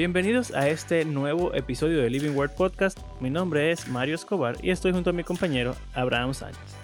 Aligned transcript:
Bienvenidos 0.00 0.52
a 0.52 0.66
este 0.66 1.04
nuevo 1.04 1.52
episodio 1.52 2.00
de 2.00 2.08
Living 2.08 2.30
Word 2.30 2.52
Podcast. 2.52 2.98
Mi 3.20 3.28
nombre 3.28 3.70
es 3.70 3.86
Mario 3.86 4.14
Escobar 4.14 4.56
y 4.62 4.70
estoy 4.70 4.92
junto 4.92 5.10
a 5.10 5.12
mi 5.12 5.24
compañero 5.24 5.76
Abraham 5.92 6.32
Sánchez. 6.32 6.74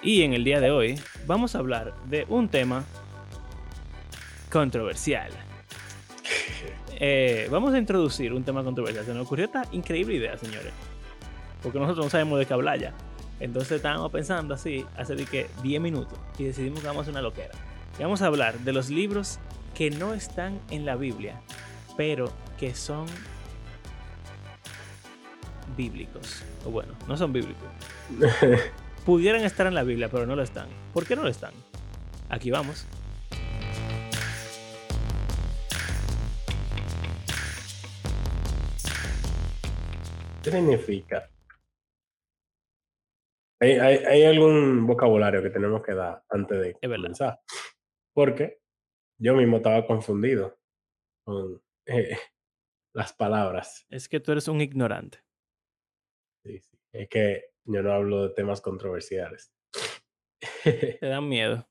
Y 0.00 0.22
en 0.22 0.32
el 0.32 0.44
día 0.44 0.60
de 0.60 0.70
hoy 0.70 0.96
vamos 1.26 1.56
a 1.56 1.58
hablar 1.58 1.92
de 2.04 2.24
un 2.28 2.48
tema 2.48 2.84
controversial. 4.48 5.32
Eh, 6.98 7.48
vamos 7.50 7.74
a 7.74 7.78
introducir 7.78 8.32
un 8.32 8.44
tema 8.44 8.62
controversial. 8.62 9.04
Se 9.04 9.12
nos 9.12 9.26
ocurrió 9.26 9.46
esta 9.46 9.64
increíble 9.72 10.14
idea, 10.14 10.38
señores. 10.38 10.72
Porque 11.62 11.80
nosotros 11.80 12.06
no 12.06 12.10
sabemos 12.10 12.38
de 12.38 12.46
qué 12.46 12.54
hablar 12.54 12.78
ya. 12.78 12.94
Entonces 13.40 13.72
estábamos 13.72 14.12
pensando 14.12 14.54
así 14.54 14.86
hace 14.96 15.16
de 15.16 15.26
que 15.26 15.48
10 15.62 15.82
minutos 15.82 16.16
y 16.38 16.44
decidimos 16.44 16.80
que 16.80 16.86
vamos 16.86 17.00
a 17.00 17.02
hacer 17.02 17.12
una 17.12 17.22
loquera. 17.22 17.52
Y 17.98 18.02
vamos 18.02 18.22
a 18.22 18.26
hablar 18.28 18.60
de 18.60 18.72
los 18.72 18.88
libros 18.88 19.40
que 19.74 19.90
no 19.90 20.14
están 20.14 20.58
en 20.70 20.86
la 20.86 20.96
Biblia, 20.96 21.38
pero 21.96 22.30
que 22.58 22.74
son 22.74 23.06
bíblicos. 25.76 26.42
O 26.64 26.70
bueno, 26.70 26.94
no 27.08 27.16
son 27.16 27.32
bíblicos. 27.32 27.68
Pudieran 29.04 29.42
estar 29.44 29.66
en 29.66 29.74
la 29.74 29.82
Biblia, 29.84 30.08
pero 30.10 30.26
no 30.26 30.34
lo 30.36 30.42
están. 30.42 30.68
¿Por 30.92 31.06
qué 31.06 31.16
no 31.16 31.22
lo 31.22 31.28
están? 31.28 31.52
Aquí 32.28 32.50
vamos. 32.50 32.86
¿Qué 40.42 40.50
significa? 40.50 41.28
¿Hay, 43.60 43.72
hay, 43.72 43.96
hay 44.04 44.24
algún 44.24 44.86
vocabulario 44.86 45.42
que 45.42 45.50
tenemos 45.50 45.82
que 45.82 45.94
dar 45.94 46.22
antes 46.28 46.60
de 46.60 46.70
Es 46.80 46.90
verdad. 46.90 46.96
comenzar? 47.02 47.40
Porque 48.14 48.60
yo 49.18 49.34
mismo 49.34 49.56
estaba 49.58 49.86
confundido 49.86 50.58
con 51.24 51.60
eh, 51.86 52.18
las 52.92 53.12
palabras. 53.12 53.86
Es 53.88 54.08
que 54.08 54.20
tú 54.20 54.32
eres 54.32 54.48
un 54.48 54.60
ignorante. 54.60 55.18
Sí, 56.44 56.60
sí. 56.60 56.78
Es 56.92 57.08
que 57.08 57.50
yo 57.64 57.82
no 57.82 57.92
hablo 57.92 58.28
de 58.28 58.34
temas 58.34 58.60
controversiales. 58.60 59.52
Te 60.64 61.06
dan 61.06 61.28
miedo. 61.28 61.68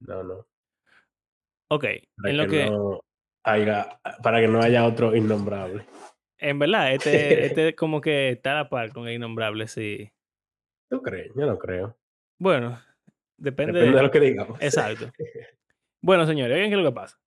no, 0.00 0.22
no. 0.22 0.46
Ok, 1.68 1.84
Para 2.16 2.30
en 2.30 2.36
lo 2.36 2.44
que, 2.44 2.64
que, 2.64 2.70
no 2.70 3.00
haya, 3.42 4.00
para 4.22 4.40
que 4.40 4.46
no 4.46 4.62
haya 4.62 4.86
otro 4.86 5.16
innombrable. 5.16 5.84
en 6.38 6.58
verdad, 6.60 6.92
este, 6.94 7.46
este 7.46 7.74
como 7.74 8.00
que 8.00 8.30
está 8.30 8.52
a 8.52 8.62
la 8.62 8.68
par 8.68 8.92
con 8.92 9.08
el 9.08 9.14
innombrable, 9.14 9.66
sí. 9.66 10.12
¿Tú 10.88 11.02
crees? 11.02 11.32
Yo 11.34 11.44
no 11.44 11.58
creo. 11.58 11.98
Bueno, 12.38 12.80
depende, 13.36 13.80
Depende 13.80 13.96
de 13.96 14.02
lo 14.02 14.10
que 14.10 14.20
digamos. 14.20 14.60
Exacto. 14.60 15.10
Bueno, 16.02 16.24
señores, 16.24 16.54
oigan 16.54 16.70
qué 16.70 16.76
es 16.76 16.82
lo 16.82 16.90
que 16.90 16.94
pasa. 16.94 17.18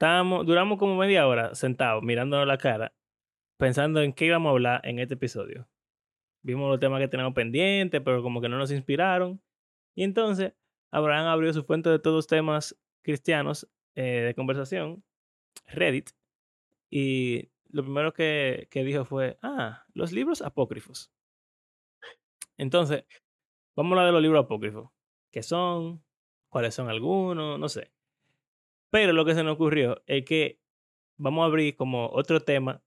Estábamos, 0.00 0.46
duramos 0.46 0.78
como 0.78 0.96
media 0.96 1.28
hora 1.28 1.54
sentados, 1.54 2.02
mirándonos 2.02 2.46
la 2.46 2.56
cara, 2.56 2.94
pensando 3.58 4.00
en 4.00 4.14
qué 4.14 4.24
íbamos 4.24 4.48
a 4.48 4.52
hablar 4.52 4.80
en 4.84 4.98
este 4.98 5.12
episodio. 5.12 5.68
Vimos 6.40 6.70
los 6.70 6.80
temas 6.80 7.00
que 7.00 7.08
teníamos 7.08 7.34
pendientes, 7.34 8.00
pero 8.02 8.22
como 8.22 8.40
que 8.40 8.48
no 8.48 8.56
nos 8.56 8.72
inspiraron. 8.72 9.42
Y 9.94 10.04
entonces, 10.04 10.54
Abraham 10.90 11.26
abrió 11.26 11.52
su 11.52 11.64
fuente 11.64 11.90
de 11.90 11.98
todos 11.98 12.26
temas 12.26 12.80
cristianos 13.02 13.68
eh, 13.94 14.22
de 14.22 14.34
conversación, 14.34 15.04
Reddit, 15.66 16.12
y 16.88 17.50
lo 17.68 17.82
primero 17.82 18.14
que, 18.14 18.68
que 18.70 18.84
dijo 18.84 19.04
fue, 19.04 19.38
ah, 19.42 19.84
los 19.92 20.12
libros 20.12 20.40
apócrifos. 20.40 21.12
Entonces, 22.56 23.04
vamos 23.76 23.90
a 23.90 23.92
hablar 23.96 24.06
de 24.06 24.12
los 24.12 24.22
libros 24.22 24.46
apócrifos. 24.46 24.88
¿Qué 25.30 25.42
son? 25.42 26.02
¿Cuáles 26.48 26.74
son 26.74 26.88
algunos? 26.88 27.60
No 27.60 27.68
sé. 27.68 27.92
Pero 28.90 29.12
lo 29.12 29.24
que 29.24 29.34
se 29.34 29.42
nos 29.44 29.54
ocurrió 29.54 30.02
es 30.06 30.24
que 30.24 30.60
vamos 31.16 31.42
a 31.42 31.46
abrir 31.46 31.76
como 31.76 32.08
otro 32.12 32.40
tema 32.40 32.82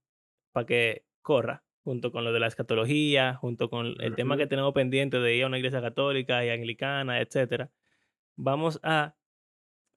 para 0.51 0.65
que 0.65 1.05
corra, 1.21 1.63
junto 1.83 2.11
con 2.11 2.23
lo 2.23 2.31
de 2.33 2.39
la 2.39 2.47
escatología, 2.47 3.35
junto 3.35 3.69
con 3.69 3.95
el 3.99 4.15
tema 4.15 4.37
que 4.37 4.47
tenemos 4.47 4.73
pendiente 4.73 5.19
de 5.19 5.35
ir 5.35 5.43
a 5.43 5.47
una 5.47 5.57
iglesia 5.57 5.81
católica 5.81 6.45
y 6.45 6.49
anglicana, 6.49 7.21
etc. 7.21 7.69
Vamos 8.35 8.79
a 8.83 9.15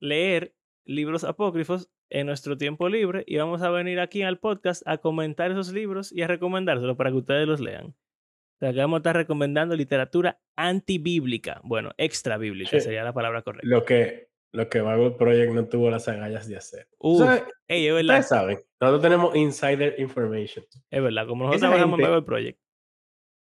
leer 0.00 0.54
libros 0.84 1.24
apócrifos 1.24 1.90
en 2.10 2.26
nuestro 2.26 2.56
tiempo 2.56 2.88
libre 2.88 3.24
y 3.26 3.36
vamos 3.36 3.62
a 3.62 3.70
venir 3.70 3.98
aquí 3.98 4.22
al 4.22 4.38
podcast 4.38 4.82
a 4.86 4.98
comentar 4.98 5.50
esos 5.50 5.72
libros 5.72 6.12
y 6.12 6.22
a 6.22 6.28
recomendárselos 6.28 6.96
para 6.96 7.10
que 7.10 7.16
ustedes 7.16 7.48
los 7.48 7.60
lean. 7.60 7.86
O 7.86 8.58
sea, 8.60 8.72
que 8.72 8.78
vamos 8.78 8.98
a 8.98 9.00
estar 9.00 9.16
recomendando 9.16 9.74
literatura 9.76 10.40
antibíblica. 10.54 11.60
Bueno, 11.64 11.90
extra 11.98 12.38
bíblica 12.38 12.70
Sí. 12.70 12.80
sería 12.80 13.04
la 13.04 13.12
palabra 13.12 13.42
correcta. 13.42 13.66
Lo 13.68 13.84
que, 13.84 14.25
lo 14.56 14.68
que 14.68 14.80
Bible 14.80 15.10
Project 15.12 15.52
no 15.52 15.68
tuvo 15.68 15.90
las 15.90 16.08
agallas 16.08 16.48
de 16.48 16.56
hacer. 16.56 16.86
¿Tú 16.98 17.08
Uf, 17.08 17.18
sabes? 17.20 17.44
ey, 17.68 17.86
es 17.86 17.94
verdad, 17.94 18.14
Ustedes 18.20 18.28
saben, 18.28 18.58
nosotros 18.80 19.02
tenemos 19.02 19.36
insider 19.36 19.94
information. 20.00 20.64
es 20.90 21.02
verdad. 21.02 21.26
Como 21.26 21.44
nosotros 21.44 21.62
Esa 21.62 21.68
trabajamos 21.86 22.18
en 22.18 22.24
Project. 22.24 22.60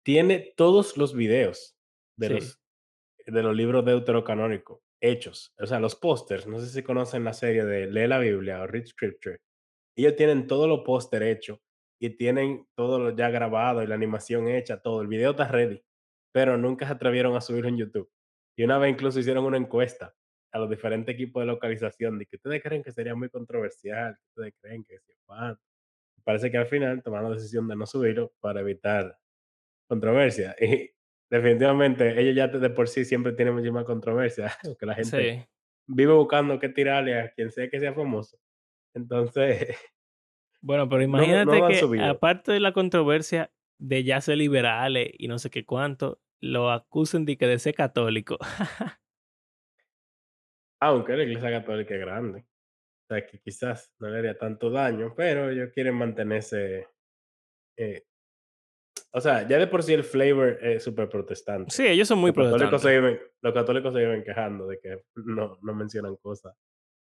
Tiene 0.04 0.54
todos 0.56 0.96
los 0.96 1.14
videos 1.14 1.76
de, 2.16 2.28
Sí. 2.28 2.34
los, 2.34 2.60
de 3.26 3.42
los 3.42 3.54
libros 3.56 3.84
deuterocanónicos 3.84 4.80
hechos. 5.02 5.52
O 5.58 5.66
sea, 5.66 5.78
los 5.80 5.94
pósters. 5.96 6.46
No 6.46 6.58
sé 6.58 6.68
si 6.68 6.82
conocen 6.82 7.24
la 7.24 7.32
serie 7.34 7.64
de 7.64 7.86
Lee 7.86 8.06
la 8.08 8.18
Biblia 8.18 8.62
o 8.62 8.66
Read 8.66 8.86
Scripture. 8.86 9.38
Ellos 9.96 10.16
tienen 10.16 10.46
todos 10.46 10.68
los 10.68 10.80
pósters 10.80 11.26
hechos 11.26 11.58
y 12.00 12.10
tienen 12.10 12.66
todo 12.74 12.98
lo 12.98 13.10
ya 13.16 13.28
grabado 13.30 13.82
y 13.82 13.86
la 13.86 13.94
animación 13.94 14.48
hecha, 14.48 14.80
todo. 14.80 15.02
El 15.02 15.08
video 15.08 15.32
está 15.32 15.48
ready, 15.48 15.82
pero 16.32 16.56
nunca 16.56 16.86
se 16.86 16.92
atrevieron 16.94 17.36
a 17.36 17.40
subirlo 17.40 17.68
en 17.68 17.76
YouTube. 17.78 18.10
Y 18.58 18.64
una 18.64 18.78
vez 18.78 18.92
incluso 18.92 19.18
hicieron 19.20 19.44
una 19.44 19.58
encuesta 19.58 20.14
a 20.56 20.58
los 20.60 20.70
diferentes 20.70 21.14
equipos 21.14 21.42
de 21.42 21.46
localización 21.46 22.18
de 22.18 22.26
que 22.26 22.36
ustedes 22.36 22.62
creen 22.62 22.82
que 22.82 22.92
sería 22.92 23.14
muy 23.14 23.28
controversial, 23.28 24.16
que 24.16 24.24
ustedes 24.28 24.54
creen 24.60 24.84
que 24.84 24.98
si 25.00 25.12
cuánto. 25.24 25.62
Parece 26.24 26.50
que 26.50 26.58
al 26.58 26.66
final 26.66 27.02
tomaron 27.02 27.30
la 27.30 27.36
decisión 27.36 27.68
de 27.68 27.76
no 27.76 27.86
subirlo 27.86 28.32
para 28.40 28.60
evitar 28.60 29.18
controversia. 29.88 30.56
Y 30.60 30.90
definitivamente 31.34 32.20
ellos 32.20 32.36
ya 32.36 32.46
de 32.48 32.70
por 32.70 32.88
sí 32.88 33.04
siempre 33.04 33.32
tienen 33.32 33.54
muchísima 33.54 33.84
controversia, 33.84 34.52
porque 34.62 34.86
la 34.86 34.94
gente 34.94 35.44
Sí. 35.44 35.48
vive 35.86 36.12
buscando 36.12 36.58
qué 36.58 36.68
tirarle 36.68 37.18
a 37.20 37.30
quien 37.32 37.50
sea 37.50 37.68
que 37.68 37.80
sea 37.80 37.92
famoso. 37.92 38.38
Entonces, 38.94 39.68
Bueno, 40.62 40.88
pero 40.88 41.02
no, 41.02 41.08
no 41.08 41.24
imagínate 41.24 41.58
lo 41.58 41.64
han 41.66 41.92
que 41.92 42.00
aparte 42.02 42.52
de 42.52 42.60
la 42.60 42.72
controversia 42.72 43.52
de 43.78 44.02
ya 44.04 44.20
ser 44.20 44.38
liberales 44.38 45.10
y 45.18 45.28
no 45.28 45.38
sé 45.38 45.50
qué 45.50 45.64
cuánto, 45.64 46.20
lo 46.40 46.70
acusen 46.70 47.24
de 47.24 47.36
que 47.36 47.46
de 47.46 47.58
ser 47.58 47.74
católico. 47.74 48.38
Aunque 50.80 51.16
la 51.16 51.24
iglesia 51.24 51.50
católica 51.50 51.94
es 51.94 52.00
grande. 52.00 52.40
O 52.40 53.14
sea, 53.14 53.26
que 53.26 53.38
quizás 53.38 53.92
no 53.98 54.08
le 54.08 54.18
haría 54.18 54.36
tanto 54.36 54.70
daño, 54.70 55.14
pero 55.16 55.50
ellos 55.50 55.70
quieren 55.72 55.94
mantenerse. 55.94 56.88
eh, 57.76 58.04
o 59.12 59.20
sea, 59.20 59.48
ya 59.48 59.58
de 59.58 59.66
por 59.66 59.82
sí 59.82 59.94
el 59.94 60.04
flavor 60.04 60.58
es 60.60 60.84
súper 60.84 61.08
protestante. 61.08 61.70
sí, 61.70 61.86
ellos 61.86 62.08
son 62.08 62.18
muy 62.18 62.32
los, 62.32 62.36
católicos 62.36 62.82
se 62.82 62.88
protestantes. 62.88 63.20
viven, 63.20 63.32
los 63.40 63.54
católicos 63.54 63.94
se 63.94 64.00
viven 64.00 64.24
quejando 64.24 64.66
de 64.66 64.78
que 64.78 65.02
no, 65.14 65.58
no 65.62 65.74
mencionan 65.74 66.16
cosas. 66.16 66.54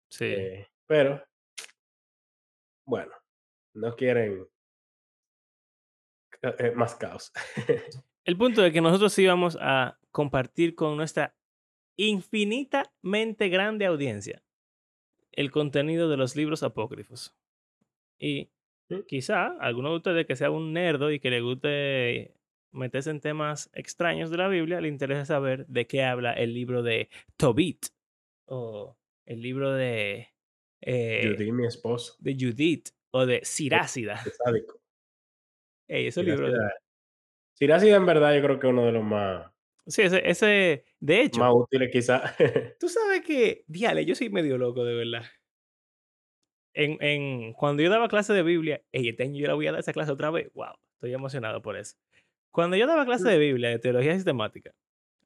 Sí. 0.09 0.25
eh, 0.25 0.67
pero, 0.87 1.21
bueno, 2.87 3.11
no 3.73 3.95
quieren 3.95 4.47
eh, 6.41 6.71
más 6.71 6.95
caos. 6.95 7.31
El 8.23 8.37
punto 8.37 8.63
es 8.63 8.71
que 8.71 8.81
nosotros 8.81 9.17
íbamos 9.19 9.57
a 9.59 9.99
compartir 10.11 10.75
con 10.75 10.95
nuestra 10.97 11.35
infinitamente 11.97 13.49
grande 13.49 13.85
audiencia 13.85 14.43
el 15.35 15.51
contenido 15.51 16.09
de 16.09 16.17
los 16.17 16.35
libros 16.35 16.63
apócrifos. 16.63 17.35
Y 18.19 18.49
quizá 19.07 19.47
alguno 19.59 19.89
de 19.89 19.95
ustedes 19.97 20.25
que 20.25 20.35
sea 20.35 20.49
un 20.51 20.73
nerdo 20.73 21.11
y 21.11 21.19
que 21.19 21.29
le 21.29 21.41
guste 21.41 22.33
meterse 22.71 23.09
en 23.09 23.21
temas 23.21 23.69
extraños 23.73 24.29
de 24.29 24.37
la 24.37 24.47
Biblia, 24.47 24.81
le 24.81 24.87
interesa 24.87 25.25
saber 25.25 25.65
de 25.67 25.87
qué 25.87 26.03
habla 26.03 26.33
el 26.33 26.53
libro 26.53 26.83
de 26.83 27.09
Tobit 27.37 27.87
o 28.45 28.97
el 29.25 29.41
libro 29.41 29.73
de, 29.73 30.29
eh, 30.81 31.33
Judy, 31.35 31.51
mi 31.51 31.65
esposo, 31.65 32.15
de 32.19 32.35
Judith 32.39 32.89
o 33.11 33.25
de 33.25 33.41
Sirácida. 33.43 34.21
Ey, 35.87 36.07
esos 36.07 36.23
libros. 36.23 36.53
Sirácida 37.53 37.95
en 37.95 38.05
verdad 38.05 38.35
yo 38.35 38.41
creo 38.41 38.59
que 38.59 38.67
es 38.67 38.73
uno 38.73 38.85
de 38.85 38.91
los 38.91 39.03
más, 39.03 39.49
Sí, 39.87 40.01
ese, 40.01 40.27
ese, 40.27 40.85
de 40.99 41.21
hecho, 41.21 41.41
más 41.41 41.53
útiles 41.53 41.89
quizás. 41.91 42.35
Tú 42.79 42.89
sabes 42.89 43.21
que, 43.21 43.63
diale, 43.67 44.05
yo 44.05 44.15
soy 44.15 44.29
medio 44.29 44.57
loco, 44.57 44.83
de 44.83 44.95
verdad. 44.95 45.23
En, 46.73 46.97
en, 47.01 47.53
cuando 47.53 47.83
yo 47.83 47.89
daba 47.89 48.09
clase 48.09 48.33
de 48.33 48.43
Biblia, 48.43 48.81
ey, 48.91 49.07
este 49.09 49.23
año 49.23 49.39
yo 49.39 49.47
la 49.47 49.53
voy 49.53 49.67
a 49.67 49.71
dar 49.71 49.79
esa 49.79 49.93
clase 49.93 50.11
otra 50.11 50.29
vez. 50.29 50.51
Wow, 50.53 50.73
estoy 50.95 51.13
emocionado 51.13 51.61
por 51.61 51.77
eso. 51.77 51.95
Cuando 52.51 52.75
yo 52.77 52.87
daba 52.87 53.05
clase 53.05 53.29
de 53.29 53.37
Biblia, 53.37 53.69
de 53.69 53.79
teología 53.79 54.13
sistemática, 54.15 54.71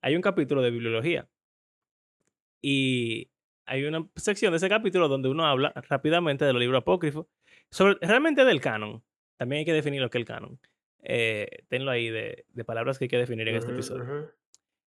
hay 0.02 0.16
un 0.16 0.22
capítulo 0.22 0.62
de 0.62 0.72
bibliología. 0.72 1.28
Y 2.62 3.32
hay 3.66 3.86
una 3.86 4.08
sección 4.16 4.52
de 4.52 4.58
ese 4.58 4.70
capítulo 4.70 5.08
donde 5.08 5.30
uno 5.30 5.46
habla 5.46 5.72
rápidamente 5.90 6.46
de 6.46 6.54
los 6.54 6.60
libros 6.60 6.82
apócrifos, 6.82 7.28
sobre, 7.72 7.96
realmente 8.02 8.46
del 8.46 8.62
canon. 8.62 9.04
También 9.38 9.60
hay 9.60 9.66
que 9.66 9.74
definir 9.74 10.02
lo 10.02 10.10
que 10.10 10.18
es 10.18 10.22
el 10.22 10.28
canon. 10.28 10.60
Eh, 11.02 11.64
tenlo 11.70 11.92
ahí 11.92 12.10
de, 12.10 12.46
de 12.50 12.66
palabras 12.66 12.98
que 13.00 13.06
hay 13.06 13.10
que 13.10 13.18
definir 13.18 13.48
en 13.48 13.56
este 13.56 13.72
Ujú, 13.72 13.80
episodio 13.80 14.04
ujú. 14.04 14.32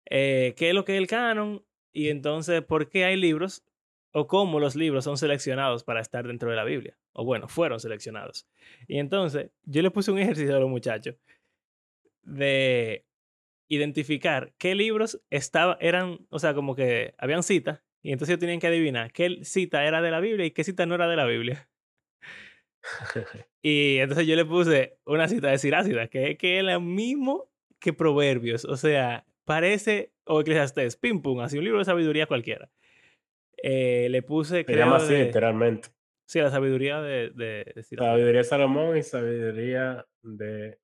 Eh, 0.06 0.54
qué 0.56 0.68
es 0.68 0.74
lo 0.74 0.84
que 0.84 0.94
es 0.94 0.98
el 0.98 1.06
canon 1.06 1.64
y 1.92 2.08
entonces 2.08 2.62
por 2.62 2.88
qué 2.88 3.04
hay 3.04 3.16
libros 3.16 3.64
o 4.12 4.26
cómo 4.26 4.60
los 4.60 4.76
libros 4.76 5.04
son 5.04 5.16
seleccionados 5.16 5.84
para 5.84 6.00
estar 6.00 6.26
dentro 6.26 6.50
de 6.50 6.56
la 6.56 6.64
Biblia. 6.64 6.96
O 7.12 7.24
bueno, 7.24 7.48
fueron 7.48 7.80
seleccionados. 7.80 8.46
Y 8.86 8.98
entonces 8.98 9.50
yo 9.64 9.82
le 9.82 9.90
puse 9.90 10.10
un 10.10 10.18
ejercicio 10.18 10.56
a 10.56 10.60
los 10.60 10.68
muchachos 10.68 11.16
de 12.22 13.04
identificar 13.68 14.52
qué 14.58 14.74
libros 14.74 15.20
estaba, 15.30 15.78
eran, 15.80 16.26
o 16.28 16.38
sea, 16.38 16.54
como 16.54 16.74
que 16.74 17.14
habían 17.16 17.42
citas, 17.42 17.80
y 18.02 18.12
entonces 18.12 18.32
ellos 18.32 18.40
tenían 18.40 18.60
que 18.60 18.66
adivinar 18.66 19.12
qué 19.12 19.44
cita 19.44 19.84
era 19.84 20.02
de 20.02 20.10
la 20.10 20.20
Biblia 20.20 20.44
y 20.44 20.50
qué 20.50 20.64
cita 20.64 20.84
no 20.86 20.94
era 20.94 21.08
de 21.08 21.16
la 21.16 21.24
Biblia. 21.24 21.68
y 23.62 23.98
entonces 23.98 24.26
yo 24.26 24.36
le 24.36 24.44
puse 24.44 24.98
una 25.06 25.28
cita 25.28 25.48
de 25.48 25.58
Sirácida, 25.58 26.08
que, 26.08 26.36
que 26.36 26.58
es 26.58 26.64
lo 26.64 26.80
mismo 26.80 27.48
que 27.78 27.92
Proverbios, 27.92 28.64
o 28.64 28.76
sea, 28.76 29.24
parece, 29.44 30.12
o 30.24 30.40
Eclesiastés, 30.40 30.96
pim 30.96 31.22
pum, 31.22 31.40
así 31.40 31.58
un 31.58 31.64
libro 31.64 31.78
de 31.78 31.84
sabiduría 31.84 32.26
cualquiera. 32.26 32.70
Eh, 33.62 34.08
le 34.10 34.22
puse. 34.22 34.64
Se 34.64 34.76
llama 34.76 34.96
así, 34.96 35.14
literalmente. 35.14 35.88
Sí, 36.28 36.40
la 36.40 36.50
sabiduría 36.50 37.00
de, 37.00 37.30
de, 37.30 37.72
de 37.74 37.82
Sabiduría 37.82 38.38
de 38.38 38.44
Salomón 38.44 38.96
y 38.96 39.02
sabiduría 39.02 40.06
de. 40.22 40.78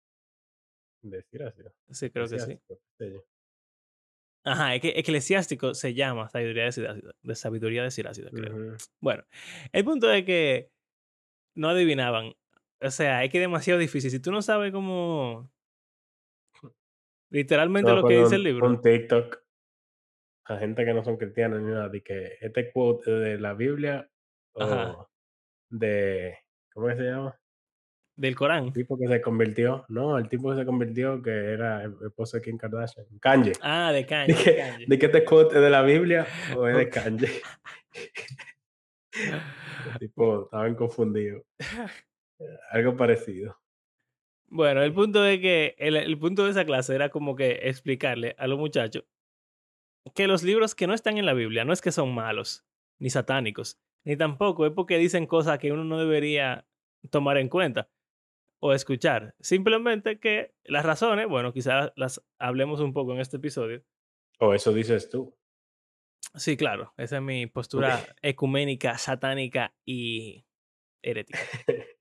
de 1.02 1.22
Sirácida. 1.22 1.72
Sí, 1.90 2.10
creo 2.10 2.28
que 2.28 2.38
sí. 2.38 2.60
Ajá, 4.44 4.74
es 4.74 4.80
que 4.80 4.94
eclesiástico 4.96 5.74
se 5.74 5.94
llama 5.94 6.28
sabiduría 6.28 6.64
de 6.64 6.72
Sirácida, 6.72 7.12
de 7.22 7.34
sabiduría 7.34 7.82
de 7.82 7.90
Sirácida, 7.90 8.30
creo. 8.30 8.76
Bueno, 9.00 9.24
el 9.72 9.84
punto 9.84 10.10
es 10.12 10.24
que 10.24 10.70
no 11.56 11.68
adivinaban. 11.70 12.34
O 12.80 12.90
sea, 12.90 13.24
es 13.24 13.30
que 13.30 13.38
es 13.38 13.42
demasiado 13.42 13.80
difícil. 13.80 14.10
Si 14.10 14.20
tú 14.20 14.30
no 14.30 14.40
sabes 14.42 14.72
cómo. 14.72 15.50
Literalmente 17.30 17.92
lo 17.92 18.06
que 18.06 18.20
dice 18.20 18.36
el 18.36 18.42
libro. 18.42 18.66
Un 18.66 18.80
TikTok 18.80 19.42
a 20.48 20.56
gente 20.56 20.84
que 20.84 20.94
no 20.94 21.04
son 21.04 21.16
cristianos 21.16 21.60
ni 21.60 21.70
nada, 21.70 21.88
de 21.88 22.02
que 22.02 22.38
este 22.40 22.72
quote 22.72 23.10
de 23.10 23.38
la 23.38 23.52
Biblia 23.52 24.08
o 24.54 25.06
de. 25.68 26.38
¿Cómo 26.72 26.88
se 26.90 27.02
llama? 27.02 27.38
Del 28.16 28.34
Corán. 28.34 28.66
El 28.66 28.72
tipo 28.72 28.98
que 28.98 29.06
se 29.06 29.20
convirtió, 29.20 29.84
no, 29.88 30.18
el 30.18 30.28
tipo 30.28 30.50
que 30.50 30.56
se 30.56 30.64
convirtió 30.64 31.22
que 31.22 31.30
era 31.30 31.84
el 31.84 31.94
esposo 32.06 32.38
de 32.38 32.42
Kim 32.42 32.56
Kardashian, 32.56 33.06
Kanye. 33.20 33.52
Ah, 33.60 33.92
de 33.92 34.06
Kanye. 34.06 34.34
De 34.34 34.42
que, 34.42 34.86
de 34.88 34.98
que 34.98 35.06
este 35.06 35.24
quote 35.24 35.56
es 35.56 35.62
de 35.62 35.70
la 35.70 35.82
Biblia 35.82 36.26
o 36.56 36.66
es 36.66 36.76
de 36.76 36.88
Kanye. 36.88 37.28
el 39.92 39.98
tipo 39.98 40.44
estaban 40.44 40.74
confundidos. 40.74 41.42
Algo 42.70 42.96
parecido. 42.96 43.58
Bueno, 44.50 44.82
el 44.82 44.92
punto 44.92 45.24
es 45.26 45.40
que 45.40 45.74
el, 45.78 45.96
el, 45.96 46.18
punto 46.18 46.44
de 46.44 46.52
esa 46.52 46.64
clase 46.64 46.94
era 46.94 47.10
como 47.10 47.36
que 47.36 47.60
explicarle 47.64 48.34
a 48.38 48.46
los 48.46 48.58
muchachos 48.58 49.04
que 50.14 50.26
los 50.26 50.42
libros 50.42 50.74
que 50.74 50.86
no 50.86 50.94
están 50.94 51.18
en 51.18 51.26
la 51.26 51.34
Biblia 51.34 51.64
no 51.64 51.72
es 51.72 51.80
que 51.80 51.92
son 51.92 52.14
malos, 52.14 52.64
ni 52.98 53.10
satánicos, 53.10 53.78
ni 54.04 54.16
tampoco 54.16 54.66
es 54.66 54.72
porque 54.72 54.98
dicen 54.98 55.26
cosas 55.26 55.58
que 55.58 55.72
uno 55.72 55.84
no 55.84 55.98
debería 55.98 56.66
tomar 57.10 57.38
en 57.38 57.48
cuenta 57.48 57.90
o 58.60 58.72
escuchar. 58.72 59.34
Simplemente 59.40 60.18
que 60.18 60.54
las 60.64 60.84
razones, 60.84 61.28
bueno, 61.28 61.52
quizás 61.52 61.92
las 61.96 62.24
hablemos 62.38 62.80
un 62.80 62.92
poco 62.92 63.12
en 63.12 63.20
este 63.20 63.36
episodio. 63.36 63.84
O 64.40 64.54
eso 64.54 64.72
dices 64.72 65.08
tú. 65.10 65.36
Sí, 66.34 66.56
claro. 66.56 66.92
Esa 66.96 67.16
es 67.16 67.22
mi 67.22 67.46
postura 67.46 68.04
ecuménica, 68.22 68.98
satánica 68.98 69.74
y 69.84 70.44
herética. 71.02 71.38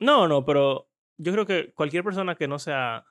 No, 0.00 0.26
no, 0.26 0.44
pero 0.44 0.90
yo 1.22 1.32
creo 1.32 1.46
que 1.46 1.72
cualquier 1.72 2.04
persona 2.04 2.34
que 2.34 2.48
no 2.48 2.58
sea... 2.58 3.06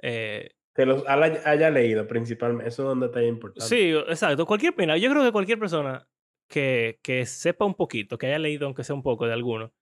Eh, 0.00 0.50
que 0.74 0.86
los 0.86 1.04
haya 1.06 1.70
leído 1.70 2.08
principalmente, 2.08 2.68
eso 2.68 2.82
es 2.82 2.88
donde 2.88 3.06
está 3.06 3.22
importante. 3.22 3.68
Sí, 3.68 3.90
exacto. 3.90 4.46
Cualquier 4.46 4.74
pena, 4.74 4.96
yo 4.96 5.10
creo 5.10 5.22
que 5.22 5.32
cualquier 5.32 5.58
persona 5.58 6.08
que, 6.48 6.98
que 7.02 7.26
sepa 7.26 7.66
un 7.66 7.74
poquito, 7.74 8.16
que 8.16 8.26
haya 8.26 8.38
leído 8.38 8.66
aunque 8.66 8.84
sea 8.84 8.96
un 8.96 9.02
poco 9.02 9.26
de 9.26 9.34
alguno, 9.34 9.74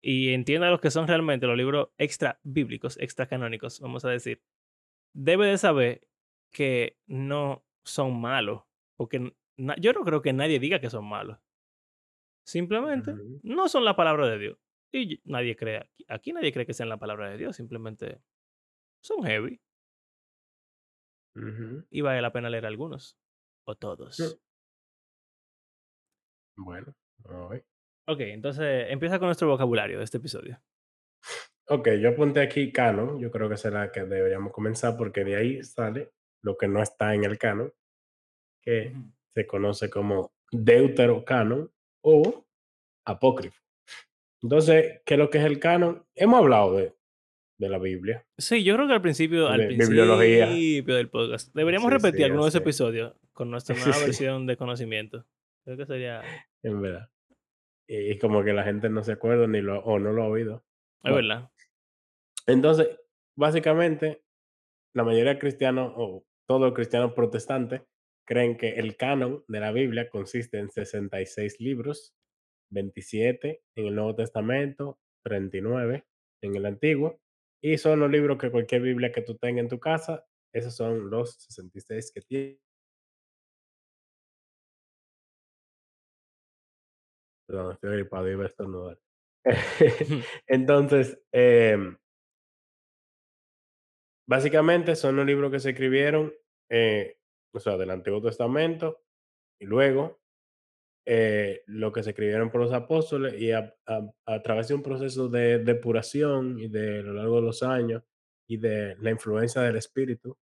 y 0.00 0.32
entienda 0.32 0.70
lo 0.70 0.80
que 0.80 0.92
son 0.92 1.08
realmente 1.08 1.48
los 1.48 1.56
libros 1.56 1.88
extra 1.98 2.38
bíblicos, 2.44 2.96
extra 3.00 3.26
canónicos, 3.26 3.80
vamos 3.80 4.04
a 4.04 4.10
decir, 4.10 4.42
debe 5.12 5.46
de 5.46 5.58
saber 5.58 6.06
que 6.52 6.98
no 7.06 7.66
son 7.84 8.20
malos. 8.20 8.62
Porque 8.96 9.34
yo 9.56 9.92
no 9.92 10.04
creo 10.04 10.22
que 10.22 10.32
nadie 10.32 10.60
diga 10.60 10.78
que 10.78 10.90
son 10.90 11.06
malos. 11.06 11.38
Simplemente 12.46 13.14
no 13.42 13.68
son 13.68 13.84
la 13.84 13.96
palabra 13.96 14.28
de 14.28 14.38
Dios. 14.38 14.58
Y 14.96 15.20
nadie 15.24 15.56
cree, 15.56 15.76
aquí, 15.76 16.04
aquí 16.08 16.32
nadie 16.32 16.52
cree 16.52 16.64
que 16.64 16.72
sean 16.72 16.88
la 16.88 16.96
palabra 16.96 17.28
de 17.28 17.36
Dios, 17.36 17.54
simplemente 17.54 18.22
son 19.02 19.22
heavy. 19.24 19.60
Y 21.90 22.00
vale 22.00 22.22
la 22.22 22.32
pena 22.32 22.48
leer 22.48 22.64
algunos. 22.64 23.18
O 23.66 23.76
todos. 23.76 24.40
Bueno, 26.56 26.94
voy. 27.18 27.62
Ok, 28.08 28.20
entonces 28.20 28.86
empieza 28.88 29.18
con 29.18 29.28
nuestro 29.28 29.48
vocabulario 29.48 29.98
de 29.98 30.04
este 30.04 30.16
episodio. 30.16 30.58
Ok, 31.68 31.88
yo 32.00 32.10
apunté 32.10 32.40
aquí 32.40 32.72
canon. 32.72 33.20
Yo 33.20 33.30
creo 33.30 33.50
que 33.50 33.58
será 33.58 33.92
que 33.92 34.04
deberíamos 34.04 34.52
comenzar 34.52 34.96
porque 34.96 35.24
de 35.24 35.36
ahí 35.36 35.62
sale 35.62 36.14
lo 36.42 36.56
que 36.56 36.68
no 36.68 36.80
está 36.80 37.14
en 37.14 37.24
el 37.24 37.38
canon, 37.38 37.70
que 38.62 38.94
se 39.34 39.46
conoce 39.46 39.90
como 39.90 40.32
deuterocanon 40.52 41.70
o 42.02 42.46
apócrifo. 43.04 43.65
Entonces, 44.46 45.00
¿qué 45.04 45.14
es 45.14 45.18
lo 45.18 45.28
que 45.28 45.38
es 45.38 45.44
el 45.44 45.58
canon? 45.58 46.06
Hemos 46.14 46.38
hablado 46.38 46.76
de, 46.76 46.94
de 47.58 47.68
la 47.68 47.78
Biblia. 47.78 48.24
Sí, 48.38 48.62
yo 48.62 48.76
creo 48.76 48.86
que 48.86 48.92
al 48.92 49.02
principio, 49.02 49.48
al 49.48 49.66
principio 49.66 50.16
del 50.16 51.10
podcast, 51.10 51.52
deberíamos 51.52 51.92
repetir 51.92 52.26
algunos 52.26 52.44
de 52.44 52.48
esos 52.50 52.60
episodios 52.60 53.16
con 53.32 53.50
nuestra 53.50 53.74
nueva 53.84 53.98
versión 53.98 54.46
de 54.46 54.56
conocimiento. 54.56 55.26
Creo 55.64 55.76
que 55.76 55.84
sería... 55.84 56.22
En 56.62 56.80
verdad. 56.80 57.10
Y 57.88 58.16
como 58.18 58.44
que 58.44 58.52
la 58.52 58.62
gente 58.62 58.88
no 58.88 59.02
se 59.02 59.14
acuerda 59.14 59.48
ni 59.48 59.60
lo, 59.60 59.80
o 59.80 59.98
no 59.98 60.12
lo 60.12 60.22
ha 60.22 60.28
oído. 60.28 60.64
Es 61.02 61.12
verdad. 61.12 61.50
Entonces, 62.46 62.88
básicamente, 63.36 64.22
la 64.94 65.02
mayoría 65.02 65.32
de 65.32 65.40
cristianos 65.40 65.92
o 65.96 66.24
todos 66.46 66.60
los 66.60 66.72
cristianos 66.72 67.14
protestantes 67.14 67.82
creen 68.24 68.56
que 68.56 68.74
el 68.74 68.96
canon 68.96 69.42
de 69.48 69.58
la 69.58 69.72
Biblia 69.72 70.08
consiste 70.08 70.60
en 70.60 70.70
66 70.70 71.58
libros, 71.58 72.14
27 72.70 73.62
en 73.76 73.86
el 73.86 73.94
Nuevo 73.94 74.14
Testamento, 74.14 74.98
39 75.24 76.04
en 76.42 76.56
el 76.56 76.66
Antiguo, 76.66 77.20
y 77.62 77.78
son 77.78 78.00
los 78.00 78.10
libros 78.10 78.38
que 78.38 78.50
cualquier 78.50 78.82
Biblia 78.82 79.12
que 79.12 79.22
tú 79.22 79.36
tengas 79.36 79.62
en 79.64 79.68
tu 79.68 79.80
casa, 79.80 80.24
esos 80.52 80.74
son 80.74 81.10
los 81.10 81.34
66 81.36 82.12
que 82.12 82.20
tiene. 82.22 82.58
Perdón, 87.48 87.72
estoy 87.72 87.92
gripado 87.92 88.28
y 88.28 88.34
voy 88.34 88.44
a 88.44 88.48
estornudar. 88.48 88.98
Entonces, 90.46 91.18
eh, 91.32 91.76
básicamente 94.28 94.96
son 94.96 95.16
los 95.16 95.26
libros 95.26 95.50
que 95.50 95.60
se 95.60 95.70
escribieron, 95.70 96.32
eh, 96.70 97.18
o 97.54 97.60
sea, 97.60 97.76
del 97.76 97.90
Antiguo 97.90 98.20
Testamento, 98.20 99.00
y 99.60 99.66
luego 99.66 100.20
eh, 101.06 101.62
lo 101.66 101.92
que 101.92 102.02
se 102.02 102.10
escribieron 102.10 102.50
por 102.50 102.60
los 102.60 102.72
apóstoles, 102.72 103.40
y 103.40 103.52
a, 103.52 103.74
a, 103.86 104.02
a, 104.26 104.42
través 104.42 104.68
de 104.68 104.74
un 104.74 104.82
proceso 104.82 105.28
de 105.28 105.60
depuración 105.60 106.58
y 106.58 106.68
de 106.68 106.98
a 106.98 107.02
lo 107.02 107.14
largo 107.14 107.36
de 107.36 107.42
los 107.42 107.62
años, 107.62 108.02
y 108.48 108.58
de 108.58 108.96
la 108.96 109.10
influencia 109.10 109.62
del 109.62 109.76
Espíritu, 109.76 110.36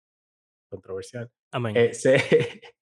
controversial, 0.68 1.30
Amén. 1.50 1.76
eh, 1.76 1.94
se, 1.94 2.16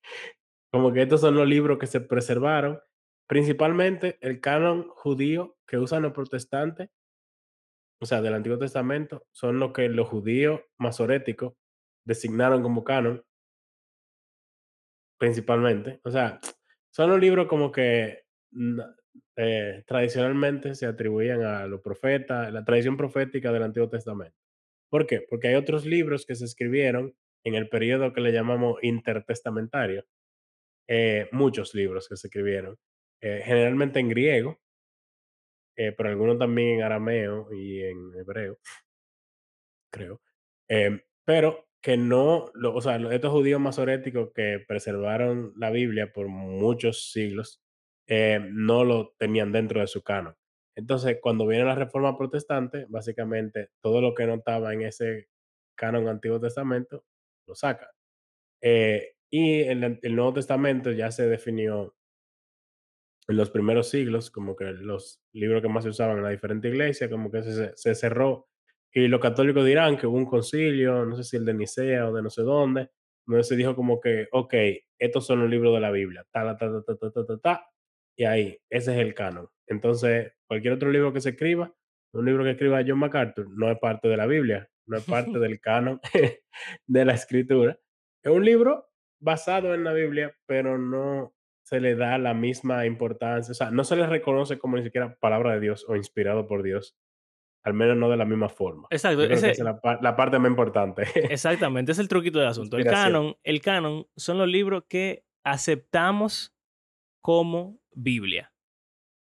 como 0.72 0.92
que 0.92 1.02
estos 1.02 1.20
son 1.20 1.34
los 1.34 1.48
libros 1.48 1.78
que 1.78 1.86
se 1.86 2.00
preservaron 2.00 2.80
Principalmente 3.28 4.16
el 4.22 4.40
canon 4.40 4.88
judío 4.88 5.58
que 5.66 5.76
usan 5.76 6.02
los 6.02 6.12
protestantes, 6.12 6.88
o 8.00 8.06
sea, 8.06 8.22
del 8.22 8.32
Antiguo 8.32 8.58
Testamento, 8.58 9.26
son 9.32 9.58
lo 9.58 9.74
que 9.74 9.90
los 9.90 10.08
judíos 10.08 10.62
masoréticos 10.78 11.52
designaron 12.06 12.62
como 12.62 12.84
canon. 12.84 13.22
Principalmente. 15.18 16.00
O 16.04 16.10
sea, 16.10 16.40
son 16.98 17.10
los 17.10 17.20
libros 17.20 17.46
como 17.46 17.70
que 17.70 18.24
eh, 19.36 19.84
tradicionalmente 19.86 20.74
se 20.74 20.84
atribuían 20.84 21.42
a 21.42 21.64
los 21.68 21.80
profetas, 21.80 22.52
la 22.52 22.64
tradición 22.64 22.96
profética 22.96 23.52
del 23.52 23.62
Antiguo 23.62 23.88
Testamento. 23.88 24.36
¿Por 24.90 25.06
qué? 25.06 25.20
Porque 25.20 25.46
hay 25.46 25.54
otros 25.54 25.86
libros 25.86 26.26
que 26.26 26.34
se 26.34 26.44
escribieron 26.44 27.14
en 27.44 27.54
el 27.54 27.68
periodo 27.68 28.12
que 28.12 28.20
le 28.20 28.32
llamamos 28.32 28.82
intertestamentario. 28.82 30.06
Eh, 30.88 31.28
muchos 31.30 31.72
libros 31.72 32.08
que 32.08 32.16
se 32.16 32.26
escribieron 32.26 32.76
eh, 33.20 33.42
generalmente 33.44 34.00
en 34.00 34.08
griego, 34.08 34.58
eh, 35.76 35.92
pero 35.92 36.08
algunos 36.08 36.36
también 36.36 36.80
en 36.80 36.82
arameo 36.82 37.52
y 37.52 37.80
en 37.80 38.12
hebreo, 38.18 38.58
creo. 39.92 40.20
Em, 40.66 41.00
pero 41.24 41.67
que 41.82 41.96
no, 41.96 42.50
lo, 42.54 42.74
o 42.74 42.80
sea, 42.80 42.96
estos 43.12 43.30
judíos 43.32 43.60
masoréticos 43.60 44.30
que 44.34 44.64
preservaron 44.66 45.52
la 45.56 45.70
Biblia 45.70 46.12
por 46.12 46.28
muchos 46.28 47.10
siglos, 47.12 47.62
eh, 48.08 48.40
no 48.52 48.84
lo 48.84 49.14
tenían 49.18 49.52
dentro 49.52 49.80
de 49.80 49.86
su 49.86 50.02
canon. 50.02 50.34
Entonces, 50.76 51.18
cuando 51.20 51.46
viene 51.46 51.64
la 51.64 51.74
reforma 51.74 52.16
protestante, 52.16 52.86
básicamente 52.88 53.70
todo 53.80 54.00
lo 54.00 54.14
que 54.14 54.26
no 54.26 54.34
estaba 54.34 54.72
en 54.72 54.82
ese 54.82 55.28
canon 55.76 56.08
Antiguo 56.08 56.40
Testamento 56.40 57.04
lo 57.46 57.54
saca. 57.54 57.90
y 59.30 59.62
en 59.62 59.98
el 60.02 60.16
Nuevo 60.16 60.34
Testamento 60.34 60.90
ya 60.92 61.10
se 61.10 61.28
definió 61.28 61.94
en 63.28 63.36
los 63.36 63.50
primeros 63.50 63.90
siglos, 63.90 64.30
como 64.30 64.56
que 64.56 64.64
los 64.64 65.20
libros 65.32 65.62
que 65.62 65.68
más 65.68 65.84
se 65.84 65.90
usaban 65.90 66.16
en 66.16 66.24
la 66.24 66.30
diferente 66.30 66.68
iglesia, 66.68 67.10
como 67.10 67.30
que 67.30 67.42
se, 67.42 67.76
se 67.76 67.94
cerró. 67.94 68.48
Y 68.98 69.06
los 69.06 69.20
católicos 69.20 69.64
dirán 69.64 69.96
que 69.96 70.08
hubo 70.08 70.16
un 70.16 70.26
concilio, 70.26 71.04
no 71.04 71.14
sé 71.14 71.22
si 71.22 71.36
el 71.36 71.44
de 71.44 71.54
Nicea 71.54 72.08
o 72.08 72.12
de 72.12 72.20
no 72.20 72.30
sé 72.30 72.42
dónde, 72.42 72.90
donde 73.24 73.44
se 73.44 73.54
dijo 73.54 73.76
como 73.76 74.00
que, 74.00 74.26
ok, 74.32 74.54
estos 74.98 75.24
son 75.24 75.38
los 75.38 75.48
libros 75.48 75.72
de 75.72 75.80
la 75.80 75.92
Biblia, 75.92 76.26
ta, 76.32 76.56
ta, 76.56 76.68
ta, 76.68 76.82
ta, 76.84 77.10
ta, 77.10 77.24
ta, 77.24 77.38
ta, 77.38 77.70
y 78.16 78.24
ahí, 78.24 78.58
ese 78.68 78.92
es 78.94 78.98
el 78.98 79.14
canon. 79.14 79.48
Entonces, 79.68 80.32
cualquier 80.48 80.72
otro 80.72 80.90
libro 80.90 81.12
que 81.12 81.20
se 81.20 81.30
escriba, 81.30 81.72
un 82.12 82.24
libro 82.26 82.42
que 82.42 82.50
escriba 82.50 82.82
John 82.84 82.98
MacArthur, 82.98 83.48
no 83.56 83.70
es 83.70 83.78
parte 83.78 84.08
de 84.08 84.16
la 84.16 84.26
Biblia, 84.26 84.68
no 84.86 84.96
es 84.96 85.04
parte 85.04 85.38
del 85.38 85.60
canon 85.60 86.00
de 86.88 87.04
la 87.04 87.12
escritura. 87.12 87.78
Es 88.24 88.32
un 88.32 88.44
libro 88.44 88.88
basado 89.20 89.74
en 89.74 89.84
la 89.84 89.92
Biblia, 89.92 90.34
pero 90.44 90.76
no 90.76 91.36
se 91.62 91.78
le 91.78 91.94
da 91.94 92.18
la 92.18 92.34
misma 92.34 92.84
importancia, 92.84 93.52
o 93.52 93.54
sea, 93.54 93.70
no 93.70 93.84
se 93.84 93.94
le 93.94 94.08
reconoce 94.08 94.58
como 94.58 94.76
ni 94.76 94.82
siquiera 94.82 95.16
palabra 95.20 95.54
de 95.54 95.60
Dios 95.60 95.84
o 95.88 95.94
inspirado 95.94 96.48
por 96.48 96.64
Dios 96.64 96.96
al 97.68 97.74
menos 97.74 97.96
no 97.96 98.08
de 98.10 98.16
la 98.16 98.24
misma 98.24 98.48
forma. 98.48 98.88
Exacto, 98.90 99.26
que 99.28 99.34
esa 99.34 99.50
es 99.50 99.58
la, 99.60 99.80
pa- 99.80 99.98
la 100.02 100.16
parte 100.16 100.38
más 100.38 100.50
importante. 100.50 101.02
exactamente, 101.32 101.92
es 101.92 101.98
el 101.98 102.08
truquito 102.08 102.38
del 102.38 102.48
asunto. 102.48 102.76
El 102.76 102.84
canon, 102.84 103.36
el 103.44 103.60
canon 103.60 104.06
son 104.16 104.38
los 104.38 104.48
libros 104.48 104.84
que 104.88 105.24
aceptamos 105.44 106.54
como 107.22 107.78
Biblia. 107.92 108.52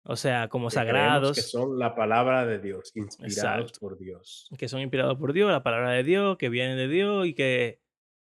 O 0.10 0.16
sea, 0.16 0.48
como 0.48 0.70
que 0.70 0.76
sagrados. 0.76 1.36
que 1.36 1.42
son 1.42 1.78
la 1.78 1.94
palabra 1.94 2.46
de 2.46 2.60
Dios, 2.60 2.96
inspirados 2.96 3.36
Exacto. 3.38 3.80
por 3.82 3.98
Dios. 3.98 4.48
que 4.58 4.70
son 4.70 4.80
inspirados 4.80 5.18
por 5.18 5.34
Dios, 5.34 5.52
la 5.52 5.64
palabra 5.64 5.92
de 5.92 6.04
Dios, 6.04 6.38
que 6.38 6.48
vienen 6.48 6.78
de 6.78 6.88
Dios 6.88 7.28
y 7.28 7.34
que, 7.34 7.82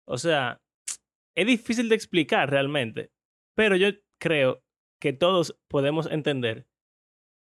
o 0.08 0.20
sea, 0.20 0.62
es 1.36 1.48
difícil 1.48 1.90
de 1.90 1.96
explicar 1.96 2.52
realmente, 2.52 3.12
pero 3.56 3.76
yo 3.78 3.88
creo 4.20 4.62
que 5.02 5.14
todos 5.14 5.60
podemos 5.68 6.06
entender 6.12 6.68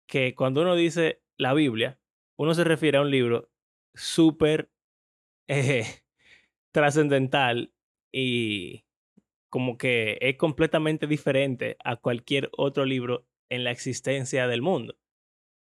que 0.09 0.37
cuando 0.37 0.63
uno 0.63 0.77
dice 0.77 1.21
la 1.37 1.53
Biblia, 1.55 1.99
uno 2.39 2.55
se 2.55 2.65
refiere 2.65 2.99
a 2.99 3.03
un 3.03 3.11
libro 3.11 3.51
súper 3.95 4.71
eh, 5.49 5.85
trascendental 6.73 7.73
y 8.13 8.85
como 9.51 9.77
que 9.77 10.19
es 10.21 10.37
completamente 10.37 11.07
diferente 11.07 11.77
a 11.85 11.97
cualquier 11.97 12.51
otro 12.57 12.85
libro 12.85 13.27
en 13.51 13.65
la 13.65 13.71
existencia 13.71 14.47
del 14.47 14.63
mundo. 14.63 14.97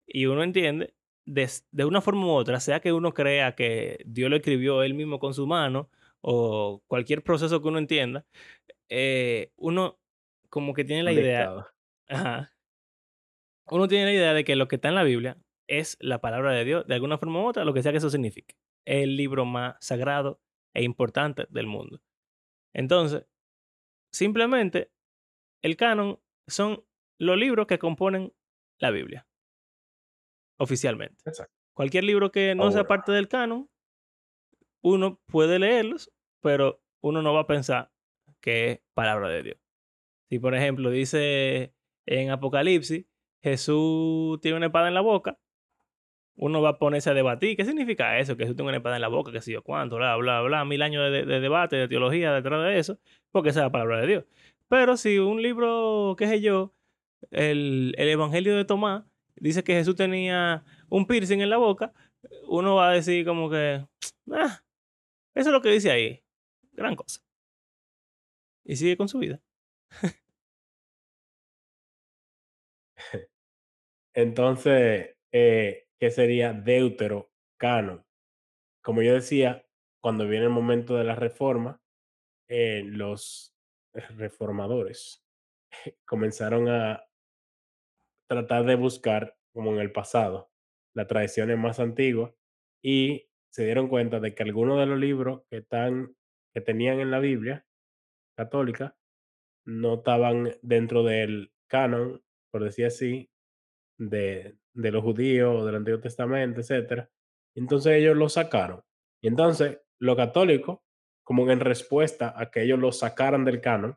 Y 0.07 0.27
uno 0.27 0.43
entiende 0.43 0.95
de, 1.27 1.49
de 1.71 1.85
una 1.85 2.01
forma 2.01 2.27
u 2.27 2.31
otra, 2.31 2.61
sea 2.61 2.81
que 2.81 2.93
uno 2.93 3.15
crea 3.15 3.55
que 3.55 4.03
Dios 4.07 4.31
lo 4.31 4.37
escribió 4.37 4.83
él 4.83 4.95
mismo 4.95 5.19
con 5.19 5.35
su 5.35 5.47
mano 5.47 5.91
o 6.21 6.83
cualquier 6.87 7.23
proceso 7.23 7.63
que 7.63 7.69
uno 7.69 7.79
entienda, 7.79 8.27
eh, 8.89 9.53
uno 9.57 9.99
como 10.51 10.75
que 10.75 10.85
tiene 10.85 11.03
la 11.03 11.13
idea, 11.13 11.67
ajá, 12.09 12.53
uno 13.67 13.89
tiene 13.89 14.07
la 14.07 14.13
idea 14.13 14.35
de 14.35 14.45
que 14.45 14.57
lo 14.57 14.69
que 14.69 14.77
está 14.77 14.89
en 14.89 14.97
la 14.97 15.05
Biblia 15.05 15.39
es 15.71 15.97
la 16.01 16.21
palabra 16.21 16.53
de 16.53 16.65
Dios, 16.65 16.87
de 16.87 16.95
alguna 16.95 17.17
forma 17.17 17.41
u 17.41 17.47
otra, 17.47 17.65
lo 17.65 17.73
que 17.73 17.83
sea 17.83 17.93
que 17.93 17.99
eso 17.99 18.11
signifique. 18.11 18.57
Es 18.85 19.05
el 19.05 19.17
libro 19.17 19.45
más 19.45 19.77
sagrado 19.81 20.41
e 20.75 20.83
importante 20.83 21.47
del 21.49 21.67
mundo. 21.67 22.03
Entonces, 22.75 23.27
simplemente, 24.13 24.93
el 25.63 25.77
canon 25.77 26.21
son 26.49 26.85
los 27.19 27.37
libros 27.39 27.69
que 27.69 27.79
componen 27.79 28.35
la 28.79 28.91
Biblia, 28.91 29.29
oficialmente. 30.59 31.23
Exacto. 31.25 31.55
Cualquier 31.73 32.05
libro 32.05 32.33
que 32.33 32.55
no 32.55 32.71
sea 32.73 32.87
parte 32.87 33.13
del 33.13 33.29
canon, 33.29 33.71
uno 34.83 35.21
puede 35.27 35.59
leerlos, 35.59 36.11
pero 36.41 36.83
uno 37.01 37.23
no 37.23 37.33
va 37.33 37.43
a 37.43 37.47
pensar 37.47 37.93
que 38.41 38.71
es 38.71 38.81
palabra 38.95 39.29
de 39.29 39.43
Dios. 39.43 39.59
Si, 40.29 40.39
por 40.39 40.55
ejemplo, 40.55 40.91
dice 40.91 41.75
en 42.07 42.31
Apocalipsis, 42.31 43.07
Jesús 43.43 44.41
tiene 44.41 44.57
una 44.57 44.67
espada 44.67 44.89
en 44.89 44.95
la 44.95 45.01
boca, 45.01 45.39
uno 46.41 46.63
va 46.63 46.71
a 46.71 46.79
ponerse 46.79 47.11
a 47.11 47.15
debatir. 47.15 47.55
¿Qué 47.55 47.67
significa 47.67 48.19
eso? 48.19 48.35
Que 48.37 48.45
Jesús 48.45 48.57
tiene 48.57 48.71
una 48.71 48.79
espada 48.79 48.97
en 48.97 49.03
la 49.03 49.09
boca, 49.09 49.31
que 49.31 49.43
sé 49.43 49.53
yo 49.53 49.63
cuánto, 49.63 49.97
bla, 49.97 50.17
bla, 50.17 50.41
bla, 50.41 50.65
mil 50.65 50.81
años 50.81 51.13
de, 51.13 51.27
de 51.27 51.41
debate, 51.41 51.77
de 51.77 51.87
teología 51.87 52.33
detrás 52.33 52.65
de 52.65 52.79
eso, 52.79 52.99
porque 53.31 53.51
esa 53.51 53.61
es 53.61 53.65
la 53.67 53.73
palabra 53.73 54.01
de 54.01 54.07
Dios. 54.07 54.25
Pero 54.69 54.97
si 54.97 55.19
un 55.19 55.43
libro, 55.43 56.15
qué 56.17 56.27
sé 56.29 56.41
yo, 56.41 56.73
el, 57.31 57.95
el 57.99 58.09
Evangelio 58.09 58.57
de 58.57 58.65
Tomás, 58.65 59.05
dice 59.37 59.63
que 59.65 59.75
Jesús 59.75 59.97
tenía 59.97 60.65
un 60.89 61.07
piercing 61.07 61.41
en 61.43 61.51
la 61.51 61.59
boca, 61.59 61.93
uno 62.49 62.77
va 62.77 62.89
a 62.91 62.93
decir 62.95 63.27
como 63.27 63.51
que, 63.51 63.85
ah, 64.33 64.63
eso 65.35 65.51
es 65.51 65.53
lo 65.53 65.61
que 65.61 65.71
dice 65.71 65.91
ahí, 65.91 66.23
gran 66.73 66.97
cosa. 66.97 67.21
Y 68.65 68.77
sigue 68.77 68.97
con 68.97 69.09
su 69.09 69.19
vida. 69.19 69.43
Entonces, 74.15 75.17
eh, 75.33 75.90
¿qué 76.01 76.11
sería 76.11 76.53
deuterocanon? 76.53 78.05
Como 78.83 79.03
yo 79.03 79.15
decía, 79.15 79.67
cuando 80.01 80.27
viene 80.27 80.47
el 80.47 80.51
momento 80.51 80.97
de 80.97 81.05
la 81.05 81.15
reforma, 81.15 81.81
eh, 82.49 82.83
los 82.87 83.55
reformadores 83.93 85.25
comenzaron 86.07 86.69
a 86.69 87.05
tratar 88.27 88.65
de 88.65 88.77
buscar, 88.77 89.37
como 89.53 89.73
en 89.73 89.81
el 89.81 89.93
pasado, 89.93 90.51
las 90.95 91.07
tradiciones 91.07 91.59
más 91.59 91.81
antiguas 91.81 92.33
y 92.83 93.29
se 93.51 93.65
dieron 93.65 93.89
cuenta 93.89 94.21
de 94.21 94.35
que 94.35 94.43
algunos 94.43 94.79
de 94.79 94.87
los 94.87 94.99
libros 94.99 95.43
que, 95.51 95.65
que 96.55 96.61
tenían 96.61 97.01
en 97.01 97.11
la 97.11 97.19
Biblia 97.19 97.67
católica 98.37 98.97
no 99.67 99.95
estaban 99.95 100.53
dentro 100.63 101.03
del 101.03 101.53
canon, 101.69 102.23
por 102.51 102.65
decir 102.65 102.87
así, 102.87 103.31
de, 103.99 104.57
de 104.75 104.91
los 104.91 105.03
judíos, 105.03 105.65
del 105.67 105.77
Antiguo 105.77 106.01
Testamento, 106.01 106.61
etcétera. 106.61 107.11
Entonces 107.55 107.93
ellos 107.95 108.17
lo 108.17 108.29
sacaron. 108.29 108.83
Y 109.23 109.29
entonces 109.29 109.81
los 109.99 110.17
católicos, 110.17 110.81
como 111.25 111.49
en 111.51 111.61
respuesta 111.61 112.35
a 112.37 112.51
que 112.51 112.63
ellos 112.63 112.79
lo 112.79 112.93
sacaran 112.93 113.45
del 113.45 113.61
canon, 113.61 113.97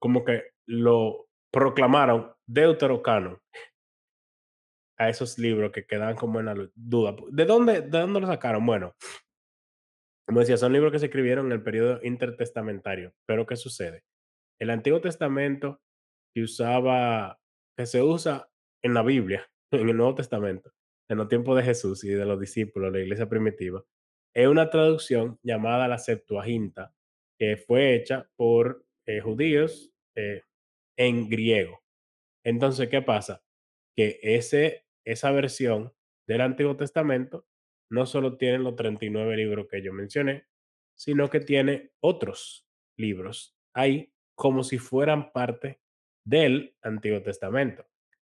como 0.00 0.24
que 0.24 0.52
lo 0.66 1.28
proclamaron 1.50 2.32
deuterocanon 2.46 3.38
a 4.98 5.08
esos 5.08 5.38
libros 5.38 5.70
que 5.72 5.86
quedan 5.86 6.16
como 6.16 6.40
en 6.40 6.46
la 6.46 6.70
duda. 6.74 7.14
¿De 7.30 7.44
dónde, 7.44 7.82
de 7.82 8.00
dónde 8.00 8.20
lo 8.20 8.26
sacaron? 8.26 8.66
Bueno, 8.66 8.94
como 10.26 10.40
decía, 10.40 10.56
son 10.56 10.72
libros 10.72 10.92
que 10.92 10.98
se 10.98 11.06
escribieron 11.06 11.46
en 11.46 11.52
el 11.52 11.62
periodo 11.62 12.00
intertestamentario. 12.02 13.14
Pero 13.26 13.46
¿qué 13.46 13.56
sucede? 13.56 14.04
El 14.60 14.70
Antiguo 14.70 15.00
Testamento 15.00 15.80
que 16.34 16.42
usaba, 16.42 17.38
que 17.76 17.86
se 17.86 18.02
usa 18.02 18.48
en 18.82 18.94
la 18.94 19.02
Biblia, 19.02 19.48
en 19.70 19.88
el 19.88 19.96
Nuevo 19.96 20.14
Testamento, 20.14 20.72
en 21.08 21.18
los 21.18 21.28
tiempos 21.28 21.56
de 21.56 21.62
Jesús 21.62 22.04
y 22.04 22.08
de 22.08 22.24
los 22.24 22.40
discípulos, 22.40 22.92
la 22.92 23.00
iglesia 23.00 23.28
primitiva, 23.28 23.84
es 24.34 24.46
una 24.46 24.70
traducción 24.70 25.38
llamada 25.42 25.88
la 25.88 25.98
Septuaginta, 25.98 26.94
que 27.38 27.56
fue 27.56 27.94
hecha 27.94 28.28
por 28.36 28.84
eh, 29.06 29.20
judíos 29.20 29.92
eh, 30.14 30.42
en 30.96 31.28
griego. 31.28 31.82
Entonces, 32.44 32.88
¿qué 32.88 33.02
pasa? 33.02 33.42
Que 33.96 34.18
ese, 34.22 34.86
esa 35.04 35.30
versión 35.32 35.92
del 36.26 36.40
Antiguo 36.42 36.76
Testamento 36.76 37.46
no 37.90 38.06
solo 38.06 38.36
tiene 38.36 38.58
los 38.58 38.76
39 38.76 39.36
libros 39.36 39.66
que 39.68 39.82
yo 39.82 39.92
mencioné, 39.92 40.46
sino 40.94 41.30
que 41.30 41.40
tiene 41.40 41.92
otros 42.00 42.66
libros 42.96 43.56
ahí 43.74 44.12
como 44.34 44.62
si 44.62 44.78
fueran 44.78 45.32
parte 45.32 45.80
del 46.24 46.76
Antiguo 46.82 47.22
Testamento. 47.22 47.86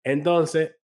Entonces, 0.03 0.77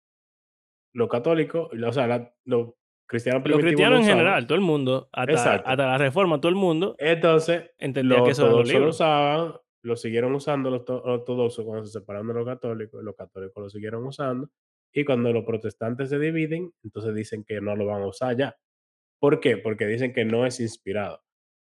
los 0.93 1.07
católicos, 1.09 1.69
o 1.73 1.91
sea, 1.93 2.07
la- 2.07 2.33
los 2.45 2.73
cristianos 3.07 3.41
Los 3.47 3.59
en 3.63 3.67
usaban. 3.75 4.03
general, 4.03 4.47
todo 4.47 4.55
el 4.55 4.61
mundo, 4.63 5.09
hasta, 5.11 5.55
hasta 5.55 5.75
la 5.75 5.97
reforma, 5.97 6.39
todo 6.39 6.49
el 6.49 6.55
mundo 6.55 6.95
Entonces, 6.99 7.71
entendía 7.79 8.23
que 8.23 8.31
eso 8.31 8.43
los 8.43 8.49
ortodoxos 8.51 8.73
lo 8.73 8.79
libros. 8.79 8.95
usaban, 8.95 9.53
lo 9.83 9.95
siguieron 9.95 10.35
usando 10.35 10.69
los 10.69 10.85
to- 10.85 11.01
ortodoxos 11.03 11.65
cuando 11.65 11.85
se 11.85 11.99
separaron 11.99 12.27
de 12.27 12.33
los 12.35 12.45
católicos, 12.45 13.03
los 13.03 13.15
católicos 13.15 13.63
lo 13.63 13.69
siguieron 13.69 14.05
usando, 14.05 14.49
y 14.93 15.05
cuando 15.05 15.31
los 15.33 15.43
protestantes 15.45 16.09
se 16.09 16.19
dividen, 16.19 16.71
entonces 16.83 17.13
dicen 17.15 17.43
que 17.43 17.61
no 17.61 17.75
lo 17.75 17.85
van 17.85 18.01
a 18.03 18.07
usar 18.07 18.35
ya. 18.37 18.55
¿Por 19.19 19.39
qué? 19.39 19.57
Porque 19.57 19.85
dicen 19.87 20.13
que 20.13 20.25
no 20.25 20.45
es 20.45 20.59
inspirado. 20.59 21.21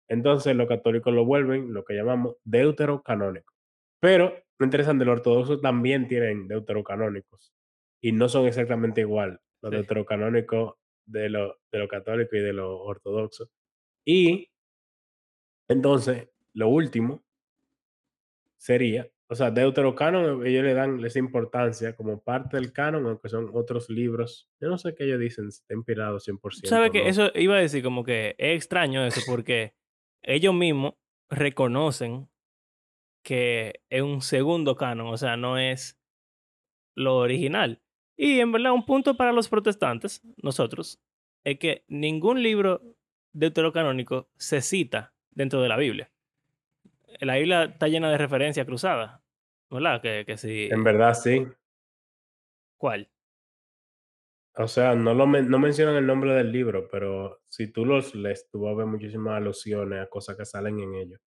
Entonces 0.09 0.55
los 0.55 0.67
católicos 0.67 1.13
lo 1.13 1.25
vuelven 1.25 1.73
lo 1.73 1.83
que 1.85 1.93
llamamos 1.95 2.35
deuterocanónico. 2.43 3.53
Pero, 4.01 4.33
interesante, 4.59 5.05
los 5.05 5.13
ortodoxos 5.17 5.61
también 5.61 6.07
tienen 6.07 6.47
deuterocanónicos 6.47 7.53
y 8.01 8.11
no 8.13 8.29
son 8.29 8.47
exactamente 8.47 9.01
igual 9.01 9.39
los 9.61 9.71
Sí. 9.71 9.77
deuterocanónicos 9.77 10.75
de 11.05 11.29
los 11.29 11.55
de 11.71 11.79
los 11.79 11.87
católicos 11.89 12.33
y 12.33 12.41
de 12.41 12.53
los 12.53 12.69
ortodoxos. 12.83 13.49
Y 14.05 14.49
entonces, 15.67 16.29
lo 16.53 16.67
último 16.69 17.23
sería, 18.57 19.09
o 19.27 19.35
sea, 19.35 19.49
deuterocanon, 19.49 20.45
ellos 20.45 20.63
le 20.63 20.73
dan 20.75 21.03
esa 21.03 21.19
importancia 21.19 21.95
como 21.95 22.21
parte 22.21 22.57
del 22.57 22.71
canon, 22.71 23.05
aunque 23.07 23.29
son 23.29 23.49
otros 23.53 23.89
libros. 23.89 24.49
Yo 24.59 24.69
no 24.69 24.77
sé 24.77 24.93
qué 24.93 25.05
ellos 25.05 25.19
dicen, 25.19 25.47
está 25.47 25.73
inspirado 25.73 26.19
100% 26.19 26.69
¿Sabes 26.69 26.89
o 26.89 26.91
que 26.91 26.99
no. 26.99 27.07
Eso 27.07 27.31
iba 27.35 27.55
a 27.55 27.59
decir 27.59 27.81
como 27.83 28.03
que 28.03 28.35
es 28.37 28.55
extraño 28.55 29.03
eso 29.05 29.21
porque 29.25 29.73
ellos 30.21 30.53
mismos 30.53 30.93
reconocen 31.29 32.29
que 33.23 33.81
es 33.89 34.01
un 34.01 34.21
segundo 34.21 34.75
canon, 34.75 35.07
o 35.07 35.17
sea, 35.17 35.37
no 35.37 35.57
es 35.57 35.99
lo 36.95 37.17
original. 37.17 37.81
Y 38.23 38.39
en 38.39 38.51
verdad, 38.51 38.73
un 38.73 38.85
punto 38.85 39.17
para 39.17 39.31
los 39.31 39.49
protestantes, 39.49 40.21
nosotros, 40.43 41.01
es 41.43 41.57
que 41.57 41.85
ningún 41.87 42.43
libro 42.43 42.79
deuterocanónico 43.33 44.29
se 44.37 44.61
cita 44.61 45.15
dentro 45.31 45.59
de 45.59 45.67
la 45.67 45.75
Biblia. 45.75 46.11
La 47.19 47.37
Biblia 47.37 47.63
está 47.63 47.87
llena 47.87 48.11
de 48.11 48.19
referencias 48.19 48.67
cruzadas, 48.67 49.19
¿verdad? 49.71 50.03
Que, 50.03 50.23
que 50.23 50.37
si... 50.37 50.69
En 50.69 50.83
verdad 50.83 51.15
sí. 51.15 51.47
¿Cuál? 52.77 53.09
O 54.55 54.67
sea, 54.67 54.93
no 54.93 55.15
lo 55.15 55.25
men 55.25 55.49
no 55.49 55.57
mencionan 55.57 55.95
el 55.95 56.05
nombre 56.05 56.35
del 56.35 56.51
libro, 56.51 56.87
pero 56.91 57.41
si 57.49 57.71
tú 57.71 57.85
los 57.87 58.13
lees, 58.13 58.47
tú 58.51 58.61
vas 58.61 58.73
a 58.73 58.77
ver 58.77 58.85
muchísimas 58.85 59.37
alusiones 59.37 59.99
a 59.99 60.07
cosas 60.07 60.37
que 60.37 60.45
salen 60.45 60.79
en 60.79 60.93
ellos, 60.93 61.19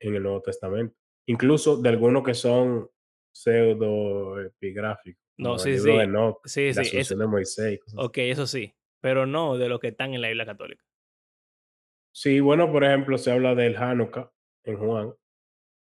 en 0.00 0.14
el 0.14 0.22
Nuevo 0.22 0.40
Testamento. 0.40 0.96
Incluso 1.26 1.76
de 1.76 1.90
algunos 1.90 2.22
que 2.22 2.32
son 2.32 2.88
pseudoepigráficos, 3.32 5.22
No, 5.38 5.50
como 5.50 5.54
el 5.54 5.60
sí, 5.60 5.70
libro 5.70 5.92
de 5.92 5.98
sí. 5.98 6.04
Enoc, 6.04 6.46
Sí, 6.46 6.74
sí. 6.74 6.98
Eso, 6.98 7.16
de 7.16 7.26
Moisés 7.26 7.80
ok, 7.96 8.18
eso 8.18 8.46
sí. 8.46 8.74
Pero 9.00 9.26
no 9.26 9.58
de 9.58 9.68
los 9.68 9.80
que 9.80 9.88
están 9.88 10.14
en 10.14 10.20
la 10.20 10.28
Biblia 10.28 10.46
católica. 10.46 10.84
Sí, 12.14 12.40
bueno, 12.40 12.70
por 12.70 12.84
ejemplo, 12.84 13.18
se 13.18 13.32
habla 13.32 13.54
del 13.54 13.76
Hanukkah 13.76 14.30
en 14.64 14.76
Juan, 14.76 15.14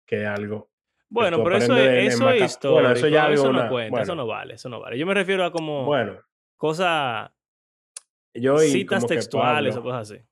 que 0.07 0.23
es 0.23 0.29
algo 0.29 0.71
Bueno, 1.11 1.43
pero 1.43 1.57
eso 1.57 1.77
es, 1.77 2.15
eso 2.15 2.31
es 2.31 2.59
bueno, 2.63 2.93
eso 2.93 3.09
ya 3.09 3.31
eso 3.31 3.53
no 3.53 3.61
una 3.61 3.69
cuenta, 3.69 4.03
eso 4.03 4.15
no 4.15 4.27
vale, 4.27 4.55
eso 4.55 4.69
no 4.69 4.81
vale. 4.81 4.97
Yo 4.97 5.07
me 5.07 5.15
refiero 5.15 5.45
a 5.45 5.51
como 5.53 5.85
bueno, 5.85 6.21
cosas, 6.57 7.31
citas 8.33 9.01
como 9.01 9.09
textuales 9.09 9.77
o 9.77 9.83
cosas 9.83 10.13
así. 10.13 10.23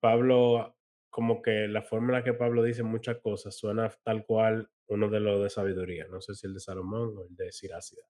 Pablo, 0.00 0.73
como 1.14 1.40
que 1.40 1.68
la 1.68 1.80
forma 1.80 2.08
en 2.08 2.12
la 2.14 2.24
que 2.24 2.32
Pablo 2.32 2.60
dice 2.64 2.82
muchas 2.82 3.18
cosas 3.18 3.56
suena 3.56 3.88
tal 4.02 4.26
cual 4.26 4.68
uno 4.88 5.08
de 5.08 5.20
los 5.20 5.40
de 5.44 5.48
sabiduría. 5.48 6.08
No 6.08 6.20
sé 6.20 6.34
si 6.34 6.48
el 6.48 6.54
de 6.54 6.58
Salomón 6.58 7.16
o 7.16 7.24
el 7.26 7.36
de 7.36 7.52
Siracida. 7.52 8.02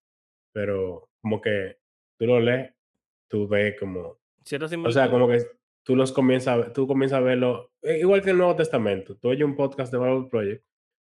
Pero 0.52 1.10
como 1.20 1.38
que 1.42 1.80
tú 2.16 2.24
lo 2.24 2.40
lees, 2.40 2.72
tú 3.28 3.46
ves 3.46 3.78
como, 3.78 4.20
o 4.86 4.90
sea, 4.90 5.10
como 5.10 5.28
que 5.28 5.44
tú 5.82 5.96
los 5.96 6.12
comienzas 6.12 6.72
tú 6.72 6.86
comienzas 6.86 7.18
a 7.18 7.20
verlo, 7.20 7.72
eh, 7.82 7.98
igual 7.98 8.22
que 8.22 8.30
el 8.30 8.38
Nuevo 8.38 8.56
Testamento. 8.56 9.18
Tú 9.18 9.28
oyes 9.28 9.44
un 9.44 9.54
podcast 9.54 9.92
de 9.92 9.98
Bible 9.98 10.28
Project, 10.30 10.64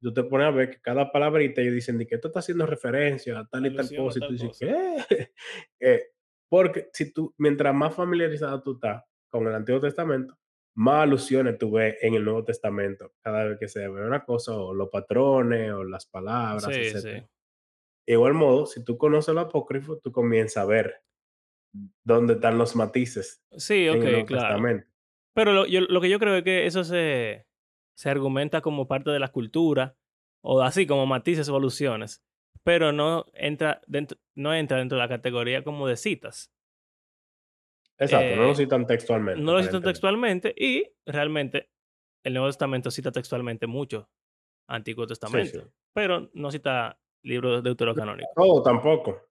tú 0.01 0.13
te 0.13 0.25
pones 0.25 0.49
a 0.49 0.51
ver 0.51 0.71
que 0.71 0.81
cada 0.81 1.13
palabrita 1.13 1.61
ellos 1.61 1.75
dicen 1.75 2.05
que 2.05 2.17
esto 2.17 2.27
está 2.27 2.41
haciendo 2.41 2.67
referencia 2.67 3.39
a 3.39 3.47
tal 3.47 3.65
y 3.65 3.77
tal 3.77 3.89
cosa, 3.97 4.19
y 4.19 4.27
tú 4.27 4.33
dices. 4.33 4.59
¿qué? 4.59 4.67
Eh, 5.79 6.03
porque 6.49 6.89
si 6.93 7.13
tú, 7.13 7.33
mientras 7.39 7.73
más 7.73 7.95
familiarizado 7.95 8.61
tú 8.61 8.73
estás 8.73 9.05
con 9.29 9.47
el 9.47 9.55
Antiguo 9.55 9.81
Testamento, 9.81 10.37
más 10.77 11.03
alusiones 11.03 11.59
tú 11.59 11.73
ves 11.73 11.97
en 12.03 12.15
el 12.15 12.25
Nuevo 12.25 12.45
Testamento 12.45 13.13
cada 13.23 13.45
vez 13.45 13.59
que 13.59 13.69
se 13.69 13.81
ve 13.89 14.07
una 14.07 14.25
cosa, 14.25 14.57
o 14.57 14.75
los 14.75 14.89
patrones, 14.91 15.73
o 15.73 15.85
las 15.85 16.07
palabras, 16.07 16.65
Sí, 16.65 16.73
sí. 16.73 16.81
etcétera. 16.97 17.29
De 18.07 18.13
igual 18.13 18.35
modo, 18.35 18.67
si 18.67 18.85
tú 18.85 18.97
conoces 18.99 19.31
el 19.31 19.39
apócrifo, 19.39 19.99
tú 19.99 20.13
comienzas 20.13 20.59
a 20.59 20.67
ver 20.67 21.03
dónde 22.05 22.35
están 22.35 22.59
los 22.59 22.77
matices 22.77 23.43
Sí, 23.57 23.87
en 23.87 23.97
ok, 23.99 24.05
el 24.05 24.13
Nuevo 24.13 24.27
claro. 24.27 24.47
Testamento. 24.49 24.87
Pero 25.35 25.53
lo, 25.53 25.67
yo- 25.67 25.81
lo 25.83 26.01
que 26.01 26.09
yo 26.09 26.19
creo 26.19 26.37
es 26.37 26.45
que 26.45 26.67
eso 26.67 26.85
se, 26.85 27.47
se 27.97 28.11
argumenta 28.11 28.61
como 28.61 28.87
parte 28.89 29.11
de 29.11 29.19
la 29.19 29.29
cultura, 29.29 29.97
o 30.43 30.63
así 30.63 30.87
como 30.87 31.07
matices 31.07 31.49
o 31.49 31.57
alusiones, 31.57 32.23
pero 32.63 32.93
no 32.93 33.27
entra 33.35 33.81
dentro, 33.87 34.19
no 34.35 34.55
entra 34.55 34.79
dentro 34.79 34.97
de 34.97 35.03
la 35.05 35.09
categoría 35.09 35.65
como 35.65 35.89
de 35.89 35.97
citas. 35.97 36.53
Exacto, 37.99 38.37
no 38.37 38.43
lo 38.43 38.53
Eh, 38.53 38.57
citan 38.57 38.87
textualmente, 38.87 39.41
no 39.43 39.53
lo 39.53 39.63
citan 39.63 39.83
textualmente 39.83 40.55
y 40.57 40.85
realmente 41.07 41.71
el 42.25 42.35
Nuevo 42.35 42.49
Testamento 42.49 42.91
cita 42.91 43.11
textualmente 43.13 43.67
mucho 43.67 44.11
Antiguo 44.69 45.05
Sí, 45.05 45.15
sí. 45.15 45.21
Testamento, 45.21 45.73
pero 45.95 46.31
no 46.35 46.51
cita 46.51 46.99
libros 47.23 47.63
deuterocanónicos. 47.63 48.33
Todo 48.35 48.63
tampoco. 48.63 49.29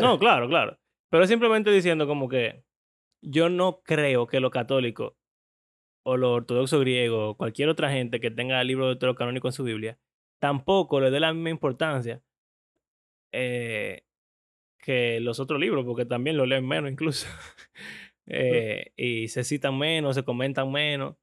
No, 0.00 0.18
claro, 0.18 0.48
claro. 0.48 0.78
Pero 1.10 1.26
simplemente 1.26 1.70
diciendo 1.70 2.06
como 2.06 2.28
que 2.28 2.64
yo 3.22 3.48
no 3.48 3.82
creo 3.82 4.26
que 4.26 4.40
los 4.40 4.50
católicos 4.50 5.14
o 6.04 6.16
los 6.16 6.30
ortodoxos 6.30 6.80
griegos 6.80 7.30
o 7.32 7.36
cualquier 7.36 7.68
otra 7.68 7.90
gente 7.90 8.20
que 8.20 8.30
tenga 8.30 8.60
el 8.60 8.66
libro 8.68 8.86
deuterocanónico 8.86 9.48
en 9.48 9.52
su 9.52 9.64
Biblia 9.64 9.98
tampoco 10.38 11.00
le 11.00 11.10
dé 11.10 11.20
la 11.20 11.32
misma 11.32 11.50
importancia 11.50 12.22
eh, 13.32 14.04
que 14.84 15.18
los 15.18 15.40
otros 15.40 15.58
libros, 15.58 15.84
porque 15.84 16.04
también 16.04 16.36
lo 16.36 16.44
leen 16.44 16.66
menos 16.66 16.90
incluso. 16.90 17.26
Eh, 18.26 18.94
y 18.96 19.28
se 19.28 19.44
citan 19.44 19.76
menos, 19.76 20.14
se 20.14 20.22
comentan 20.22 20.72
menos. 20.72 21.14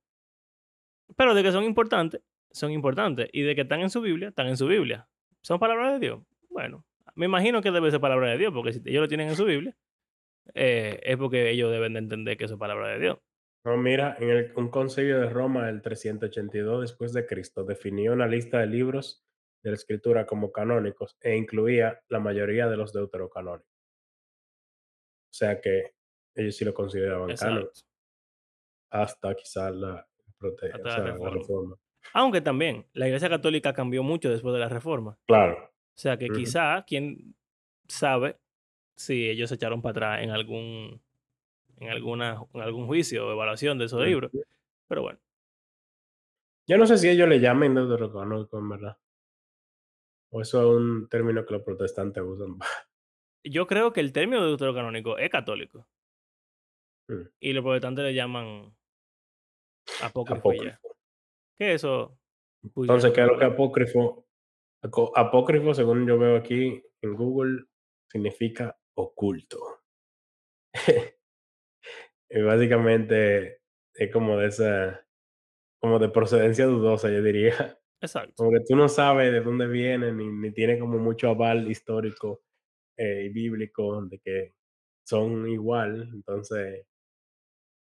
Pero 1.17 1.33
de 1.33 1.41
que 1.41 1.51
son 1.51 1.63
importantes, 1.63 2.21
son 2.51 2.71
importantes. 2.71 3.27
Y 3.33 3.41
de 3.41 3.55
que 3.55 3.61
están 3.61 3.79
en 3.79 3.89
su 3.89 4.01
Biblia, 4.01 4.27
están 4.27 4.45
en 4.45 4.55
su 4.55 4.67
Biblia. 4.67 5.09
¿Son 5.41 5.57
palabras 5.57 5.93
de 5.93 5.99
Dios? 5.99 6.21
Bueno, 6.51 6.85
me 7.15 7.25
imagino 7.25 7.63
que 7.63 7.71
debe 7.71 7.89
ser 7.89 8.01
palabra 8.01 8.29
de 8.29 8.37
Dios, 8.37 8.53
porque 8.53 8.73
si 8.73 8.81
ellos 8.85 9.01
lo 9.01 9.07
tienen 9.07 9.29
en 9.29 9.35
su 9.35 9.45
Biblia, 9.45 9.75
eh, 10.53 10.99
es 11.01 11.17
porque 11.17 11.49
ellos 11.49 11.71
deben 11.71 11.93
de 11.93 11.99
entender 12.01 12.37
que 12.37 12.45
eso 12.45 12.53
es 12.53 12.59
palabra 12.59 12.89
de 12.89 12.99
Dios. 12.99 13.17
No, 13.65 13.75
mira, 13.77 14.15
en 14.19 14.29
el, 14.29 14.53
un 14.55 14.69
concilio 14.69 15.19
de 15.19 15.29
Roma 15.31 15.65
del 15.65 15.81
382 15.81 16.81
después 16.81 17.13
de 17.13 17.25
Cristo 17.25 17.63
definió 17.63 18.13
una 18.13 18.27
lista 18.27 18.59
de 18.59 18.67
libros 18.67 19.25
de 19.63 19.69
la 19.69 19.75
escritura 19.75 20.25
como 20.25 20.51
canónicos 20.51 21.17
e 21.21 21.35
incluía 21.35 22.01
la 22.09 22.19
mayoría 22.19 22.67
de 22.67 22.77
los 22.77 22.93
deuterocanónicos. 22.93 23.67
O 25.29 25.33
sea 25.33 25.61
que 25.61 25.93
ellos 26.35 26.55
sí 26.55 26.65
lo 26.65 26.73
consideraban 26.73 27.29
Exacto. 27.31 27.71
hasta 28.89 29.35
quizás 29.35 29.73
la, 29.75 30.07
prote- 30.39 30.71
Hasta 30.73 30.83
la 30.87 30.91
sea, 30.95 31.03
la 31.03 31.11
reforma. 31.13 31.31
reforma. 31.37 31.75
Aunque 32.13 32.41
también 32.41 32.87
la 32.93 33.07
Iglesia 33.07 33.29
Católica 33.29 33.73
cambió 33.73 34.03
mucho 34.03 34.29
después 34.29 34.53
de 34.53 34.59
la 34.59 34.69
reforma. 34.69 35.17
Claro. 35.27 35.57
O 35.63 35.97
sea 35.97 36.17
que 36.17 36.25
Ujú. 36.25 36.33
quizá, 36.35 36.83
quién 36.87 37.35
sabe 37.87 38.37
si 38.95 39.29
ellos 39.29 39.49
se 39.49 39.55
echaron 39.55 39.81
para 39.81 39.91
atrás 39.91 40.23
en 40.23 40.31
algún, 40.31 41.01
en 41.77 41.89
alguna, 41.89 42.43
en 42.53 42.61
algún 42.61 42.87
juicio 42.87 43.27
o 43.27 43.31
evaluación 43.31 43.77
de 43.77 43.85
esos 43.85 44.03
libros. 44.05 44.31
Pero 44.87 45.01
bueno, 45.03 45.19
Yo 46.67 46.77
no 46.77 46.85
sé 46.87 46.97
si 46.97 47.09
ellos 47.09 47.27
le 47.29 47.39
llamen 47.39 47.75
deuterocanónico 47.75 48.57
en 48.59 48.69
verdad. 48.69 48.97
O 50.31 50.41
eso 50.41 50.61
es 50.61 50.67
un 50.67 51.09
término 51.09 51.45
que 51.45 51.53
los 51.53 51.63
protestantes 51.63 52.23
usan. 52.23 52.57
yo 53.43 53.67
creo 53.67 53.91
que 53.93 53.99
el 53.99 54.13
término 54.13 54.45
deuterocanónico 54.45 55.17
es 55.17 55.29
católico. 55.29 55.87
Mm, 57.09 57.27
Y 57.39 57.53
los 57.53 57.63
protestantes 57.63 58.05
le 58.05 58.13
llaman 58.13 58.75
apócrifo. 60.01 60.39
Apócrifo. 60.39 60.95
Que 61.57 61.73
eso 61.73 62.17
Entonces, 62.63 63.11
¿qué 63.11 63.21
es 63.21 63.27
lo 63.27 63.37
que 63.37 63.45
apócrifo? 63.45 64.25
Apócrifo, 65.15 65.73
según 65.73 66.07
yo 66.07 66.17
veo 66.17 66.35
aquí 66.37 66.83
en 67.01 67.13
Google, 67.13 67.65
significa 68.09 68.79
oculto. 68.95 69.59
Y 72.33 72.41
básicamente 72.43 73.61
es 73.93 74.09
como 74.09 74.37
de 74.37 74.47
esa, 74.47 75.05
como 75.81 75.99
de 75.99 76.07
procedencia 76.07 76.65
dudosa, 76.65 77.09
yo 77.09 77.21
diría. 77.21 77.77
Exacto. 78.01 78.33
Como 78.37 78.51
que 78.51 78.65
tú 78.67 78.75
no 78.75 78.89
sabes 78.89 79.31
de 79.31 79.41
dónde 79.41 79.67
viene, 79.67 80.11
ni, 80.11 80.27
ni 80.27 80.51
tiene 80.51 80.79
como 80.79 80.97
mucho 80.97 81.29
aval 81.29 81.69
histórico 81.69 82.41
eh, 82.97 83.25
y 83.25 83.29
bíblico 83.29 84.01
de 84.05 84.19
que 84.19 84.53
son 85.05 85.47
igual. 85.47 86.09
Entonces, 86.13 86.85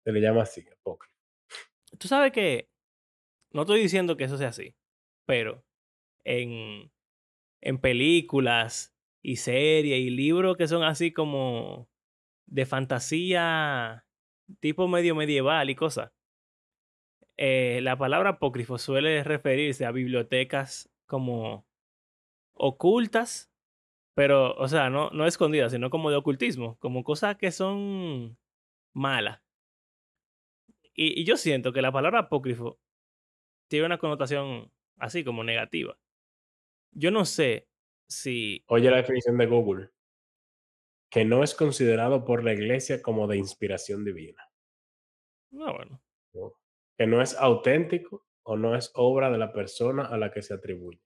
se 0.04 0.12
le 0.12 0.20
llama 0.20 0.42
así, 0.42 0.64
apócrifo. 0.70 1.16
Tú 1.98 2.06
sabes 2.06 2.33
que 2.33 2.70
no 3.52 3.62
estoy 3.62 3.80
diciendo 3.80 4.16
que 4.16 4.24
eso 4.24 4.38
sea 4.38 4.48
así, 4.48 4.76
pero 5.26 5.64
en, 6.24 6.92
en 7.62 7.78
películas 7.78 8.94
y 9.22 9.37
series 9.37 9.98
y 9.98 10.11
libros 10.11 10.56
que 10.56 10.68
son 10.68 10.83
así 10.83 11.12
como 11.12 11.88
de 12.46 12.66
fantasía 12.66 14.06
tipo 14.61 14.88
medio 14.88 15.14
medieval 15.14 15.70
y 15.70 15.74
cosas, 15.74 16.12
eh, 17.42 17.81
la 17.81 17.96
palabra 17.96 18.33
apócrifo 18.33 18.76
suele 18.76 19.24
referirse 19.24 19.87
a 19.87 19.92
bibliotecas 19.92 20.90
como 21.07 21.66
ocultas, 22.53 23.50
pero, 24.14 24.53
o 24.57 24.68
sea, 24.68 24.90
no, 24.90 25.09
no 25.12 25.26
escondidas, 25.26 25.72
sino 25.72 25.88
como 25.88 26.11
de 26.11 26.16
ocultismo, 26.16 26.76
como 26.81 27.03
cosas 27.03 27.38
que 27.38 27.50
son 27.50 28.37
malas. 28.92 29.40
Y, 30.92 31.18
y 31.18 31.24
yo 31.24 31.38
siento 31.38 31.72
que 31.72 31.81
la 31.81 31.90
palabra 31.90 32.18
apócrifo 32.18 32.79
tiene 33.68 33.87
una 33.87 33.96
connotación 33.96 34.70
así 34.98 35.24
como 35.24 35.42
negativa. 35.42 35.98
Yo 36.92 37.11
no 37.11 37.24
sé 37.24 37.70
si... 38.07 38.62
Oye 38.66 38.90
la 38.90 38.98
definición 38.98 39.38
de 39.38 39.46
Google, 39.46 39.90
que 41.09 41.24
no 41.24 41.42
es 41.42 41.55
considerado 41.55 42.26
por 42.26 42.44
la 42.44 42.53
iglesia 42.53 43.00
como 43.00 43.26
de 43.26 43.38
inspiración 43.38 44.05
divina. 44.05 44.46
No, 45.50 45.72
bueno. 45.72 46.03
¿no? 46.35 46.60
Que 47.00 47.06
no 47.06 47.22
es 47.22 47.34
auténtico 47.34 48.26
o 48.42 48.58
no 48.58 48.76
es 48.76 48.90
obra 48.94 49.30
de 49.30 49.38
la 49.38 49.54
persona 49.54 50.04
a 50.04 50.18
la 50.18 50.30
que 50.30 50.42
se 50.42 50.52
atribuye. 50.52 51.00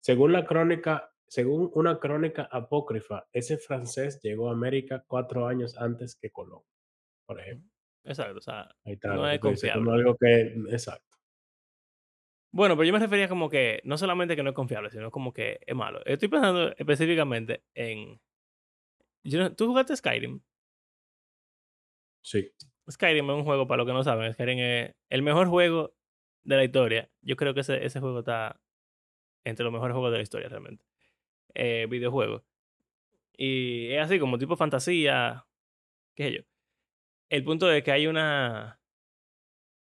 Según 0.00 0.32
la 0.32 0.46
crónica, 0.46 1.12
según 1.26 1.70
una 1.74 1.98
crónica 1.98 2.48
apócrifa, 2.50 3.28
ese 3.30 3.58
francés 3.58 4.22
llegó 4.22 4.48
a 4.48 4.52
América 4.52 5.04
cuatro 5.06 5.46
años 5.46 5.76
antes 5.76 6.16
que 6.16 6.30
Colón, 6.30 6.62
por 7.26 7.38
ejemplo. 7.38 7.70
Exacto, 8.04 8.38
o 8.38 8.40
sea, 8.40 8.74
Ahí 8.86 8.94
está 8.94 9.12
no 9.12 9.28
es 9.28 9.38
como 9.38 9.52
confiable. 9.52 9.92
algo 9.92 10.16
que 10.16 10.40
exacto. 10.70 11.18
Bueno, 12.50 12.74
pero 12.74 12.86
yo 12.86 12.94
me 12.94 13.00
refería 13.00 13.28
como 13.28 13.50
que 13.50 13.82
no 13.84 13.98
solamente 13.98 14.34
que 14.34 14.42
no 14.42 14.48
es 14.48 14.56
confiable, 14.56 14.88
sino 14.88 15.10
como 15.10 15.34
que 15.34 15.60
es 15.60 15.76
malo. 15.76 16.00
Estoy 16.06 16.28
pensando 16.28 16.74
específicamente 16.74 17.64
en... 17.74 18.18
¿Tú 19.58 19.66
jugaste 19.66 19.94
Skyrim? 19.94 20.40
Sí, 22.22 22.50
Skyrim 22.90 23.30
es 23.30 23.36
un 23.36 23.44
juego, 23.44 23.66
para 23.66 23.78
los 23.78 23.86
que 23.86 23.92
no 23.92 24.04
saben, 24.04 24.32
Skyrim 24.32 24.58
es 24.58 24.94
el 25.10 25.22
mejor 25.22 25.48
juego 25.48 25.94
de 26.44 26.56
la 26.56 26.64
historia. 26.64 27.10
Yo 27.22 27.36
creo 27.36 27.54
que 27.54 27.60
ese, 27.60 28.00
juego 28.00 28.20
está 28.20 28.60
entre 29.44 29.64
los 29.64 29.72
mejores 29.72 29.94
juegos 29.94 30.12
de 30.12 30.18
la 30.18 30.22
historia 30.22 30.48
realmente. 30.48 30.84
Eh, 31.54 31.86
videojuego. 31.88 32.44
Y 33.36 33.92
es 33.92 34.02
así 34.02 34.18
como 34.18 34.38
tipo 34.38 34.56
fantasía, 34.56 35.46
qué 36.14 36.24
sé 36.24 36.32
yo. 36.38 36.42
El 37.30 37.44
punto 37.44 37.70
es 37.70 37.82
que 37.84 37.92
hay 37.92 38.06
una... 38.06 38.80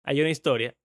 Hay 0.03 0.21
una 0.21 0.29
historia 0.29 0.75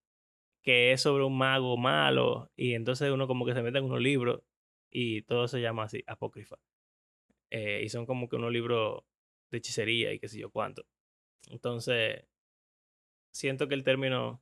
que 0.63 0.93
es 0.93 1.01
sobre 1.01 1.23
un 1.23 1.37
mago 1.37 1.77
malo 1.77 2.51
y 2.55 2.73
entonces 2.73 3.11
uno 3.11 3.27
como 3.27 3.45
que 3.45 3.53
se 3.53 3.61
mete 3.61 3.77
en 3.77 3.85
unos 3.85 4.01
libros 4.01 4.41
y 4.89 5.23
todo 5.23 5.47
se 5.47 5.61
llama 5.61 5.83
así, 5.83 6.03
apócrifa. 6.07 6.57
Eh, 7.49 7.81
y 7.83 7.89
son 7.89 8.05
como 8.05 8.27
que 8.29 8.37
unos 8.37 8.51
libros 8.51 9.03
de 9.51 9.59
hechicería 9.59 10.13
y 10.13 10.19
qué 10.19 10.27
sé 10.27 10.39
yo 10.39 10.49
cuánto. 10.51 10.85
Entonces, 11.49 12.25
siento 13.33 13.67
que 13.67 13.75
el 13.75 13.83
término 13.83 14.41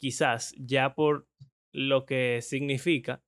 quizás 0.00 0.54
ya 0.58 0.94
por 0.94 1.26
lo 1.72 2.04
que 2.06 2.40
significa 2.42 3.22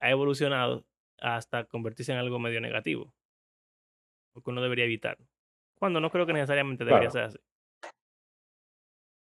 ha 0.00 0.10
evolucionado 0.10 0.86
hasta 1.18 1.64
convertirse 1.64 2.12
en 2.12 2.18
algo 2.18 2.38
medio 2.38 2.60
negativo. 2.60 3.12
Porque 4.32 4.50
uno 4.50 4.62
debería 4.62 4.84
evitar. 4.84 5.18
Cuando 5.78 6.00
no 6.00 6.10
creo 6.10 6.26
que 6.26 6.32
necesariamente 6.32 6.84
debería 6.84 7.10
Claro. 7.10 7.30
ser 7.30 7.38
así. 7.38 7.46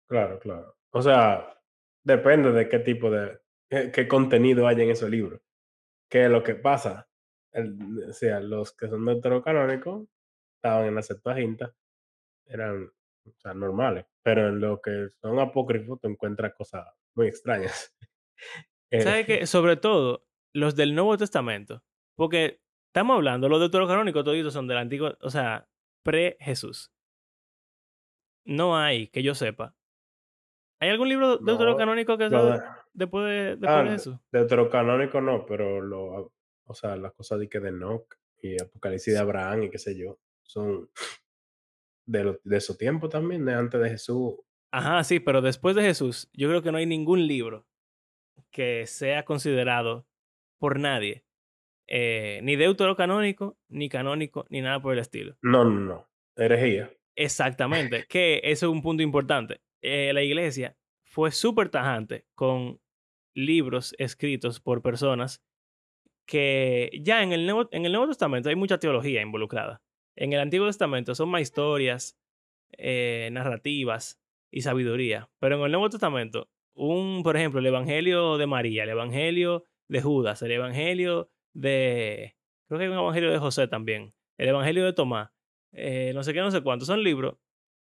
claro, 0.09 0.39
claro. 0.39 0.77
O 0.91 1.03
sea, 1.03 1.61
depende 2.05 2.53
de 2.53 2.69
qué 2.69 2.79
tipo 2.79 3.11
de, 3.11 3.41
qué, 3.69 3.91
qué 3.91 4.07
contenido 4.09 4.67
hay 4.67 4.81
en 4.81 4.91
esos 4.91 5.11
libros. 5.11 5.41
¿Qué 6.11 6.25
es 6.25 6.31
lo 6.31 6.43
que 6.43 6.55
pasa? 6.55 7.09
El- 7.53 8.11
o 8.11 8.13
sea, 8.13 8.41
los 8.41 8.73
que 8.77 8.89
son 8.89 9.05
deuterocanónicos 9.05 10.07
estaban 10.57 10.87
en 10.87 10.95
la 10.95 11.03
Septuaginta, 11.03 11.75
eran 12.47 12.91
o 13.27 13.33
sea, 13.39 13.55
normales, 13.55 14.07
pero 14.23 14.49
en 14.49 14.61
lo 14.61 14.81
que 14.81 15.09
son 15.21 15.39
apócrifos 15.39 16.01
te 16.01 16.09
encuentras 16.09 16.55
cosas 16.55 16.87
muy 17.15 17.29
extrañas. 17.29 17.95
Eh, 18.91 19.01
¿Sabes 19.01 19.27
qué? 19.27 19.47
Sobre 19.47 19.77
todo 19.77 20.25
los 20.53 20.77
del 20.77 20.95
Nuevo 20.95 21.17
Testamento. 21.17 21.83
Porque 22.15 22.61
estamos 22.87 23.17
hablando, 23.17 23.49
los 23.49 23.59
deuterocanónicos 23.59 24.23
toditos 24.23 24.53
son 24.53 24.69
del 24.69 24.79
antiguo, 24.79 25.17
o 25.21 25.31
sea, 25.31 25.69
pre-Jesús. 26.05 26.93
No 28.45 28.77
hay, 28.77 29.09
que 29.09 29.25
yo 29.25 29.35
sepa. 29.35 29.75
¿Hay 30.81 30.91
algún 30.91 31.09
libro 31.09 31.39
no, 31.41 31.47
deuterocanónico 31.47 32.17
que 32.19 32.29
sea 32.29 32.43
de- 32.43 32.63
después 32.93 33.25
de, 33.25 33.57
después 33.57 33.71
ah, 33.71 33.79
de 33.79 33.85
de- 33.85 33.91
Jesús? 33.91 34.17
deuterocanónico 34.31 35.21
no, 35.21 35.45
pero 35.45 35.81
lo, 35.81 36.33
o 36.67 36.75
sea, 36.75 36.95
las 36.97 37.13
cosas 37.15 37.41
de 37.41 37.49
que 37.49 37.59
de 37.59 37.71
Enoch 37.71 38.15
y 38.43 38.61
Apocalipsis 38.61 39.15
de 39.15 39.21
Abraham 39.21 39.65
y 39.65 39.71
qué 39.71 39.79
sé 39.79 39.99
yo, 39.99 40.19
son 40.43 40.89
de, 42.07 42.25
lo- 42.25 42.41
de 42.45 42.61
su 42.61 42.77
tiempo 42.77 43.09
también, 43.09 43.45
de 43.45 43.55
antes 43.55 43.81
de 43.81 43.91
Jesús. 43.91 44.35
Ajá, 44.73 45.05
sí, 45.05 45.21
pero 45.21 45.41
después 45.41 45.77
de 45.77 45.83
Jesús, 45.83 46.29
yo 46.33 46.49
creo 46.49 46.63
que 46.63 46.73
no 46.73 46.79
hay 46.79 46.87
ningún 46.87 47.27
libro 47.27 47.67
que 48.51 48.87
sea 48.87 49.25
considerado 49.25 50.07
por 50.59 50.79
nadie, 50.81 51.25
eh, 51.89 52.41
ni 52.43 52.57
deuterocanónico, 52.57 53.59
ni 53.69 53.89
canónico, 53.89 54.47
ni 54.49 54.61
nada 54.63 54.81
por 54.81 54.93
el 54.95 55.01
estilo. 55.01 55.37
No, 55.43 55.65
no, 55.65 55.81
no, 55.81 56.09
herejía. 56.37 56.93
Exactamente, 57.17 58.05
que 58.09 58.41
eso 58.45 58.67
es 58.67 58.73
un 58.73 58.83
punto 58.83 59.03
importante. 59.03 59.61
Eh, 59.83 60.13
la 60.13 60.23
iglesia 60.23 60.77
fue 61.05 61.31
súper 61.31 61.69
tajante 61.69 62.27
con 62.35 62.81
libros 63.37 63.95
escritos 63.99 64.61
por 64.61 64.83
personas 64.83 65.43
que 66.27 66.91
ya 67.03 67.23
en 67.23 67.33
el, 67.33 67.45
Nuevo, 67.47 67.69
en 67.73 67.85
el 67.85 67.93
Nuevo 67.93 68.09
Testamento 68.09 68.49
hay 68.49 68.57
mucha 68.57 68.79
teología 68.79 69.21
involucrada. 69.23 69.83
En 70.17 70.33
el 70.33 70.41
Antiguo 70.41 70.67
Testamento 70.67 71.15
son 71.15 71.29
más 71.29 71.43
historias, 71.43 72.19
eh, 72.79 73.29
narrativas 73.33 74.21
y 74.51 74.63
sabiduría. 74.63 75.31
Pero 75.41 75.57
en 75.57 75.63
el 75.63 75.73
Nuevo 75.73 75.91
Testamento, 75.91 76.49
un, 76.75 77.23
por 77.23 77.37
ejemplo, 77.37 77.61
el 77.61 77.67
Evangelio 77.67 78.37
de 78.39 78.47
María, 78.47 78.85
el 78.85 78.91
Evangelio 78.91 79.65
de 79.89 80.03
Judas, 80.03 80.43
el 80.43 80.53
Evangelio 80.53 81.31
de... 81.53 82.37
Creo 82.69 82.81
que 82.81 82.89
un 82.89 82.99
Evangelio 82.99 83.31
de 83.31 83.39
José 83.39 83.69
también, 83.69 84.15
el 84.39 84.49
Evangelio 84.49 84.85
de 84.85 84.93
Tomás, 84.93 85.31
eh, 85.73 86.13
no 86.15 86.23
sé 86.23 86.33
qué, 86.33 86.41
no 86.41 86.51
sé 86.51 86.63
cuánto. 86.63 86.85
Son 86.85 87.03
libros 87.03 87.37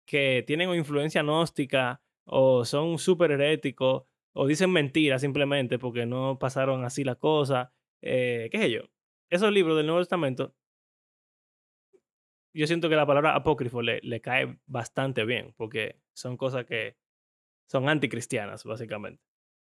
que 0.07 0.45
tienen 0.47 0.73
influencia 0.75 1.23
gnóstica 1.23 2.03
o 2.25 2.65
son 2.65 2.99
súper 2.99 3.33
heréticos 3.33 4.05
o 4.33 4.47
dicen 4.47 4.71
mentiras 4.71 5.23
simplemente 5.23 5.79
porque 5.79 6.05
no 6.07 6.39
pasaron 6.39 6.85
así 6.85 7.05
las 7.05 7.17
cosas. 7.17 7.71
Eh, 8.03 8.49
¿Qué 8.53 8.59
sé 8.59 8.71
yo? 8.71 8.83
Esos 9.31 9.53
libros 9.53 9.77
del 9.77 9.87
Nuevo 9.87 10.01
Testamento, 10.01 10.55
yo 12.57 12.66
siento 12.66 12.88
que 12.88 12.97
la 12.97 13.07
palabra 13.07 13.35
apócrifo 13.35 13.83
le, 13.83 14.01
le 14.03 14.21
cae 14.21 14.59
bastante 14.66 15.25
bien 15.25 15.53
porque 15.57 16.01
son 16.14 16.37
cosas 16.37 16.64
que 16.64 16.97
son 17.69 17.88
anticristianas, 17.88 18.64
básicamente. 18.64 19.23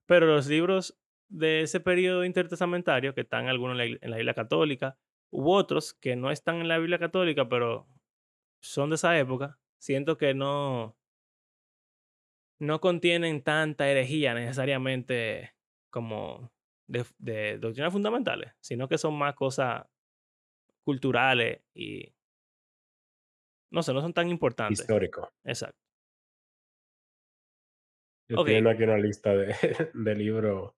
Pero 0.06 0.28
los 0.28 0.48
libros 0.48 0.98
de 1.30 1.62
ese 1.62 1.80
periodo 1.80 2.24
intertestamentario, 2.24 3.14
que 3.14 3.22
están 3.22 3.48
algunos 3.48 3.74
en 3.74 3.78
la, 3.78 3.98
en 4.02 4.12
la 4.12 4.18
Biblia 4.18 4.34
Católica, 4.34 4.98
u 5.30 5.52
otros 5.52 5.94
que 5.94 6.16
no 6.16 6.32
están 6.32 6.58
en 6.58 6.68
la 6.68 6.78
Biblia 6.78 7.00
Católica, 7.00 7.50
pero 7.50 7.88
son 8.62 8.90
de 8.90 8.96
esa 8.96 9.18
época, 9.20 9.60
siento 9.78 10.18
que 10.18 10.34
no, 10.34 10.98
no 12.60 12.80
contienen 12.80 13.44
tanta 13.44 13.90
herejía 13.90 14.34
necesariamente 14.34 15.54
como 15.90 16.52
de, 16.88 17.06
de 17.18 17.58
doctrinas 17.58 17.92
fundamentales, 17.92 18.54
sino 18.62 18.88
que 18.88 18.98
son 18.98 19.18
más 19.18 19.36
cosas 19.36 19.86
culturales 20.84 21.62
y 21.74 22.14
no 23.72 23.84
sé, 23.84 23.94
no 23.94 24.02
son 24.02 24.14
tan 24.14 24.30
importantes. 24.30 24.80
histórico. 24.80 25.32
Exacto. 25.44 25.78
Yo 28.30 28.38
Ok. 28.38 28.48
estoy 28.48 28.54
viendo 28.56 28.70
aquí 28.70 28.84
una 28.84 28.98
lista 28.98 29.34
de, 29.36 29.48
de 29.94 30.16
libros 30.16 30.74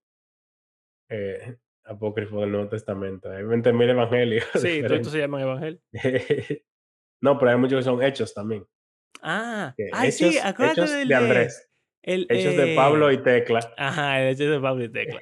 eh, 1.10 1.58
apócrifos 1.86 2.42
del 2.42 2.52
Nuevo 2.52 2.70
Testamento. 2.70 3.32
Hay 3.32 3.44
20.000 3.44 3.90
evangelios 3.90 4.46
Sí, 4.54 4.60
todo 4.60 4.68
esto 4.68 4.74
diferentes. 4.76 5.12
se 5.12 5.18
llama 5.20 5.42
evangelio. 5.42 5.82
no, 7.22 7.38
pero 7.40 7.52
hay 7.52 7.58
muchos 7.58 7.80
que 7.80 7.84
son 7.84 8.04
hechos 8.04 8.34
también. 8.34 8.66
Ah, 9.22 9.76
ay, 9.94 10.12
sí, 10.12 10.28
hechos, 10.30 10.46
acuérdate 10.46 10.82
hechos 10.82 10.92
del 10.92 11.08
de 11.08 11.16
Andrés. 11.16 11.66
El, 12.02 12.28
Hechos 12.30 12.56
de 12.56 12.76
Pablo 12.76 13.10
eh, 13.10 13.16
y 13.16 13.18
Tecla. 13.24 13.74
Ajá, 13.76 14.22
el 14.22 14.34
hecho 14.34 14.50
de 14.50 14.60
Pablo 14.60 14.86
y 14.86 14.90
Tecla. 14.92 15.20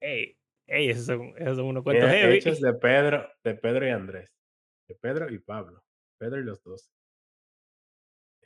Ey, 0.00 0.38
ey, 0.68 0.90
esos 0.90 1.06
son, 1.06 1.34
esos 1.36 1.56
son 1.56 1.66
unos 1.66 1.82
cuentos 1.82 2.08
heavy. 2.08 2.36
hechos 2.36 2.60
de 2.60 2.72
Pedro, 2.74 3.28
de 3.42 3.54
Pedro 3.54 3.86
y 3.86 3.90
Andrés. 3.90 4.30
De 4.88 4.94
Pedro 4.94 5.28
y 5.32 5.38
Pablo. 5.40 5.82
Pedro 6.18 6.40
y 6.40 6.44
los 6.44 6.62
dos. 6.62 6.90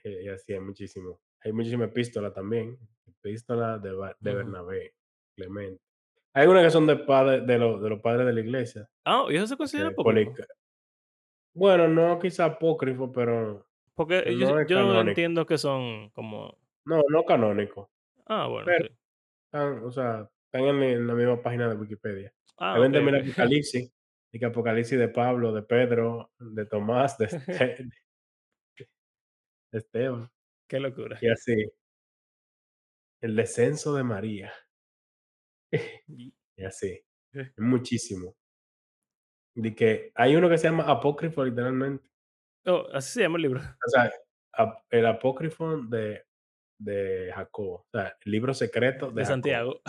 Eh, 0.05 0.23
y 0.25 0.29
así 0.29 0.53
hay 0.53 0.61
muchísimo. 0.61 1.21
Hay 1.43 1.53
muchísima 1.53 1.85
epístola 1.87 2.33
también. 2.33 2.79
Epístola 3.07 3.79
de, 3.79 3.91
de. 3.91 4.35
Bernabé, 4.35 4.95
Clemente. 5.37 5.83
Hay 6.33 6.43
algunas 6.43 6.65
que 6.65 6.71
son 6.71 6.87
de, 6.87 6.97
padre, 6.97 7.41
de, 7.41 7.59
lo- 7.59 7.81
de 7.81 7.91
los 7.91 8.01
padres 8.01 8.27
de 8.27 8.33
la 8.33 8.41
iglesia. 8.41 8.89
Ah, 9.05 9.27
¿y 9.29 9.37
eso 9.37 9.47
se 9.49 9.57
considera 9.57 9.89
apócrifo? 9.89 10.33
Polica- 10.33 10.47
Bueno, 11.55 11.89
no 11.89 12.19
quizá 12.21 12.45
apócrifo, 12.45 13.11
pero 13.13 13.67
Porque 13.95 14.23
que 14.23 14.39
yo, 14.39 14.55
no 14.55 14.67
yo 14.67 15.01
entiendo 15.01 15.45
que 15.45 15.59
son 15.59 16.11
como... 16.11 16.57
No, 16.85 17.03
no 17.09 17.25
canónico. 17.25 17.91
Ah, 18.27 18.47
bueno, 18.47 18.67
Pero- 18.67 18.87
sí. 18.89 18.95
Están, 19.47 19.83
o 19.85 19.91
sea, 19.91 20.31
están 20.45 20.63
en, 20.69 21.07
la 21.09 21.15
misma 21.15 21.43
página 21.43 21.69
de 21.69 21.75
Wikipedia. 21.75 22.33
Ah, 22.59 22.75
Hay 22.75 22.83
ok, 22.83 22.87
20.000 22.95 23.19
ok. 23.21 23.25
Apocalipsis. 23.27 23.93
Y 24.33 24.39
que 24.39 24.47
Apocalipsis 24.47 24.99
de 24.99 25.09
Pablo, 25.09 25.53
de 25.53 25.63
Pedro, 25.63 26.33
de 26.39 26.67
Tomás, 26.67 27.19
de, 27.19 27.25
Este- 27.79 27.85
de 29.73 29.79
Esteban. 29.79 30.31
Qué 30.69 30.81
locura. 30.81 31.19
Y 31.21 31.29
así. 31.29 31.71
El 33.21 33.37
descenso 33.37 33.95
de 33.95 34.05
María. 34.05 34.53
Y- 36.09 36.35
así. 36.65 37.01
Eh. 37.33 37.53
Muchísimo. 37.59 38.37
De 39.57 39.75
que 39.75 40.13
hay 40.15 40.37
uno 40.37 40.49
que 40.49 40.59
se 40.59 40.65
llama 40.69 40.85
apócrifo 40.85 41.45
literalmente. 41.45 42.09
Oh, 42.67 42.87
así 42.93 43.13
se 43.15 43.23
llama 43.23 43.37
el 43.37 43.43
libro. 43.43 43.61
O 43.61 43.91
sea, 43.91 44.13
el 44.91 45.07
apócrifo 45.07 45.79
de, 45.83 46.25
de 46.79 47.33
Jacobo. 47.35 47.87
O 47.87 47.89
sea, 47.91 48.17
el 48.25 48.33
libro 48.33 48.53
secreto 48.53 49.11
de, 49.11 49.23
De 49.23 49.27
Santiago. 49.27 49.81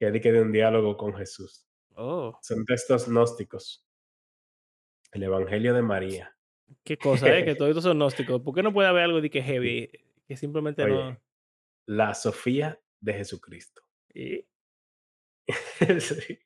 Que 0.00 0.08
es 0.08 0.12
de 0.12 0.40
un 0.42 0.52
diálogo 0.52 0.96
con 0.96 1.14
Jesús. 1.14 1.67
Oh, 2.00 2.38
Son 2.42 2.64
textos 2.64 3.08
gnósticos. 3.08 3.84
El 5.12 5.24
Evangelio 5.24 5.74
de 5.74 5.82
María. 5.82 6.36
qué 6.84 6.96
cosa, 6.96 7.28
¿eh? 7.36 7.44
Que 7.44 7.54
todos 7.56 7.70
estos 7.70 7.84
son 7.84 7.96
gnósticos. 7.98 8.40
¿Por 8.40 8.54
qué 8.54 8.62
no 8.62 8.72
puede 8.72 8.88
haber 8.88 9.02
algo 9.04 9.20
de 9.20 9.30
que 9.30 9.42
heavy? 9.42 9.90
Que 10.28 10.36
simplemente 10.36 10.84
Oye, 10.84 10.94
no... 10.94 11.20
La 11.86 12.14
Sofía 12.14 12.80
de 13.00 13.14
Jesucristo. 13.14 13.82
Y 14.14 14.46
Sí. 15.98 16.38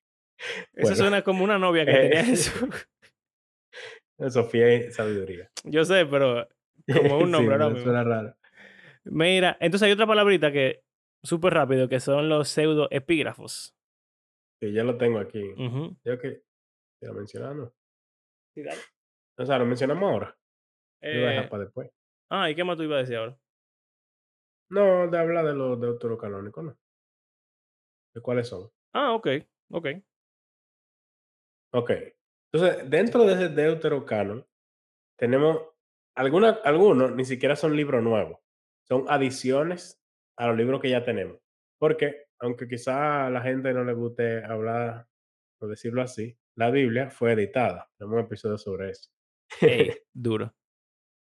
eso 0.72 0.72
Bueno, 0.74 0.96
suena 0.96 1.22
como 1.22 1.44
una 1.44 1.58
novia 1.58 1.84
que 1.84 1.90
eh, 1.92 2.00
tenía 2.08 2.24
Jesús. 2.24 2.88
la 4.16 4.30
Sofía 4.30 4.74
y 4.74 4.90
sabiduría. 4.92 5.50
Yo 5.64 5.84
sé, 5.84 6.06
pero 6.06 6.48
como 6.92 7.18
un 7.18 7.30
nombre 7.30 7.56
sí, 7.56 7.62
ahora 7.62 7.66
pero 7.66 7.70
mismo. 7.70 7.84
suena 7.84 8.04
raro. 8.04 8.36
Mira, 9.04 9.56
entonces 9.60 9.86
hay 9.86 9.92
otra 9.92 10.06
palabrita 10.06 10.50
que 10.52 10.82
súper 11.22 11.54
rápido, 11.54 11.88
que 11.88 12.00
son 12.00 12.28
los 12.28 12.48
pseudoepígrafos. 12.48 13.74
Sí, 14.62 14.72
ya 14.72 14.84
lo 14.84 14.96
tengo 14.96 15.18
aquí. 15.18 15.42
Ujú. 15.54 15.96
Yo 16.04 16.18
que 16.20 16.44
te 17.00 17.06
lo 17.08 17.14
mencionando. 17.14 17.74
Sí, 18.54 18.62
dale. 18.62 18.80
O 19.36 19.44
sea, 19.44 19.58
lo 19.58 19.66
mencionamos 19.66 20.08
ahora. 20.08 20.38
Lo 21.00 21.10
voy 21.10 21.24
a 21.24 21.30
dejar 21.30 21.44
Eh, 21.46 21.48
para 21.48 21.64
después. 21.64 21.90
ah, 22.30 22.48
¿y 22.48 22.54
qué 22.54 22.62
más 22.62 22.76
tú 22.76 22.84
ibas 22.84 22.98
a 22.98 23.00
decir 23.00 23.16
ahora? 23.16 23.36
No, 24.70 25.10
de 25.10 25.18
hablar 25.18 25.46
de 25.46 25.54
los 25.54 25.80
deuterocanónicos, 25.80 26.62
no. 26.64 26.78
¿De 28.14 28.20
cuáles 28.20 28.46
son? 28.46 28.70
Ah, 28.94 29.14
ok, 29.14 29.26
ok. 29.72 29.86
Ok. 31.72 31.90
Entonces, 32.52 32.88
dentro 32.88 33.24
de 33.24 33.32
ese 33.32 33.48
deuterocanon, 33.48 34.46
tenemos 35.18 35.60
alguna- 36.14 36.60
algunos, 36.62 37.10
ni 37.16 37.24
siquiera 37.24 37.56
son 37.56 37.74
libros 37.76 38.00
nuevos. 38.00 38.38
Son 38.86 39.06
adiciones 39.08 40.00
a 40.38 40.46
los 40.46 40.56
libros 40.56 40.80
que 40.80 40.90
ya 40.90 41.02
tenemos. 41.02 41.40
Porque, 41.80 42.26
aunque 42.42 42.66
quizá 42.66 43.26
a 43.26 43.30
la 43.30 43.40
gente 43.40 43.72
no 43.72 43.84
le 43.84 43.94
guste 43.94 44.44
hablar, 44.44 45.06
o 45.60 45.68
decirlo 45.68 46.02
así, 46.02 46.36
la 46.56 46.70
Biblia 46.70 47.08
fue 47.10 47.32
editada. 47.32 47.88
Tenemos 47.96 48.18
un 48.18 48.26
episodio 48.26 48.58
sobre 48.58 48.90
eso. 48.90 49.10
Ey, 49.60 49.92
duro. 50.12 50.52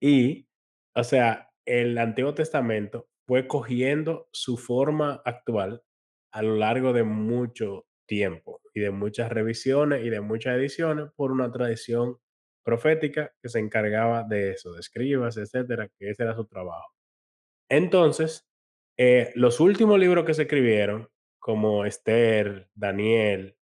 Y, 0.01 0.47
o 0.95 1.03
sea, 1.03 1.51
el 1.63 1.97
Antiguo 1.99 2.33
Testamento 2.33 3.07
fue 3.27 3.47
cogiendo 3.47 4.29
su 4.31 4.57
forma 4.57 5.21
actual 5.25 5.83
a 6.31 6.41
lo 6.41 6.55
largo 6.55 6.91
de 6.91 7.03
mucho 7.03 7.85
tiempo 8.07 8.61
y 8.73 8.79
de 8.79 8.91
muchas 8.91 9.31
revisiones 9.31 10.03
y 10.03 10.09
de 10.09 10.21
muchas 10.21 10.57
ediciones 10.57 11.11
por 11.15 11.31
una 11.31 11.51
tradición 11.51 12.17
profética 12.63 13.31
que 13.41 13.49
se 13.49 13.59
encargaba 13.59 14.23
de 14.23 14.51
eso, 14.51 14.73
de 14.73 14.79
escribas, 14.79 15.37
etcétera, 15.37 15.87
que 15.99 16.09
ese 16.09 16.23
era 16.23 16.35
su 16.35 16.45
trabajo. 16.45 16.93
Entonces, 17.69 18.47
eh, 18.97 19.31
los 19.35 19.59
últimos 19.59 19.99
libros 19.99 20.25
que 20.25 20.33
se 20.33 20.43
escribieron, 20.43 21.09
como 21.39 21.85
Esther, 21.85 22.69
Daniel 22.73 23.57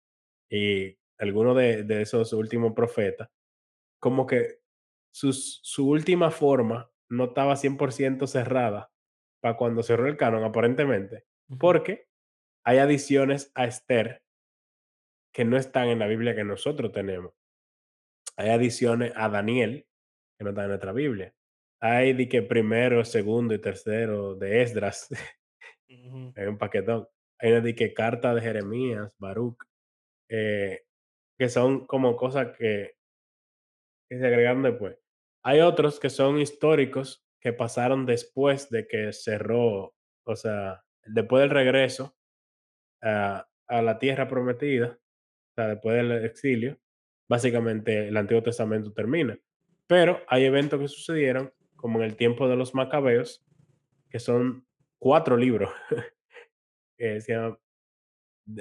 y 0.50 0.98
algunos 1.18 1.56
de, 1.56 1.84
de 1.84 2.02
esos 2.02 2.32
últimos 2.32 2.72
profetas, 2.74 3.28
como 4.00 4.26
que 4.26 4.60
sus- 5.12 5.60
su 5.62 5.88
última 5.88 6.30
forma 6.30 6.90
no 7.10 7.26
estaba 7.26 7.56
100% 7.56 8.26
cerrada 8.26 8.90
para 9.40 9.56
cuando 9.56 9.82
cerró 9.82 10.06
el 10.08 10.16
canon, 10.16 10.44
aparentemente, 10.44 11.24
porque 11.58 12.08
hay 12.64 12.78
adiciones 12.78 13.50
a 13.54 13.66
Esther 13.66 14.22
que 15.32 15.44
no 15.44 15.56
están 15.56 15.88
en 15.88 15.98
la 16.00 16.06
Biblia 16.06 16.34
que 16.34 16.44
nosotros 16.44 16.92
tenemos. 16.92 17.32
Hay 18.36 18.50
adiciones 18.50 19.12
a 19.16 19.28
Daniel 19.28 19.86
que 20.38 20.44
no 20.44 20.50
están 20.50 20.64
en 20.64 20.70
nuestra 20.70 20.92
Biblia. 20.92 21.34
Hay 21.80 22.12
de 22.12 22.28
que 22.28 22.42
primero, 22.42 23.04
segundo 23.04 23.54
y 23.54 23.60
tercero 23.60 24.34
de 24.34 24.62
Esdras, 24.62 25.08
Ujú. 25.88 26.32
hay 26.36 26.46
un 26.46 26.58
paquetón. 26.58 27.06
Hay 27.40 27.52
una 27.52 27.60
de 27.60 27.74
que 27.74 27.94
carta 27.94 28.34
de 28.34 28.40
Jeremías, 28.40 29.12
Baruch, 29.18 29.62
eh, 30.28 30.82
que 31.38 31.48
son 31.48 31.86
como 31.86 32.16
cosas 32.16 32.56
que 32.56 32.96
que 34.10 34.18
se 34.18 34.26
agregaron 34.26 34.62
después. 34.62 34.96
Hay 35.44 35.60
otros 35.60 36.00
que 36.00 36.10
son 36.10 36.38
históricos 36.40 37.24
que 37.40 37.52
pasaron 37.52 38.06
después 38.06 38.70
de 38.70 38.86
que 38.86 39.12
cerró, 39.12 39.94
o 40.26 40.36
sea, 40.36 40.82
después 41.04 41.42
del 41.42 41.50
regreso 41.50 42.16
a, 43.02 43.46
a 43.68 43.82
la 43.82 43.98
tierra 43.98 44.26
prometida, 44.28 44.98
o 44.98 45.54
sea, 45.54 45.68
después 45.68 45.96
del 45.96 46.24
exilio, 46.24 46.78
básicamente 47.28 48.08
el 48.08 48.16
Antiguo 48.16 48.42
Testamento 48.42 48.92
termina. 48.92 49.38
Pero 49.86 50.20
hay 50.26 50.44
eventos 50.44 50.80
que 50.80 50.88
sucedieron, 50.88 51.52
como 51.78 51.98
en 51.98 52.04
el 52.04 52.16
tiempo 52.16 52.48
de 52.48 52.56
los 52.56 52.74
macabeos, 52.74 53.44
que 54.10 54.18
son 54.18 54.66
cuatro 54.98 55.36
libros, 55.36 55.70
que 56.98 57.20
se 57.20 57.34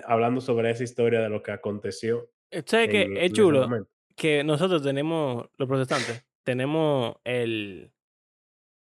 hablando 0.06 0.40
sobre 0.40 0.70
esa 0.70 0.84
historia 0.84 1.22
de 1.22 1.30
lo 1.30 1.42
que 1.42 1.52
aconteció 1.52 2.30
Eh, 2.52 2.64
¿Sabes 2.66 2.90
qué? 2.90 3.02
en, 3.04 3.18
Es 3.18 3.34
chulo 3.34 3.88
que 4.16 4.44
nosotros 4.44 4.82
tenemos, 4.82 5.48
los 5.58 5.68
protestantes, 5.68 6.26
tenemos 6.44 7.18
el, 7.24 7.94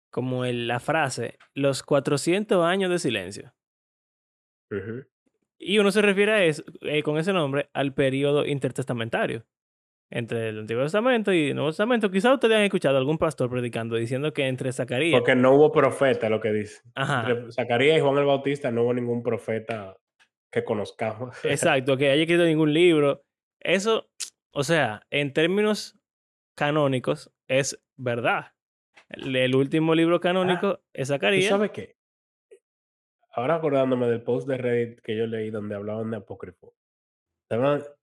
como 0.09 0.45
el, 0.45 0.67
la 0.67 0.79
frase, 0.79 1.37
los 1.53 1.83
400 1.83 2.63
años 2.65 2.89
de 2.89 2.99
silencio. 2.99 3.53
Y 5.57 5.79
uno 5.79 5.91
se 5.91 6.01
refiere 6.01 6.31
a 6.31 6.43
eso, 6.45 6.63
eh, 6.81 7.03
con 7.03 7.17
ese 7.17 7.33
nombre 7.33 7.69
al 7.73 7.93
periodo 7.93 8.45
intertestamentario. 8.45 9.45
Entre 10.11 10.49
el 10.49 10.59
Antiguo 10.59 10.83
Testamento 10.83 11.31
y 11.31 11.49
el 11.49 11.55
Nuevo 11.55 11.69
Testamento. 11.69 12.09
Quizás 12.09 12.33
ustedes 12.33 12.57
han 12.57 12.63
escuchado 12.63 12.95
a 12.95 12.99
algún 12.99 13.19
pastor 13.19 13.49
predicando 13.49 13.95
diciendo 13.95 14.33
que 14.33 14.47
entre 14.47 14.71
Zacarías. 14.71 15.19
Porque 15.19 15.35
no 15.35 15.53
hubo 15.53 15.71
profeta, 15.71 16.29
lo 16.29 16.39
que 16.39 16.51
dice. 16.51 16.81
Ajá. 16.95 17.29
Entre 17.29 17.51
Zacarías 17.51 17.97
y 17.97 18.01
Juan 18.01 18.17
el 18.17 18.25
Bautista 18.25 18.71
no 18.71 18.83
hubo 18.83 18.93
ningún 18.93 19.21
profeta 19.21 19.95
que 20.51 20.63
conozcamos. 20.63 21.37
Exacto, 21.45 21.95
que 21.97 22.09
haya 22.09 22.23
escrito 22.23 22.43
ningún 22.43 22.73
libro. 22.73 23.21
Eso, 23.59 24.09
o 24.51 24.63
sea, 24.63 25.03
en 25.11 25.31
términos 25.33 25.99
canónicos, 26.57 27.31
es 27.47 27.79
verdad. 27.97 28.53
El, 29.09 29.35
el 29.35 29.55
último 29.55 29.93
libro 29.93 30.19
canónico 30.19 30.79
es 30.93 31.07
¿Tú 31.07 31.13
Zacarías. 31.13 31.49
sabes 31.49 31.71
qué? 31.71 31.95
Ahora 33.31 33.55
acordándome 33.55 34.07
del 34.07 34.23
post 34.23 34.47
de 34.47 34.57
Reddit 34.57 35.01
que 35.01 35.15
yo 35.15 35.27
leí 35.27 35.51
donde 35.51 35.75
hablaban 35.75 36.09
de 36.11 36.17
apócrifo. 36.17 36.73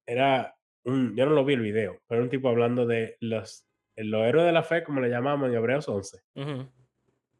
Era 0.06 0.55
un, 0.86 1.14
yo 1.16 1.26
no 1.26 1.32
lo 1.32 1.44
vi 1.44 1.54
el 1.54 1.60
video, 1.60 2.00
pero 2.06 2.22
un 2.22 2.30
tipo 2.30 2.48
hablando 2.48 2.86
de 2.86 3.16
los, 3.20 3.66
los 3.96 4.22
héroes 4.24 4.46
de 4.46 4.52
la 4.52 4.62
fe, 4.62 4.84
como 4.84 5.00
le 5.00 5.10
llamamos 5.10 5.48
en 5.48 5.54
Hebreos 5.54 5.88
11. 5.88 6.22
Ujú, 6.36 6.70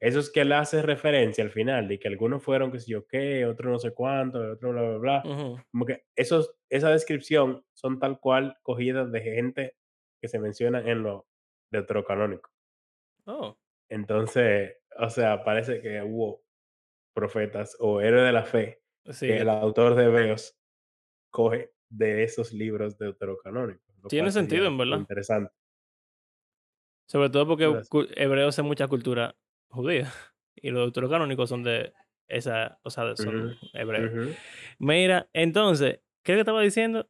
Esos 0.01 0.31
que 0.31 0.45
le 0.45 0.57
hace 0.57 0.83
referencia 0.83 1.45
al 1.45 1.51
final, 1.51 1.89
de 1.89 1.99
que 1.99 2.09
algunos 2.09 2.43
fueron 2.43 2.73
que 2.73 2.81
sé 2.81 2.91
yo 2.91 3.07
qué, 3.07 3.47
otros 3.47 3.73
no 3.73 3.79
sé 3.79 3.93
cuánto, 3.95 4.39
otros 4.53 4.73
bla, 4.73 4.83
bla, 4.83 4.99
bla. 4.99 5.63
Como 5.71 5.87
que 5.87 6.05
esos, 6.17 6.55
esa 6.69 6.91
descripción 6.91 7.65
son 7.73 7.99
tal 7.99 8.19
cual 8.21 8.59
cogidas 8.63 9.11
de 9.13 9.21
gente 9.21 9.77
que 10.21 10.29
se 10.29 10.39
menciona 10.39 10.81
en 10.81 11.03
lo 11.03 11.27
deuterocanónico. 11.71 12.51
Oh, 13.27 13.57
Entonces, 13.89 14.77
o 14.99 15.09
sea, 15.09 15.45
parece 15.45 15.81
que 15.81 16.03
hubo 16.03 16.43
profetas 17.15 17.77
o 17.81 18.01
héroes 18.01 18.25
de 18.27 18.33
la 18.33 18.45
fe 18.45 18.83
sí, 19.11 19.27
que 19.27 19.39
el 19.39 19.49
autor 19.49 19.95
de 19.95 20.05
Hebreos 20.05 20.59
coge 21.31 21.76
de 21.97 22.23
esos 22.25 22.53
libros 22.53 22.99
deuterocanónicos. 22.99 23.85
Tiene 24.09 24.31
sentido, 24.31 24.67
en 24.67 24.79
verdad. 24.79 24.99
Interesante. 24.99 25.53
Sobre 27.09 27.31
todo 27.31 27.47
porque 27.47 27.83
cu- 27.89 28.07
hebreos 28.17 28.59
es 28.59 28.65
mucha 28.65 28.89
cultura 28.89 29.37
judía. 29.69 30.13
Y 30.59 30.71
los 30.71 30.87
deuterocanónicos 30.87 31.51
son 31.51 31.63
de 31.63 31.93
esa, 32.29 32.79
o 32.83 32.89
sea, 32.89 33.15
son 33.15 33.59
hebreos. 33.75 34.11
Mira, 34.79 35.29
entonces, 35.35 36.01
¿qué 36.25 36.33
es 36.33 36.37
que 36.37 36.41
estaba 36.41 36.63
diciendo? 36.63 37.07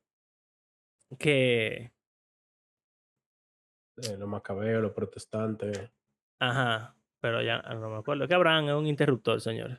Que, 1.16 1.92
Eh, 3.98 4.16
los 4.18 4.28
macabeos, 4.28 4.82
los 4.82 4.92
protestantes. 4.92 5.90
ajá, 6.40 6.96
pero 7.20 7.40
ya 7.40 7.62
no 7.62 7.88
me 7.88 7.96
acuerdo. 7.98 8.26
Que 8.26 8.34
Abraham 8.34 8.68
es 8.68 8.74
un 8.74 8.86
interruptor, 8.88 9.40
señores. 9.40 9.78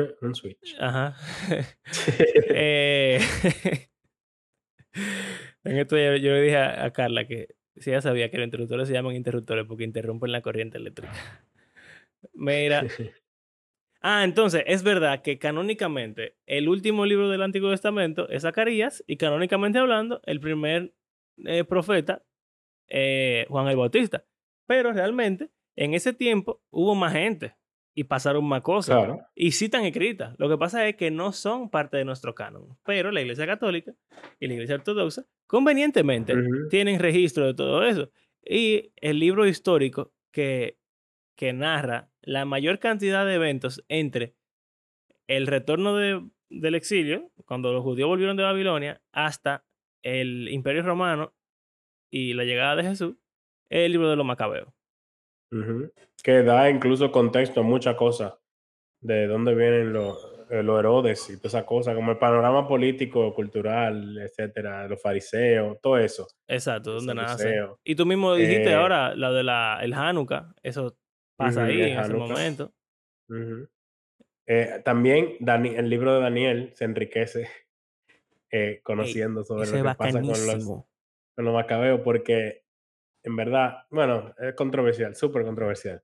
un 0.22 0.34
switch. 0.34 0.76
Ajá. 0.78 1.16
Eh, 2.52 3.20
en 5.64 5.78
esto 5.78 5.96
yo, 5.96 6.16
yo 6.16 6.32
le 6.32 6.42
dije 6.42 6.56
a, 6.56 6.84
a 6.84 6.92
Carla 6.92 7.26
que 7.26 7.54
si 7.76 7.90
ella 7.90 8.02
sabía 8.02 8.30
que 8.30 8.36
los 8.36 8.44
interruptores 8.44 8.88
se 8.88 8.94
llaman 8.94 9.14
interruptores 9.14 9.66
porque 9.66 9.84
interrumpen 9.84 10.32
la 10.32 10.42
corriente 10.42 10.78
eléctrica. 10.78 11.12
Mira. 12.34 12.86
Ah, 14.02 14.24
entonces 14.24 14.64
es 14.66 14.82
verdad 14.82 15.22
que 15.22 15.38
canónicamente 15.38 16.36
el 16.46 16.68
último 16.68 17.04
libro 17.04 17.28
del 17.28 17.42
Antiguo 17.42 17.70
Testamento 17.70 18.28
es 18.30 18.42
Zacarías 18.42 19.04
y 19.06 19.16
canónicamente 19.16 19.78
hablando 19.78 20.20
el 20.24 20.40
primer 20.40 20.94
eh, 21.44 21.64
profeta 21.64 22.24
eh, 22.88 23.46
Juan 23.48 23.68
el 23.68 23.76
Bautista. 23.76 24.24
Pero 24.66 24.92
realmente 24.92 25.50
en 25.76 25.94
ese 25.94 26.12
tiempo 26.12 26.62
hubo 26.70 26.94
más 26.94 27.12
gente 27.12 27.56
y 27.94 28.04
pasaron 28.04 28.44
más 28.44 28.62
cosas. 28.62 28.96
claro. 29.04 29.20
Y 29.34 29.50
sí 29.52 29.66
están 29.66 29.84
escritas. 29.84 30.34
Lo 30.38 30.48
que 30.48 30.56
pasa 30.56 30.86
es 30.88 30.96
que 30.96 31.10
no 31.10 31.32
son 31.32 31.70
parte 31.70 31.96
de 31.96 32.04
nuestro 32.04 32.34
canon. 32.34 32.78
Pero 32.84 33.10
la 33.10 33.20
Iglesia 33.20 33.46
Católica 33.46 33.92
y 34.38 34.46
la 34.46 34.54
Iglesia 34.54 34.76
Ortodoxa 34.76 35.26
convenientemente 35.46 36.34
tienen 36.68 37.00
registro 37.00 37.46
de 37.46 37.54
todo 37.54 37.84
eso. 37.84 38.10
Y 38.44 38.92
el 38.96 39.18
libro 39.18 39.46
histórico 39.46 40.12
que, 40.32 40.78
que 41.36 41.52
narra 41.52 42.10
la 42.22 42.44
mayor 42.44 42.78
cantidad 42.78 43.26
de 43.26 43.34
eventos 43.34 43.84
entre 43.88 44.34
el 45.26 45.46
retorno 45.46 45.96
de- 45.96 46.26
del 46.48 46.74
exilio, 46.74 47.30
cuando 47.44 47.72
los 47.72 47.82
judíos 47.82 48.08
volvieron 48.08 48.36
de 48.36 48.42
Babilonia, 48.44 49.00
hasta 49.12 49.64
el 50.02 50.48
Imperio 50.48 50.82
Romano 50.82 51.32
y 52.10 52.34
la 52.34 52.44
llegada 52.44 52.76
de 52.76 52.82
Jesús, 52.84 53.16
es 53.68 53.86
el 53.86 53.92
libro 53.92 54.08
de 54.10 54.16
los 54.16 54.26
Macabeos. 54.26 54.68
Que 56.22 56.42
da 56.42 56.68
incluso 56.68 57.10
contexto 57.10 57.60
a 57.60 57.62
muchas 57.62 57.96
cosas 57.96 58.34
de 59.00 59.26
dónde 59.26 59.54
vienen 59.54 59.92
los, 59.92 60.18
eh, 60.50 60.62
los 60.62 60.78
Herodes 60.78 61.30
y 61.30 61.36
todas 61.38 61.54
esas 61.54 61.64
cosas, 61.64 61.94
como 61.94 62.12
el 62.12 62.18
panorama 62.18 62.68
político, 62.68 63.34
cultural, 63.34 64.18
etcétera, 64.18 64.86
los 64.86 65.00
fariseos, 65.00 65.80
todo 65.80 65.96
eso. 65.96 66.28
Exacto, 66.46 66.92
donde 66.92 67.14
nace. 67.14 67.60
Y 67.84 67.94
tú 67.94 68.04
mismo 68.04 68.34
dijiste 68.34 68.70
Eh, 68.70 68.74
ahora, 68.74 69.14
la 69.14 69.32
de 69.32 69.42
la, 69.42 69.78
el 69.82 69.94
Hanukkah, 69.94 70.54
eso 70.62 70.98
pasa 71.36 71.60
Ujú, 71.62 71.70
ahí 71.70 71.80
el 71.80 71.92
en 71.92 71.98
ese 71.98 72.12
Hanukkah. 72.12 72.26
momento. 72.34 72.74
Ujú. 73.28 73.68
Eh, 74.46 74.82
también 74.84 75.36
Dani- 75.40 75.76
el 75.76 75.88
libro 75.88 76.14
de 76.14 76.20
Daniel 76.20 76.72
se 76.74 76.84
enriquece 76.84 77.48
eh, 78.50 78.80
conociendo 78.82 79.44
sobre 79.44 79.62
Ese 79.64 79.78
lo 79.78 79.84
que 79.90 79.96
pasa 79.96 80.20
con 80.20 80.28
los, 80.28 80.64
con 81.36 81.44
los 81.44 81.54
macabeos, 81.54 82.00
porque 82.02 82.64
en 83.22 83.36
verdad, 83.36 83.84
bueno, 83.90 84.34
es 84.38 84.54
controversial, 84.54 85.14
súper 85.14 85.44
controversial, 85.44 86.02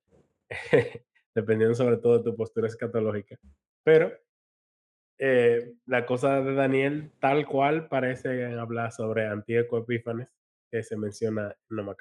dependiendo 1.35 1.75
sobre 1.75 1.97
todo 1.99 2.19
de 2.19 2.25
tu 2.25 2.37
postura 2.37 2.67
escatológica. 2.69 3.39
Pero 3.85 4.13
eh, 5.19 5.75
la 5.87 6.05
cosa 6.07 6.41
de 6.43 6.55
Daniel, 6.55 7.13
tal 7.21 7.47
cual 7.47 7.89
parece 7.89 8.45
hablar 8.55 8.93
sobre 8.93 9.27
Antíoco 9.27 9.79
Epífanes, 9.79 10.29
que 10.71 10.83
se 10.83 10.97
menciona 10.97 11.57
en 11.71 11.77
los. 11.77 11.97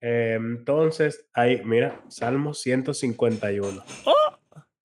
Eh, 0.00 0.34
entonces, 0.38 1.28
ahí, 1.32 1.62
mira, 1.64 2.02
Salmo 2.08 2.52
151. 2.54 3.82
¡Oh! 4.04 4.12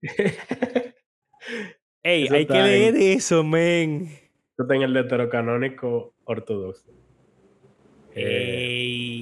Ey, 2.03 2.23
hay 2.23 2.27
que 2.29 2.39
está 2.41 2.59
en- 2.59 2.65
leer 2.65 2.95
eso, 2.95 3.43
men. 3.43 4.03
Esto 4.51 4.63
está 4.63 4.75
en 4.75 4.81
el 4.83 4.93
deuterocanónico 4.93 6.13
ortodoxo. 6.25 6.91
Eh, 8.15 9.18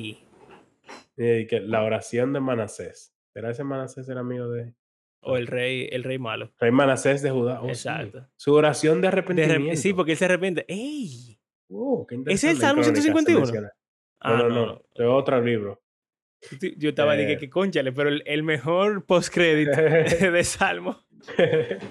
Que 1.17 1.59
la 1.63 1.83
oración 1.83 2.31
de 2.33 2.39
Manasés. 2.39 3.13
¿Será 3.33 3.49
ese 3.51 3.63
Manasés 3.63 4.07
el 4.09 4.17
amigo 4.19 4.49
de 4.49 4.73
O 5.21 5.35
el 5.35 5.47
rey, 5.47 5.89
el 5.91 6.03
rey 6.03 6.19
malo. 6.19 6.53
Rey 6.59 6.71
Manasés 6.71 7.21
de 7.23 7.31
Judá? 7.31 7.59
Oh, 7.61 7.65
sí. 7.65 7.71
Exacto. 7.71 8.27
Su 8.35 8.53
oración 8.53 9.01
de 9.01 9.07
De 9.07 9.13
rep- 9.13 9.17
arrepentimiento. 9.25 9.81
sí, 9.81 9.93
porque 9.93 10.11
él 10.13 10.17
se 10.17 10.25
arrepiente. 10.25 10.65
¡Ey! 10.67 11.39
Oh, 11.69 12.05
qué 12.07 12.15
¿Ese 12.27 12.33
es 12.33 12.43
el 12.53 12.57
Salmo 12.57 12.81
Crónicas 12.83 13.03
se 13.03 13.11
151? 13.11 13.39
menciona. 13.41 13.71
Ah, 14.21 14.33
no, 14.37 14.49
no, 14.49 14.65
no, 14.67 14.81
De 14.95 15.05
otro 15.05 15.41
libro. 15.41 15.81
Yo- 16.77 16.89
estaba 16.89 17.13
diciendo 17.13 17.33
Eh. 17.33 17.39
que 17.39 17.49
conchale, 17.49 17.91
pero 17.91 18.09
el, 18.09 18.21
el 18.27 18.43
mejor 18.43 19.05
postcrédito 19.05 19.71
de 20.31 20.43
Salmo. 20.43 21.01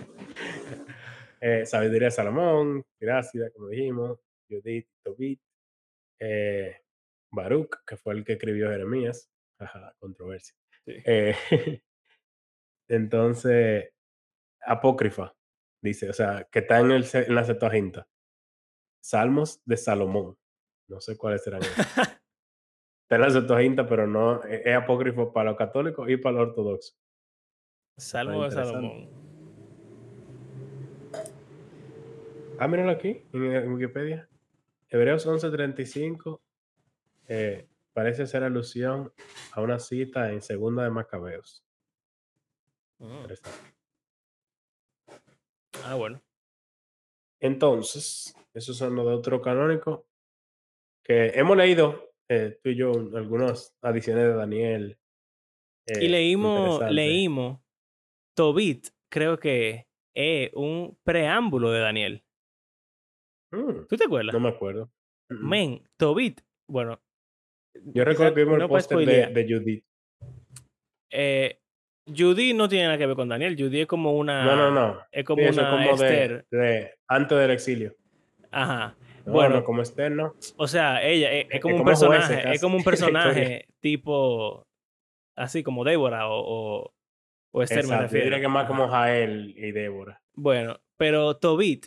eh, 1.41 1.67
sabiduría 1.67 2.07
de 2.07 2.11
Salomón, 2.13 2.85
Grácida, 3.01 3.51
como 3.51 3.69
dijimos, 3.69 4.19
Judith, 4.49 4.87
Tobit, 5.05 5.41
eh, 6.21 6.77
Baruch, 7.37 7.85
que 7.87 7.97
fue 7.97 8.15
el 8.15 8.25
que 8.25 8.33
escribió 8.33 8.71
Jeremías. 8.71 9.31
Ajá, 9.59 9.95
controversia. 10.01 10.57
Sí. 10.85 10.95
Eh, 11.05 11.37
entonces, 12.89 13.93
apócrifa, 14.63 15.35
dice, 15.81 16.11
o 16.11 16.13
sea, 16.13 16.49
que 16.51 16.61
está 16.61 16.81
en, 16.81 16.91
el, 16.91 17.07
en 17.13 17.35
la 17.35 17.45
Septuaginta. 17.45 18.09
Salmos 19.01 19.63
de 19.65 19.77
Salomón. 19.77 20.37
No 20.89 21.01
sé 21.01 21.17
cuáles 21.17 21.45
serán. 21.45 21.61
Está 23.07 23.15
en 23.15 23.21
la 23.21 23.31
Septuaginta, 23.31 23.87
pero 23.87 24.09
no, 24.09 24.43
es, 24.43 24.63
es 24.67 24.75
apócrifo 24.75 25.33
para 25.33 25.51
los 25.51 25.59
católicos 25.59 26.09
y 26.11 26.17
para 26.17 26.39
los 26.39 26.49
ortodoxos. 26.49 26.99
Salmo 27.97 28.43
de. 28.45 28.51
Salomón. 28.51 29.09
Ah, 32.59 32.67
míralo 32.67 32.91
aquí, 32.91 33.23
en, 33.33 33.45
en 33.45 33.73
Wikipedia. 33.73 34.29
Hebreos 34.89 35.27
11:35 35.27 36.41
eh, 37.29 37.69
parece 37.93 38.23
hacer 38.23 38.43
alusión 38.43 39.13
a 39.53 39.61
una 39.61 39.79
cita 39.79 40.33
en 40.33 40.43
Segunda 40.43 40.85
de 40.85 40.91
Macabeos. 40.91 41.65
Mm. 42.99 43.25
Ah, 45.85 45.95
bueno. 45.95 46.23
Entonces, 47.41 48.35
esos 48.55 48.77
son 48.77 48.97
los 48.97 49.07
deuterocanónicos 49.07 50.05
que 51.03 51.29
hemos 51.29 51.57
leído, 51.57 52.13
eh, 52.29 52.59
tú 52.63 52.71
y 52.71 52.77
yo, 52.77 52.93
algunas 53.15 53.77
adiciones 53.83 54.25
de 54.25 54.35
Daniel. 54.35 54.99
y 55.87 56.07
eh, 56.07 56.09
leímos, 56.09 56.83
leímos 56.91 57.61
Tobit, 58.35 58.89
creo 59.09 59.39
que 59.39 59.87
es 60.15 60.51
un 60.55 60.99
preámbulo 61.05 61.71
de 61.71 61.81
Daniel. 61.81 62.25
Mm, 63.53 63.87
¿Tú 63.89 63.97
te 63.97 64.05
acuerdas? 64.05 64.35
no 64.35 64.41
me 64.41 64.49
acuerdo. 64.49 64.91
Mm. 65.31 65.49
Men, 65.49 65.89
Tobit, 65.97 66.41
bueno. 66.67 67.01
Yo 67.95 68.05
recuerdo 68.05 68.35
que 68.35 68.45
vimos 68.45 68.59
no 68.59 68.65
el 68.65 68.69
póster 68.71 68.99
de, 68.99 69.27
de 69.29 69.45
Judith. 69.55 69.85
Eh, 71.11 71.59
Judy 72.07 72.55
no 72.55 72.69
tiene 72.69 72.85
nada 72.87 72.99
que 72.99 73.07
ver 73.07 73.17
con 73.17 73.29
Daniel. 73.29 73.57
Judy 73.59 73.81
es 73.83 73.87
como 73.87 74.13
una. 74.17 74.45
No, 74.45 74.57
no, 74.57 74.71
no. 74.71 75.01
Es 75.11 75.25
como 75.25 75.43
Sí, 75.43 75.49
una 75.59 75.71
como 75.71 75.91
Esther. 75.95 76.47
de 76.51 76.95
antes 77.09 77.39
del 77.39 77.51
exilio. 77.51 77.95
Ajá. 78.51 78.97
No, 79.25 79.33
Bueno, 79.33 79.57
no, 79.57 79.65
como 79.65 79.83
Esther, 79.83 80.13
no. 80.13 80.35
O 80.57 80.69
sea, 80.69 81.03
ella 81.05 81.33
es, 81.33 81.47
es 81.47 81.55
Es 81.55 81.61
como 81.61 81.75
un 81.75 81.79
como 81.81 81.91
personaje, 81.91 82.53
es 82.55 82.61
como 82.61 82.77
un 82.77 82.85
personaje 82.85 83.67
tipo 83.81 84.67
así 85.37 85.63
como 85.63 85.85
Débora 85.85 86.29
o, 86.29 86.39
o, 86.85 86.95
o 87.53 87.63
Esther 87.63 87.79
me 87.79 87.83
Exacto, 87.83 87.97
yo 87.99 88.03
refiero. 88.05 88.25
diría 88.27 88.41
que 88.41 88.49
más 88.49 88.65
Ajá. 88.65 88.69
como 88.69 88.89
Jael 88.89 89.55
y 89.57 89.73
Débora. 89.73 90.21
Bueno, 90.37 90.79
pero 90.97 91.37
Tobit, 91.37 91.87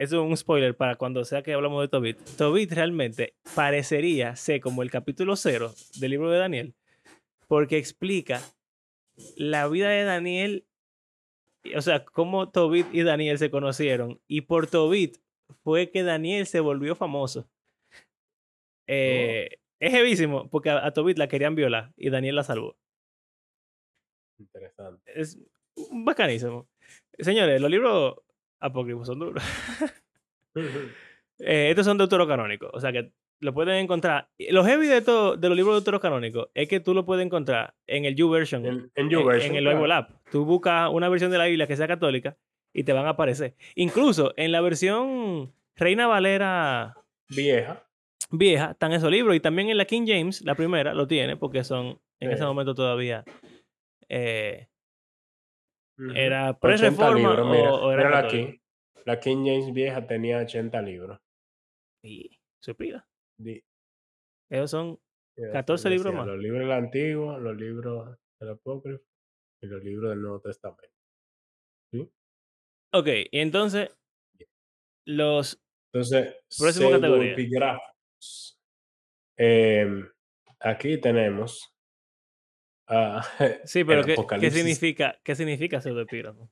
eso 0.00 0.16
es 0.16 0.28
un 0.28 0.36
spoiler 0.36 0.74
para 0.76 0.96
cuando 0.96 1.24
sea 1.24 1.42
que 1.42 1.52
hablamos 1.52 1.82
de 1.82 1.88
Tobit. 1.88 2.18
Tobit 2.36 2.72
realmente 2.72 3.34
parecería 3.54 4.34
ser 4.34 4.60
como 4.60 4.82
el 4.82 4.90
capítulo 4.90 5.36
cero 5.36 5.72
del 5.98 6.10
libro 6.10 6.30
de 6.30 6.38
Daniel, 6.38 6.74
porque 7.46 7.76
explica 7.76 8.40
la 9.36 9.68
vida 9.68 9.90
de 9.90 10.04
Daniel, 10.04 10.66
o 11.76 11.82
sea, 11.82 12.04
cómo 12.04 12.50
Tobit 12.50 12.86
y 12.92 13.02
Daniel 13.02 13.38
se 13.38 13.50
conocieron, 13.50 14.20
y 14.26 14.40
por 14.40 14.66
Tobit 14.66 15.18
fue 15.62 15.90
que 15.90 16.02
Daniel 16.02 16.46
se 16.46 16.60
volvió 16.60 16.94
famoso. 16.94 17.48
Eh, 18.86 19.58
Es 19.78 19.92
heavísimo, 19.92 20.48
porque 20.48 20.70
a, 20.70 20.84
a 20.84 20.92
Tobit 20.92 21.18
la 21.18 21.28
querían 21.28 21.54
violar 21.54 21.92
y 21.96 22.10
Daniel 22.10 22.36
la 22.36 22.44
salvó. 22.44 22.76
Interesante. 24.38 25.12
Es 25.14 25.38
bacanísimo. 25.90 26.66
Señores, 27.18 27.60
los 27.60 27.70
libros 27.70 28.16
apócrifos 28.60 29.06
son 29.06 29.18
duros. 29.18 29.42
Eh, 31.38 31.70
estos 31.70 31.86
son 31.86 31.96
deuterocanónicos, 31.98 32.70
o 32.72 32.80
sea 32.80 32.92
que 32.92 33.12
lo 33.40 33.54
pueden 33.54 33.76
encontrar. 33.76 34.28
Lo 34.50 34.62
heavy 34.64 34.86
de, 34.86 34.98
esto- 34.98 35.36
de 35.36 35.48
los 35.48 35.56
libros 35.56 35.74
deuterocanónicos 35.76 36.48
es 36.52 36.68
que 36.68 36.80
tú 36.80 36.92
lo 36.92 37.06
puedes 37.06 37.24
encontrar 37.24 37.74
en 37.86 38.04
el 38.04 38.14
YouVersion, 38.14 38.66
En, 38.66 38.74
en 38.74 38.90
en, 38.94 39.08
YouVersion, 39.10 39.52
en 39.52 39.56
el 39.56 39.64
claro. 39.64 39.78
Bible 39.78 39.94
App. 39.94 40.10
Tú 40.30 40.44
buscas 40.44 40.90
una 40.92 41.08
versión 41.08 41.30
de 41.30 41.38
la 41.38 41.46
Biblia 41.46 41.66
que 41.66 41.76
sea 41.76 41.88
católica 41.88 42.36
y 42.74 42.84
te 42.84 42.92
van 42.92 43.06
a 43.06 43.10
aparecer. 43.10 43.54
Incluso 43.74 44.34
en 44.36 44.52
la 44.52 44.60
versión 44.60 45.50
Reina 45.76 46.06
Valera 46.06 46.94
Vieja. 47.30 47.86
vieja 48.30 48.72
están 48.72 48.92
esos 48.92 49.10
libros 49.10 49.34
y 49.34 49.40
también 49.40 49.70
en 49.70 49.78
la 49.78 49.86
King 49.86 50.04
James, 50.06 50.42
la 50.44 50.54
primera, 50.54 50.92
lo 50.92 51.06
tiene 51.06 51.36
porque 51.38 51.64
son 51.64 51.98
en 52.20 52.30
ese 52.32 52.44
momento 52.44 52.74
todavía 52.74 53.24
eh, 54.10 54.68
Ujú. 56.00 56.12
era 56.16 56.50
80 56.50 56.58
pre-reforma 56.60 57.44
mira, 57.50 57.72
o, 57.74 57.86
o 57.86 57.92
era 57.92 58.04
mírala 58.04 58.22
católica. 58.22 58.48
aquí. 58.50 58.62
La 59.06 59.20
King 59.20 59.44
James 59.46 59.72
vieja 59.74 60.06
tenía 60.06 60.38
80 60.38 60.82
libros. 60.82 61.18
Y 62.02 62.38
supida. 62.62 63.06
Di- 63.38 63.62
Esos 64.50 64.70
son 64.70 64.98
mira, 65.36 65.52
14 65.52 65.88
decía, 65.88 65.96
libros 65.98 66.14
más. 66.14 66.26
Los 66.26 66.38
libros 66.38 66.60
del 66.62 66.72
Antiguo, 66.72 67.38
los 67.38 67.56
libros 67.56 68.16
del 68.40 68.50
Apócrifo 68.50 69.02
y 69.62 69.66
los 69.66 69.82
libros 69.84 70.10
del 70.10 70.22
Nuevo 70.22 70.40
Testamento. 70.40 70.94
¿Sí? 71.92 72.10
Ok, 72.92 73.06
y 73.30 73.38
entonces 73.40 73.90
los 75.06 75.60
Entonces, 75.92 76.36
Próxima 76.58 76.90
categoría. 76.90 77.34
pseudoepígrafos. 77.34 78.60
Em, 79.38 80.08
aquí 80.60 81.00
tenemos 81.00 81.74
ah, 82.90 83.22
sí, 83.64 83.84
pero 83.84 84.04
¿qué, 84.04 84.16
¿qué 84.40 84.50
significa 84.50 85.18
qué 85.22 85.34
significa 85.34 85.80
pseudoepígrafo? 85.80 86.50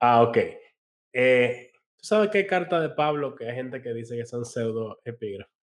Ah, 0.00 0.22
ok. 0.22 0.38
Eh, 1.14 1.70
¿Tú 1.96 2.04
sabes 2.06 2.30
qué 2.30 2.46
carta 2.46 2.80
de 2.80 2.88
Pablo 2.90 3.34
que 3.36 3.48
hay 3.48 3.54
gente 3.54 3.80
que 3.82 3.92
dice 3.94 4.16
que 4.16 4.26
son 4.26 4.44
pseudo 4.44 5.00
epígrafos? 5.04 5.54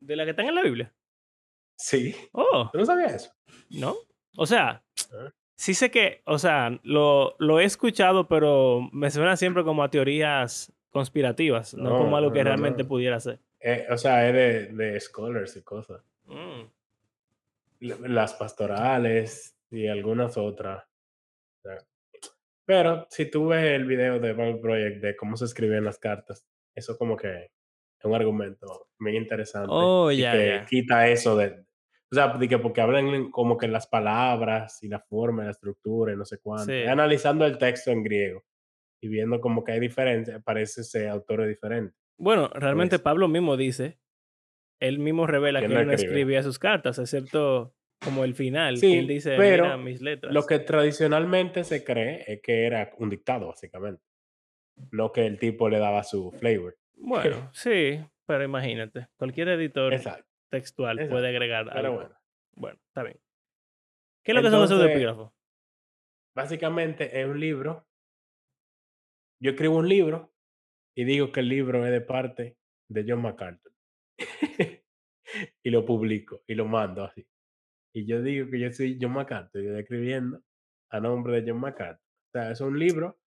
¿De 0.00 0.16
la 0.16 0.24
que 0.24 0.30
están 0.30 0.46
en 0.46 0.54
la 0.54 0.62
Biblia? 0.62 0.94
Sí. 1.76 2.14
Oh, 2.32 2.68
¿Tú 2.72 2.78
no 2.78 2.86
sabías 2.86 3.14
eso? 3.14 3.32
¿no? 3.70 3.96
O 4.36 4.46
sea, 4.46 4.84
Ah. 5.12 5.32
sí 5.56 5.74
sé 5.74 5.90
que, 5.90 6.22
o 6.26 6.38
sea, 6.38 6.78
lo, 6.82 7.34
lo 7.38 7.58
he 7.58 7.64
escuchado, 7.64 8.28
pero 8.28 8.88
me 8.92 9.10
suena 9.10 9.36
siempre 9.36 9.64
como 9.64 9.82
a 9.82 9.90
teorías 9.90 10.72
conspirativas, 10.90 11.74
no, 11.74 11.90
No, 11.90 11.98
como 11.98 12.16
algo 12.16 12.32
que 12.32 12.40
no, 12.40 12.44
realmente 12.44 12.82
no. 12.82 12.88
pudiera 12.88 13.18
ser. 13.18 13.40
Eh, 13.60 13.86
o 13.90 13.96
sea, 13.96 14.28
es 14.28 14.34
de, 14.34 14.66
de 14.84 15.00
scholars 15.00 15.56
y 15.56 15.62
cosas. 15.62 16.02
Mm. 16.26 16.62
Las 17.80 18.34
pastorales 18.34 19.56
y 19.70 19.86
algunas 19.88 20.36
otras. 20.36 20.84
Pero 22.66 23.06
si 23.10 23.28
tú 23.28 23.48
ves 23.48 23.64
el 23.64 23.84
video 23.84 24.20
de 24.20 24.32
Bible 24.32 24.58
Project 24.60 25.02
de 25.02 25.16
cómo 25.16 25.36
se 25.36 25.46
escriben 25.46 25.84
las 25.84 25.98
cartas, 25.98 26.46
eso 26.74 26.96
como 26.96 27.16
que 27.16 27.44
es 27.46 28.04
un 28.04 28.14
argumento 28.14 28.88
muy 29.00 29.16
interesante. 29.16 29.68
Oh, 29.70 30.10
y 30.10 30.18
ya, 30.18 30.32
que 30.32 30.46
ya. 30.46 30.66
quita 30.66 31.08
eso 31.08 31.36
de... 31.36 31.64
O 32.12 32.14
sea, 32.14 32.28
de 32.36 32.48
que 32.48 32.58
porque 32.58 32.80
hablan 32.80 33.30
como 33.30 33.56
que 33.56 33.68
las 33.68 33.86
palabras 33.86 34.82
y 34.82 34.88
la 34.88 35.00
forma, 35.00 35.42
y 35.42 35.46
la 35.46 35.52
estructura 35.52 36.12
y 36.12 36.16
no 36.16 36.24
sé 36.24 36.38
cuánto. 36.38 36.66
Sí. 36.66 36.72
Y 36.72 36.86
analizando 36.86 37.44
el 37.46 37.56
texto 37.56 37.90
en 37.90 38.02
griego 38.02 38.44
y 39.02 39.08
viendo 39.08 39.40
como 39.40 39.64
que 39.64 39.72
hay 39.72 39.80
diferencias, 39.80 40.42
parece 40.42 40.82
ser 40.84 41.08
autores 41.08 41.48
diferentes. 41.48 41.96
Bueno, 42.18 42.48
realmente 42.48 42.96
Pues- 42.98 43.02
Pablo 43.04 43.28
mismo 43.28 43.56
dice, 43.56 43.98
él 44.80 44.98
mismo 44.98 45.26
revela 45.26 45.60
Que 45.60 45.66
él 45.66 45.72
no 45.74 45.80
escribe. 45.92 46.02
escribía 46.12 46.42
sus 46.42 46.58
cartas, 46.58 46.98
excepto 46.98 47.74
como 48.02 48.24
el 48.24 48.34
final, 48.34 48.80
que 48.80 48.98
él 48.98 49.06
Sí, 49.06 49.14
dice: 49.14 49.30
"Mira 49.32 49.38
pero 49.38 49.78
mis 49.78 50.00
lo 50.00 50.04
letras". 50.10 50.46
que 50.46 50.58
tradicionalmente 50.60 51.64
se 51.64 51.84
cree 51.84 52.24
es 52.26 52.40
que 52.42 52.64
era 52.66 52.90
un 52.98 53.10
dictado, 53.10 53.48
básicamente, 53.48 54.02
no 54.90 55.12
que 55.12 55.26
el 55.26 55.38
tipo 55.38 55.68
le 55.68 55.78
daba 55.78 56.02
su 56.02 56.32
flavor. 56.32 56.76
Bueno, 56.96 57.50
sí, 57.54 58.00
pero 58.26 58.42
imagínate, 58.44 59.08
cualquier 59.16 59.48
editor 59.48 59.92
Exacto, 59.92 60.26
textual 60.50 61.08
puede 61.08 61.28
agregar 61.28 61.66
pero 61.72 61.78
algo. 61.78 61.94
bueno. 61.96 62.14
Bueno, 62.56 62.78
está 62.88 63.02
bien. 63.02 63.18
¿Qué 64.24 64.32
es 64.32 64.36
lo 64.36 64.42
que 64.42 64.50
son 64.50 64.60
los 64.60 64.68
pseudoepígrafos? 64.68 65.32
básicamente 66.34 67.20
es 67.20 67.26
un 67.26 67.38
libro 67.40 67.86
yo 69.42 69.50
escribo 69.52 69.76
un 69.78 69.88
libro 69.88 70.32
y 70.94 71.04
digo 71.04 71.32
que 71.32 71.40
el 71.40 71.48
libro 71.48 71.84
es 71.86 71.90
de 71.92 72.00
parte 72.02 72.56
de 72.88 73.04
John 73.08 73.22
MacArthur. 73.22 73.72
Y 75.62 75.70
lo 75.70 75.84
publico 75.84 76.42
y 76.46 76.54
lo 76.54 76.66
mando 76.66 77.04
así. 77.04 77.26
Y 77.94 78.06
yo 78.06 78.22
digo 78.22 78.50
que 78.50 78.60
yo 78.60 78.72
soy 78.72 78.98
John 79.00 79.12
MacArthur, 79.12 79.62
y 79.62 79.66
estoy 79.66 79.80
escribiendo 79.82 80.40
a 80.90 81.00
nombre 81.00 81.40
de 81.40 81.50
John 81.50 81.60
MacArthur. 81.60 82.00
O 82.00 82.30
sea, 82.32 82.50
es 82.52 82.60
un 82.60 82.78
libro 82.78 83.18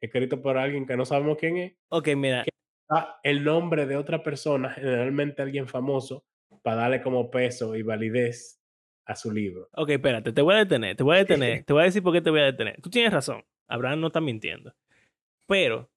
escrito 0.00 0.42
por 0.42 0.58
alguien 0.58 0.86
que 0.86 0.96
no 0.96 1.04
sabemos 1.04 1.38
quién 1.38 1.56
es, 1.58 1.74
Okey, 1.90 2.16
mira, 2.16 2.44
da 2.88 3.20
el 3.22 3.44
nombre 3.44 3.86
de 3.86 3.96
otra 3.96 4.22
persona, 4.22 4.70
generalmente 4.70 5.42
alguien 5.42 5.68
famoso, 5.68 6.24
para 6.62 6.82
darle 6.82 7.02
como 7.02 7.30
peso 7.30 7.76
y 7.76 7.82
validez 7.82 8.60
a 9.06 9.14
su 9.16 9.30
libro. 9.32 9.68
okey, 9.72 9.96
espérate, 9.96 10.32
te 10.32 10.42
voy 10.42 10.54
a 10.54 10.58
detener, 10.58 10.96
te 10.96 11.02
voy 11.02 11.16
a 11.16 11.18
detener, 11.24 11.64
te 11.64 11.72
voy 11.72 11.82
a 11.82 11.86
decir 11.86 12.02
por 12.02 12.12
qué 12.12 12.20
te 12.20 12.30
voy 12.30 12.40
a 12.40 12.44
detener. 12.44 12.80
Tú 12.82 12.90
tienes 12.90 13.12
razón, 13.12 13.44
Abraham 13.68 14.00
no 14.00 14.06
está 14.08 14.20
mintiendo. 14.20 14.74
Pero, 15.46 15.91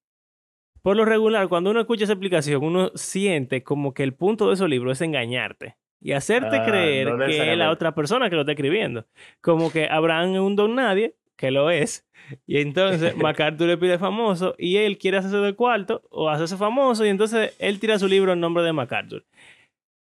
por 0.85 0.95
lo 0.95 1.03
regular, 1.03 1.47
cuando 1.47 1.71
uno 1.71 1.79
escucha 1.79 2.03
esa 2.03 2.13
explicación, 2.13 2.63
uno 2.63 2.91
siente 2.93 3.63
como 3.63 3.95
que 3.95 4.03
el 4.03 4.13
punto 4.13 4.49
de 4.49 4.53
esos 4.53 4.69
libros 4.69 4.99
es 4.99 5.01
engañarte 5.01 5.77
y 5.99 6.11
hacerte 6.11 6.57
Ah, 6.57 6.63
creer 6.63 7.07
no 7.07 7.25
que 7.25 7.53
es 7.53 7.57
la 7.57 7.71
otra 7.71 7.95
persona 7.95 8.29
que 8.29 8.35
lo 8.35 8.41
está 8.41 8.51
escribiendo. 8.51 9.07
Como 9.41 9.71
que 9.71 9.87
Abraham 9.89 10.35
es 10.35 10.41
un 10.41 10.55
don 10.55 10.75
nadie, 10.75 11.15
que 11.37 11.49
lo 11.49 11.71
es, 11.71 12.07
y 12.45 12.59
entonces 12.59 13.17
MacArthur 13.17 13.65
le 13.65 13.77
pide 13.79 13.97
famoso 13.97 14.53
y 14.59 14.77
él 14.77 14.99
quiere 14.99 15.17
hacerse 15.17 15.37
de 15.37 15.55
cuarto 15.55 16.03
o 16.11 16.29
hacerse 16.29 16.55
famoso 16.55 17.03
y 17.03 17.09
entonces 17.09 17.55
él 17.57 17.79
tira 17.79 17.97
su 17.97 18.07
libro 18.07 18.33
en 18.33 18.39
nombre 18.39 18.63
de 18.63 18.71
MacArthur. 18.71 19.25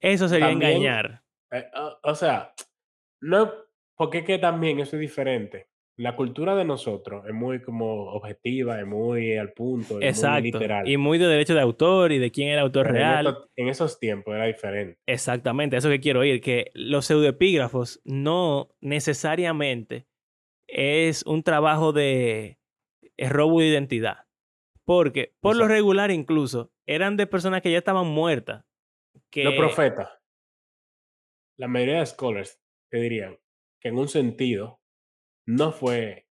Eso 0.01 0.28
sería 0.28 0.49
También 0.49 0.71
engañar. 0.71 1.21
Eh, 1.51 1.69
o 1.73 1.99
o 2.03 2.15
sea, 2.15 2.53
no 3.21 3.49
porque 3.95 4.17
es 4.17 4.26
que 4.26 4.39
también 4.39 4.82
eso 4.82 4.97
es 4.97 4.99
diferente. 4.99 5.69
La 5.98 6.18
cultura 6.18 6.56
de 6.56 6.66
nosotros 6.66 7.26
es 7.26 7.34
muy 7.34 7.62
como 7.62 8.12
objetiva, 8.12 8.80
es 8.80 8.86
muy 8.86 9.38
al 9.38 9.54
punto, 9.54 10.02
es 10.02 10.22
muy 10.22 10.41
literal. 10.41 10.88
Y 10.88 10.98
muy 10.98 11.18
de 11.18 11.28
derecho 11.28 11.54
de 11.54 11.62
autor 11.62 12.12
y 12.12 12.20
de 12.20 12.32
quién 12.32 12.50
era 12.50 12.60
el 12.60 12.66
autor 12.66 12.88
Pero 12.88 12.96
en 12.98 13.02
real. 13.02 13.38
en 13.56 13.70
esos 13.70 13.98
tiempos 13.98 14.36
era 14.36 14.46
diferente. 14.46 15.00
Exactamente, 15.06 15.78
eso 15.78 15.89
que 15.89 16.02
quiero 16.02 16.20
oír, 16.20 16.41
que 16.41 16.72
los 16.74 17.06
pseudoepígrafos 17.06 18.02
no 18.04 18.76
necesariamente 18.82 20.06
es 20.68 21.24
un 21.26 21.43
trabajo 21.43 21.93
de 21.93 22.60
robo 23.18 23.62
de 23.62 23.68
identidad. 23.68 24.26
Porque 24.84 25.34
por 25.39 25.56
lo 25.56 25.68
regular 25.68 26.12
incluso 26.12 26.72
eran 26.86 27.18
de 27.18 27.26
personas 27.26 27.62
que 27.62 27.72
ya 27.72 27.80
estaban 27.80 28.08
muertas. 28.08 28.66
Que, 29.32 29.43
Los 29.46 29.56
profetas, 29.56 30.10
la 31.58 31.68
mayoría 31.68 32.00
de 32.00 32.06
scholars 32.06 32.62
te 32.91 33.00
dirían 33.00 33.39
que 33.80 33.89
en 33.89 33.98
un 33.98 34.08
sentido 34.08 34.82
no 35.46 35.72
fue 35.72 36.28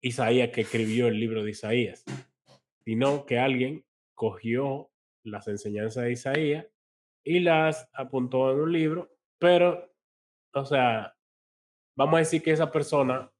Isaías 0.00 0.50
que 0.50 0.62
escribió 0.62 1.08
el 1.08 1.18
libro 1.18 1.42
de 1.42 1.50
Isaías, 1.50 2.04
sino 2.84 3.26
que 3.26 3.38
alguien 3.38 3.84
cogió 4.14 4.90
las 5.24 5.48
enseñanzas 5.48 6.04
de 6.04 6.12
Isaías 6.12 6.66
y 7.24 7.40
las 7.40 7.88
apuntó 7.92 8.52
en 8.52 8.60
un 8.60 8.72
libro, 8.72 9.16
pero, 9.38 9.92
o 10.54 10.64
sea, 10.64 11.16
vamos 11.96 12.14
a 12.14 12.18
decir 12.20 12.42
que 12.42 12.52
esa 12.52 12.70
persona 12.70 13.30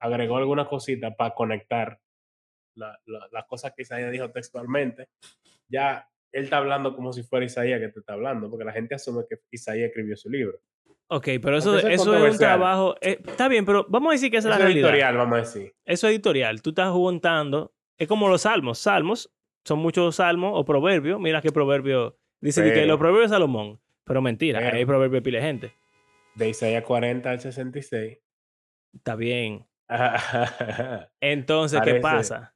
agregó 0.00 0.36
alguna 0.36 0.66
cosita 0.68 1.14
para 1.14 1.34
conectar 1.34 1.98
la- 2.74 3.00
la- 3.06 3.28
las 3.32 3.46
cosas 3.46 3.72
que 3.74 3.82
Isaías 3.82 4.10
dijo 4.12 4.30
textualmente. 4.30 5.08
Ya 5.68 6.08
él 6.32 6.44
está 6.44 6.58
hablando 6.58 6.94
como 6.94 7.12
si 7.12 7.22
fuera 7.22 7.46
Isaías 7.46 7.80
que 7.80 7.88
te 7.88 8.00
está 8.00 8.12
hablando, 8.14 8.50
porque 8.50 8.64
la 8.64 8.72
gente 8.72 8.94
asume 8.94 9.24
que 9.28 9.36
Isaías 9.50 9.88
escribió 9.88 10.16
su 10.16 10.28
libro. 10.28 10.60
Ok, 11.14 11.28
pero 11.42 11.58
eso, 11.58 11.76
eso 11.76 11.88
es 11.88 12.00
eso 12.00 12.16
es 12.26 12.32
un 12.32 12.38
trabajo. 12.38 12.94
eh, 13.00 13.20
está 13.26 13.48
bien, 13.48 13.64
pero 13.66 13.84
vamos 13.88 14.10
a 14.10 14.12
decir 14.12 14.30
que 14.30 14.38
esa 14.38 14.48
es 14.48 14.54
Eso 14.54 14.58
la 14.58 14.64
es 14.64 14.74
realidad. 14.74 14.88
editorial, 14.90 15.16
vamos 15.18 15.34
a 15.36 15.40
decir. 15.40 15.74
Eso 15.84 16.06
es 16.06 16.12
editorial. 16.14 16.62
Tú 16.62 16.70
estás 16.70 16.90
juntando. 16.90 17.74
Es 17.98 18.08
como 18.08 18.28
los 18.28 18.42
salmos. 18.42 18.78
Salmos 18.78 19.30
son 19.64 19.78
muchos 19.80 20.16
salmos 20.16 20.52
o 20.54 20.64
proverbios. 20.64 21.20
Mira 21.20 21.42
qué 21.42 21.52
proverbio. 21.52 22.18
Dice 22.40 22.62
que 22.64 22.70
Pero- 22.70 22.86
los 22.86 22.98
proverbios 22.98 23.30
de 23.30 23.34
Salomón. 23.36 23.80
Pero 24.04 24.22
mentira, 24.22 24.58
Pero- 24.60 24.76
hay 24.76 24.84
proverbios 24.84 25.22
de 25.22 25.40
gente. 25.40 25.74
De 26.34 26.48
Isaías 26.48 26.82
40 26.82 27.30
al 27.30 27.40
66. 27.40 28.18
Está 28.94 29.14
bien. 29.14 29.66
Entonces, 31.20 31.80
¿qué 31.82 31.96
pasa? 31.96 32.54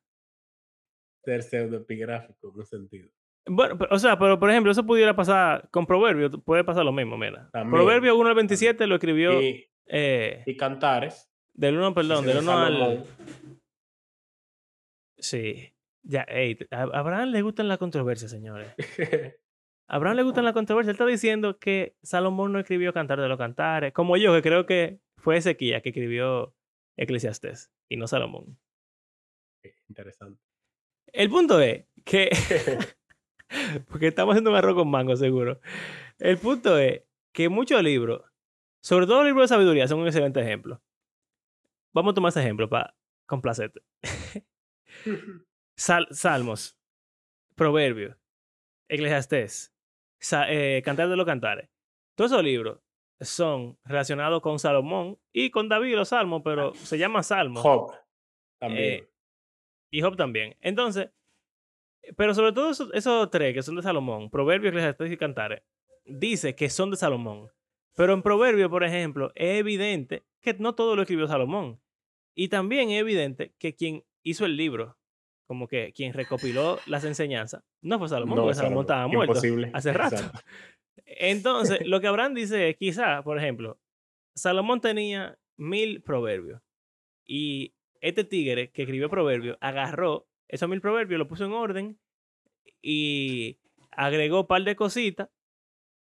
Ser 1.25 1.43
pseudoepigráfico 1.43 2.51
en 2.53 2.59
un 2.61 2.67
sentido. 2.67 3.11
Bueno, 3.49 3.79
o 3.91 3.99
sea, 3.99 4.19
pero 4.19 4.39
por 4.39 4.51
ejemplo, 4.51 4.73
eso 4.73 4.85
pudiera 4.85 5.15
pasar 5.15 5.69
con 5.71 5.87
proverbios. 5.87 6.33
Puede 6.45 6.65
pasar 6.65 6.85
lo 6.85 6.93
mismo, 6.93 7.17
mira. 7.17 7.49
También, 7.53 7.71
Proverbio 7.71 8.17
1 8.17 8.29
al 8.29 8.35
27 8.35 8.87
lo 8.87 8.97
escribió 8.97 9.41
Y, 9.41 9.69
eh, 9.87 10.43
y 10.47 10.57
cantares. 10.57 11.31
del 11.55 11.77
1, 11.77 11.95
perdón, 11.95 12.27
del 12.27 12.35
de 12.35 12.43
1 12.43 12.59
al. 12.59 13.07
Sí. 15.19 15.73
Ya, 16.03 16.27
a 16.71 16.83
Abraham 16.83 17.31
le 17.31 17.43
gustan 17.43 17.69
las 17.69 17.79
controversias, 17.79 18.31
señores. 18.31 18.69
A 18.69 18.77
Abraham 19.97 20.17
le 20.17 20.23
gustan 20.23 20.45
las 20.45 20.53
controversias. 20.53 20.91
Él 20.91 20.95
está 20.95 21.07
diciendo 21.07 21.59
que 21.59 21.97
Salomón 22.03 22.53
no 22.53 22.61
escribió 22.61 22.93
Cantar 22.93 23.21
de 23.21 23.29
los 23.29 23.39
Cantares. 23.39 23.93
Como 23.93 24.17
yo, 24.17 24.33
que 24.35 24.43
creo 24.43 24.67
que 24.67 25.01
fue 25.17 25.37
Ezequiel 25.37 25.83
que 25.83 25.89
escribió 25.89 26.55
Eclesiastés 26.97 27.73
y 27.89 27.97
no 27.97 28.07
Salomón. 28.07 28.59
Interesante. 29.89 30.41
El 31.13 31.29
punto 31.29 31.61
es 31.61 31.87
que. 32.05 32.31
porque 33.89 34.09
estamos 34.09 34.33
haciendo 34.33 34.51
un 34.51 34.57
arroz 34.57 34.75
con 34.75 34.89
mango, 34.91 35.17
seguro. 35.17 35.61
El 36.19 36.39
punto 36.39 36.79
es 36.79 37.03
que 37.33 37.49
muchos 37.49 37.83
libros, 37.83 38.23
sobre 38.83 39.07
todo 39.07 39.19
los 39.19 39.27
libros 39.27 39.45
de 39.45 39.55
sabiduría, 39.55 39.89
son 39.89 40.01
un 40.01 40.07
excelente 40.07 40.41
ejemplo. 40.41 40.83
Vamos 41.95 42.13
a 42.13 42.15
tomar 42.15 42.31
ese 42.31 42.41
ejemplo 42.41 42.69
para 42.69 42.95
complacerte. 43.27 43.81
Sal- 45.77 46.09
Salmos, 46.11 46.79
Proverbios, 47.55 48.17
Eclesiastés, 48.89 49.75
eh, 50.49 50.83
Cantar 50.85 51.09
de 51.09 51.17
los 51.17 51.27
Cantares. 51.27 51.69
Todos 52.17 52.33
esos 52.33 52.45
libros 52.45 52.81
son 53.21 53.79
relacionados 53.85 54.41
con 54.43 54.59
Salomón 54.59 55.19
y 55.33 55.51
con 55.51 55.69
David 55.69 55.97
los 55.97 56.09
Salmos, 56.11 56.43
pero 56.45 56.75
se 56.75 56.99
llaman 56.99 57.25
Salmos. 57.25 57.63
Job. 57.63 57.93
También. 58.59 58.85
Eh, 59.05 59.11
y 59.91 60.01
Job 60.03 60.17
también. 60.17 60.57
Entonces, 60.61 61.11
pero 62.17 62.35
sobre 62.35 62.53
todo 62.53 62.71
esos, 62.71 62.91
esos 62.95 63.31
tres 63.31 63.55
que 63.55 63.63
son 63.63 63.77
de 63.77 63.83
Salomón, 63.83 64.31
Proverbios, 64.31 64.71
Eclesiastés 64.73 65.13
y 65.13 65.17
Cantares, 65.17 65.63
dice 66.05 66.55
que 66.55 66.71
son 66.71 66.91
de 66.91 66.97
Salomón. 66.97 67.51
Pero 67.95 68.13
en 68.13 68.23
Proverbios, 68.23 68.69
por 68.71 68.85
ejemplo, 68.85 69.33
es 69.35 69.59
evidente 69.59 70.25
que 70.41 70.55
no 70.55 70.75
todo 70.75 70.95
lo 70.97 71.03
escribió 71.03 71.27
Salomón. 71.27 71.81
Y 72.35 72.49
también 72.49 72.91
es 72.91 73.01
evidente 73.01 73.55
que 73.59 73.75
quien 73.75 74.05
hizo 74.23 74.45
el 74.45 74.57
libro, 74.57 74.99
como 75.47 75.67
que 75.67 75.93
quien 75.95 76.13
recopiló 76.13 76.79
las 76.87 77.05
enseñanzas, 77.05 77.65
no 77.81 77.99
fue 77.99 78.09
Salomón, 78.09 78.37
No 78.37 78.43
porque 78.43 78.55
Salomón 78.57 78.87
Salomón. 78.87 79.07
estaba 79.07 79.09
muerto 79.09 79.33
Imposible. 79.33 79.71
hace 79.73 79.93
rato. 79.93 80.17
Exacto. 80.17 80.41
Entonces, 81.07 81.87
lo 81.87 82.01
que 82.01 82.07
Abraham 82.09 82.35
dice 82.35 82.69
es, 82.71 82.77
quizá, 82.77 83.23
por 83.23 83.39
ejemplo, 83.39 83.79
Salomón 84.35 84.81
tenía 84.81 85.39
mil 85.57 86.03
proverbios 86.03 86.61
y 87.25 87.75
este 88.01 88.25
tigre 88.25 88.71
que 88.71 88.83
escribió 88.83 89.09
proverbios 89.09 89.57
agarró 89.61 90.27
esos 90.49 90.69
mil 90.69 90.81
proverbios, 90.81 91.19
lo 91.19 91.29
puso 91.29 91.45
en 91.45 91.53
orden 91.53 91.99
y 92.83 93.59
agregó 93.91 94.43
un 94.43 94.47
par 94.47 94.63
de 94.63 94.77
cositas 94.77 95.29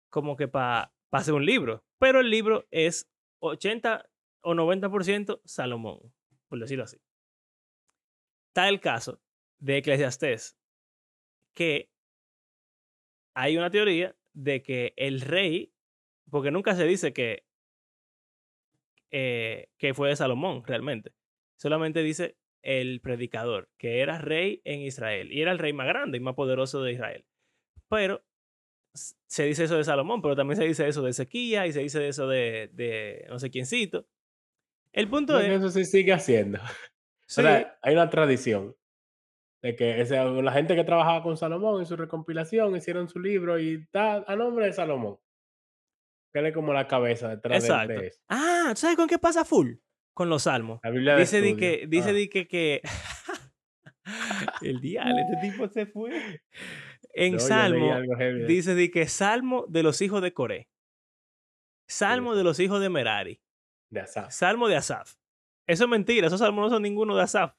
como 0.09 0.35
que 0.35 0.47
para 0.47 0.93
hacer 1.11 1.33
un 1.33 1.45
libro. 1.45 1.83
Pero 1.99 2.19
el 2.19 2.29
libro 2.29 2.67
es 2.71 3.09
80 3.39 4.09
o 4.41 4.53
90% 4.53 5.41
Salomón, 5.45 5.99
por 6.47 6.59
decirlo 6.59 6.83
así. 6.83 6.97
Está 8.49 8.69
el 8.69 8.79
caso 8.79 9.21
de 9.59 9.77
Eclesiastés, 9.77 10.57
que 11.53 11.89
hay 13.33 13.57
una 13.57 13.69
teoría 13.69 14.15
de 14.33 14.61
que 14.61 14.93
el 14.97 15.21
rey, 15.21 15.73
porque 16.29 16.51
nunca 16.51 16.75
se 16.75 16.85
dice 16.85 17.13
que, 17.13 17.45
eh, 19.11 19.69
que 19.77 19.93
fue 19.93 20.09
de 20.09 20.15
Salomón 20.15 20.63
realmente, 20.65 21.13
solamente 21.57 22.01
dice 22.01 22.37
el 22.63 23.01
predicador, 23.01 23.69
que 23.77 24.01
era 24.01 24.17
rey 24.19 24.61
en 24.65 24.81
Israel 24.81 25.31
y 25.31 25.41
era 25.41 25.51
el 25.51 25.59
rey 25.59 25.73
más 25.73 25.87
grande 25.87 26.17
y 26.17 26.21
más 26.21 26.35
poderoso 26.35 26.81
de 26.83 26.93
Israel. 26.93 27.25
Pero 27.89 28.23
se 28.93 29.45
dice 29.45 29.63
eso 29.63 29.77
de 29.77 29.83
Salomón, 29.83 30.21
pero 30.21 30.35
también 30.35 30.57
se 30.57 30.65
dice 30.65 30.87
eso 30.87 31.01
de 31.01 31.11
Ezequiel 31.11 31.67
y 31.67 31.73
se 31.73 31.79
dice 31.81 32.07
eso 32.07 32.27
de, 32.27 32.69
de 32.73 33.25
no 33.29 33.39
sé 33.39 33.49
quiéncito. 33.49 34.05
El 34.91 35.07
punto 35.09 35.39
es, 35.39 35.47
eso 35.49 35.69
se 35.69 35.85
sigue 35.85 36.11
haciendo. 36.13 36.59
sí, 37.27 37.41
O 37.41 37.43
sea, 37.43 37.77
hay 37.81 37.93
una 37.93 38.09
tradición 38.09 38.75
de 39.63 39.75
que 39.75 40.01
ese- 40.01 40.17
la 40.41 40.51
gente 40.51 40.75
que 40.75 40.83
trabajaba 40.83 41.23
con 41.23 41.37
Salomón 41.37 41.79
en 41.79 41.85
su 41.85 41.95
recompilación 41.95 42.75
hicieron 42.75 43.07
su 43.07 43.19
libro 43.19 43.57
y 43.59 43.75
está 43.75 44.23
a 44.27 44.35
nombre 44.35 44.65
de 44.65 44.73
Salomón. 44.73 45.17
que 46.33 46.47
es 46.47 46.53
como 46.53 46.73
la 46.73 46.87
cabeza 46.87 47.29
detrás 47.29 47.61
de 47.63 47.67
Exacto. 47.69 47.93
de 48.01 48.07
eso. 48.07 48.19
Ah, 48.29 48.71
¿tú 48.73 48.81
sabes 48.81 48.97
con 48.97 49.07
qué 49.07 49.19
pasa 49.19 49.45
full? 49.45 49.73
Con 50.13 50.29
los 50.29 50.43
salmos. 50.43 50.79
La 50.83 50.89
Biblia 50.91 51.13
de 51.15 51.19
Dice 51.21 51.41
di 51.41 51.55
que, 51.55 51.85
dice 51.87 52.09
Ah. 52.09 52.13
di 52.13 52.27
que, 52.29 52.47
que 52.47 52.81
el 54.61 54.81
diablo, 54.81 55.15
este 55.19 55.49
tipo 55.49 55.67
se 55.69 55.85
fue. 55.85 56.41
En 57.13 57.33
No, 57.33 57.39
Salmo, 57.39 57.95
de- 58.17 58.45
dice 58.47 58.75
di 58.75 58.89
que 58.89 59.07
Salmo 59.07 59.65
de 59.67 59.83
los 59.83 60.01
hijos 60.01 60.21
de 60.21 60.33
Coré. 60.33 60.69
Salmo 61.87 62.35
de 62.35 62.43
los 62.43 62.59
hijos 62.59 62.79
de 62.81 62.89
Merari. 62.89 63.41
de 63.89 63.99
Asaf. 64.01 64.31
Salmo 64.31 64.67
de 64.69 64.77
Asaf. 64.77 65.15
Eso 65.67 65.83
es 65.83 65.89
mentira, 65.89 66.27
esos 66.27 66.39
salmos 66.39 66.63
no 66.65 66.69
son 66.69 66.83
ninguno 66.83 67.15
de 67.15 67.23
Asaf. 67.23 67.53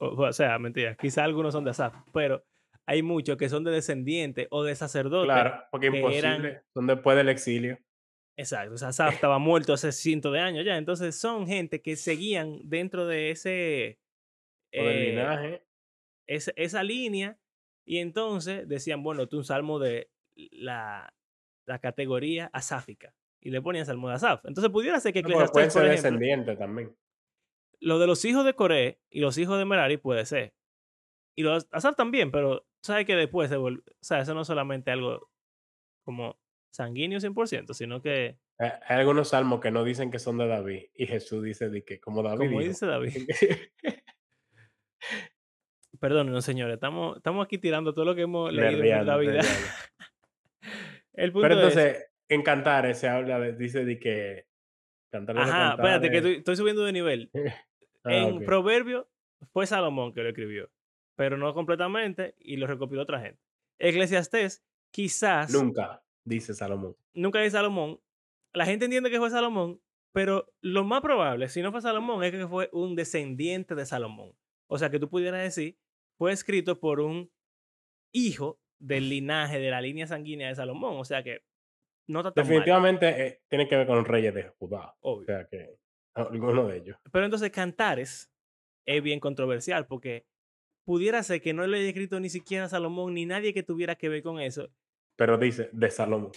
O, 0.00 0.06
o 0.22 0.32
sea, 0.32 0.58
mentira, 0.60 0.94
quizá 0.96 1.24
algunos 1.24 1.52
son 1.52 1.64
de 1.64 1.70
Asaf, 1.72 1.92
pero 2.12 2.44
hay 2.86 3.02
muchos 3.02 3.36
que 3.36 3.48
son 3.48 3.64
de 3.64 3.72
descendientes 3.72 4.46
o 4.50 4.62
de 4.62 4.76
sacerdotes. 4.76 5.26
Claro, 5.26 5.64
porque 5.72 5.90
que 5.90 5.96
imposible. 5.96 6.18
eran- 6.48 6.62
Son 6.72 6.86
después 6.86 7.16
del 7.16 7.28
exilio. 7.28 7.78
Exacto, 8.38 8.74
o 8.74 8.78
sea, 8.78 8.90
estaba 9.26 9.38
muerto 9.38 9.72
hace 9.72 9.92
cientos 9.92 10.32
de 10.32 10.40
años 10.40 10.64
ya, 10.64 10.76
entonces 10.78 11.18
son 11.18 11.46
gente 11.46 11.82
que 11.82 11.96
seguían 11.96 12.60
dentro 12.64 13.06
de 13.06 13.30
ese... 13.30 13.98
Eh, 14.70 15.10
linaje. 15.10 15.64
esa, 16.26 16.52
esa 16.56 16.82
línea 16.82 17.38
y 17.86 17.98
entonces 17.98 18.68
decían, 18.68 19.02
bueno, 19.02 19.26
tú 19.28 19.38
un 19.38 19.44
salmo 19.44 19.78
de 19.78 20.10
la, 20.52 21.14
la 21.66 21.78
categoría 21.78 22.50
asáfica 22.52 23.14
y 23.40 23.50
le 23.50 23.62
ponían 23.62 23.86
salmo 23.86 24.08
de 24.08 24.14
Asaf. 24.14 24.44
Entonces 24.44 24.70
pudiera 24.70 25.00
ser 25.00 25.12
que 25.14 25.22
No, 25.22 25.28
pueden 25.28 25.40
Eclesiastés, 25.46 25.74
por 25.74 25.98
ser 25.98 26.22
ejemplo, 26.22 26.56
también. 26.56 26.96
lo 27.80 27.98
de 27.98 28.06
los 28.06 28.24
hijos 28.24 28.44
de 28.44 28.54
Coré 28.54 29.00
y 29.10 29.20
los 29.20 29.38
hijos 29.38 29.58
de 29.58 29.64
Merari 29.64 29.96
puede 29.96 30.26
ser. 30.26 30.54
Y 31.34 31.42
los 31.42 31.66
Asaf 31.70 31.96
también, 31.96 32.30
pero 32.30 32.66
sabes 32.82 33.06
que 33.06 33.16
después 33.16 33.48
se 33.48 33.56
vuelve, 33.56 33.82
o 33.88 34.04
sea, 34.04 34.20
eso 34.20 34.34
no 34.34 34.42
es 34.42 34.46
solamente 34.46 34.90
algo 34.90 35.30
como 36.04 36.38
sanguíneo 36.78 37.18
100%, 37.18 37.74
sino 37.74 38.00
que, 38.00 38.38
Hay 38.58 38.70
hay 38.86 38.98
algunos 39.00 39.30
salmos 39.30 39.60
que 39.60 39.72
no 39.72 39.82
dicen 39.82 40.12
que 40.12 40.20
son 40.20 40.38
de 40.38 40.46
David. 40.46 40.84
Y 40.94 41.06
Jesús 41.06 41.42
dice 41.42 41.68
de 41.68 41.84
que, 41.84 41.98
como 42.00 42.22
David 42.22 42.38
como 42.46 42.60
dijo. 42.60 42.70
dice 42.70 42.86
David, 42.86 43.12
perdónenos 46.00 46.44
señores, 46.44 46.74
estamos, 46.74 47.16
estamos 47.16 47.44
aquí 47.44 47.58
tirando 47.58 47.92
todo 47.92 48.04
lo 48.04 48.14
que 48.14 48.22
hemos 48.22 48.52
leído 48.52 48.68
en 48.68 48.74
Nerviando, 48.76 49.18
vida. 49.18 49.40
El 51.14 51.32
punto 51.32 51.48
Pero 51.48 51.60
es, 51.60 51.76
entonces, 51.76 52.06
en 52.28 52.42
Cantares 52.42 52.98
se 52.98 53.08
habla 53.08 53.40
de, 53.40 53.54
dice 53.54 53.84
de 53.84 53.98
que 53.98 54.46
cantar 55.10 55.34
los 55.34 55.46
de 55.46 55.50
ajá, 55.52 55.70
espérate, 55.74 56.10
que 56.10 56.12
Cantares- 56.12 56.16
estoy, 56.16 56.34
estoy 56.36 56.56
subiendo 56.56 56.84
de 56.84 56.92
nivel. 56.92 57.30
Ah, 58.04 58.14
en 58.14 58.36
ok. 58.36 58.44
Proverbio 58.44 59.10
fue 59.52 59.66
Salomón 59.66 60.14
que 60.14 60.22
lo 60.22 60.28
escribió, 60.28 60.70
pero 61.16 61.36
no 61.36 61.52
completamente 61.52 62.36
y 62.38 62.56
lo 62.56 62.68
recopiló 62.68 63.02
otra 63.02 63.20
gente. 63.20 63.42
Eclesiastés, 63.80 64.64
quizás, 64.92 65.52
Nunca, 65.52 66.00
dice 66.28 66.54
Salomón. 66.54 66.96
nunca 67.14 67.42
es 67.42 67.52
Salomón. 67.52 68.00
La 68.52 68.64
gente 68.64 68.86
entiende 68.86 69.10
que 69.10 69.18
fue 69.18 69.30
Salomón, 69.30 69.80
pero 70.12 70.52
lo 70.60 70.84
más 70.84 71.00
probable, 71.00 71.48
si 71.48 71.62
no 71.62 71.70
fue 71.70 71.82
Salomón, 71.82 72.24
es 72.24 72.32
que 72.32 72.46
fue 72.46 72.68
un 72.72 72.96
descendiente 72.96 73.74
de 73.74 73.86
Salomón. 73.86 74.32
O 74.66 74.78
sea, 74.78 74.90
que 74.90 74.98
tú 74.98 75.08
pudieras 75.08 75.42
decir, 75.42 75.78
fue 76.16 76.32
escrito 76.32 76.80
por 76.80 77.00
un 77.00 77.30
hijo 78.12 78.60
del 78.78 79.08
linaje, 79.08 79.58
de 79.58 79.70
la 79.70 79.80
línea 79.80 80.06
sanguínea 80.06 80.48
de 80.48 80.54
Salomón. 80.54 80.96
O 80.98 81.04
sea 81.04 81.22
que 81.22 81.42
no 82.06 82.20
está 82.20 82.32
tan 82.32 82.42
mal, 82.44 82.48
Definitivamente 82.48 83.26
eh, 83.26 83.42
tiene 83.48 83.68
que 83.68 83.76
ver 83.76 83.86
con 83.86 83.96
los 83.96 84.08
reyes 84.08 84.34
de 84.34 84.48
Judá. 84.58 84.96
O 85.00 85.12
obvio. 85.12 85.26
sea 85.26 85.46
que 85.46 85.78
alguno 86.14 86.66
de 86.66 86.78
ellos. 86.78 86.98
Pero 87.12 87.24
entonces 87.24 87.50
Cantares 87.50 88.30
es 88.86 89.02
bien 89.02 89.20
controversial 89.20 89.86
porque 89.86 90.26
pudiera 90.84 91.22
ser 91.22 91.42
que 91.42 91.52
no 91.52 91.66
lo 91.66 91.76
haya 91.76 91.86
escrito 91.86 92.18
ni 92.18 92.30
siquiera 92.30 92.68
Salomón 92.68 93.14
ni 93.14 93.26
nadie 93.26 93.52
que 93.52 93.62
tuviera 93.62 93.94
que 93.94 94.08
ver 94.08 94.22
con 94.22 94.40
eso, 94.40 94.70
Pero 95.18 95.36
dice 95.36 95.68
de 95.72 95.90
Salomón. 95.90 96.30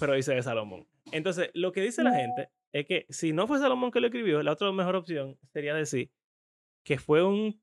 pero 0.00 0.14
dice 0.14 0.34
de 0.34 0.42
Salomón. 0.42 0.86
Entonces, 1.12 1.50
lo 1.54 1.70
que 1.72 1.80
dice 1.80 2.02
la 2.02 2.12
gente 2.12 2.50
es 2.72 2.84
que 2.86 3.06
si 3.08 3.32
no 3.32 3.46
fue 3.46 3.60
Salomón 3.60 3.92
que 3.92 4.00
lo 4.00 4.08
escribió, 4.08 4.42
la 4.42 4.52
otra 4.52 4.72
mejor 4.72 4.96
opción 4.96 5.38
sería 5.52 5.74
decir 5.74 6.10
que 6.84 6.98
fue 6.98 7.22
un 7.24 7.62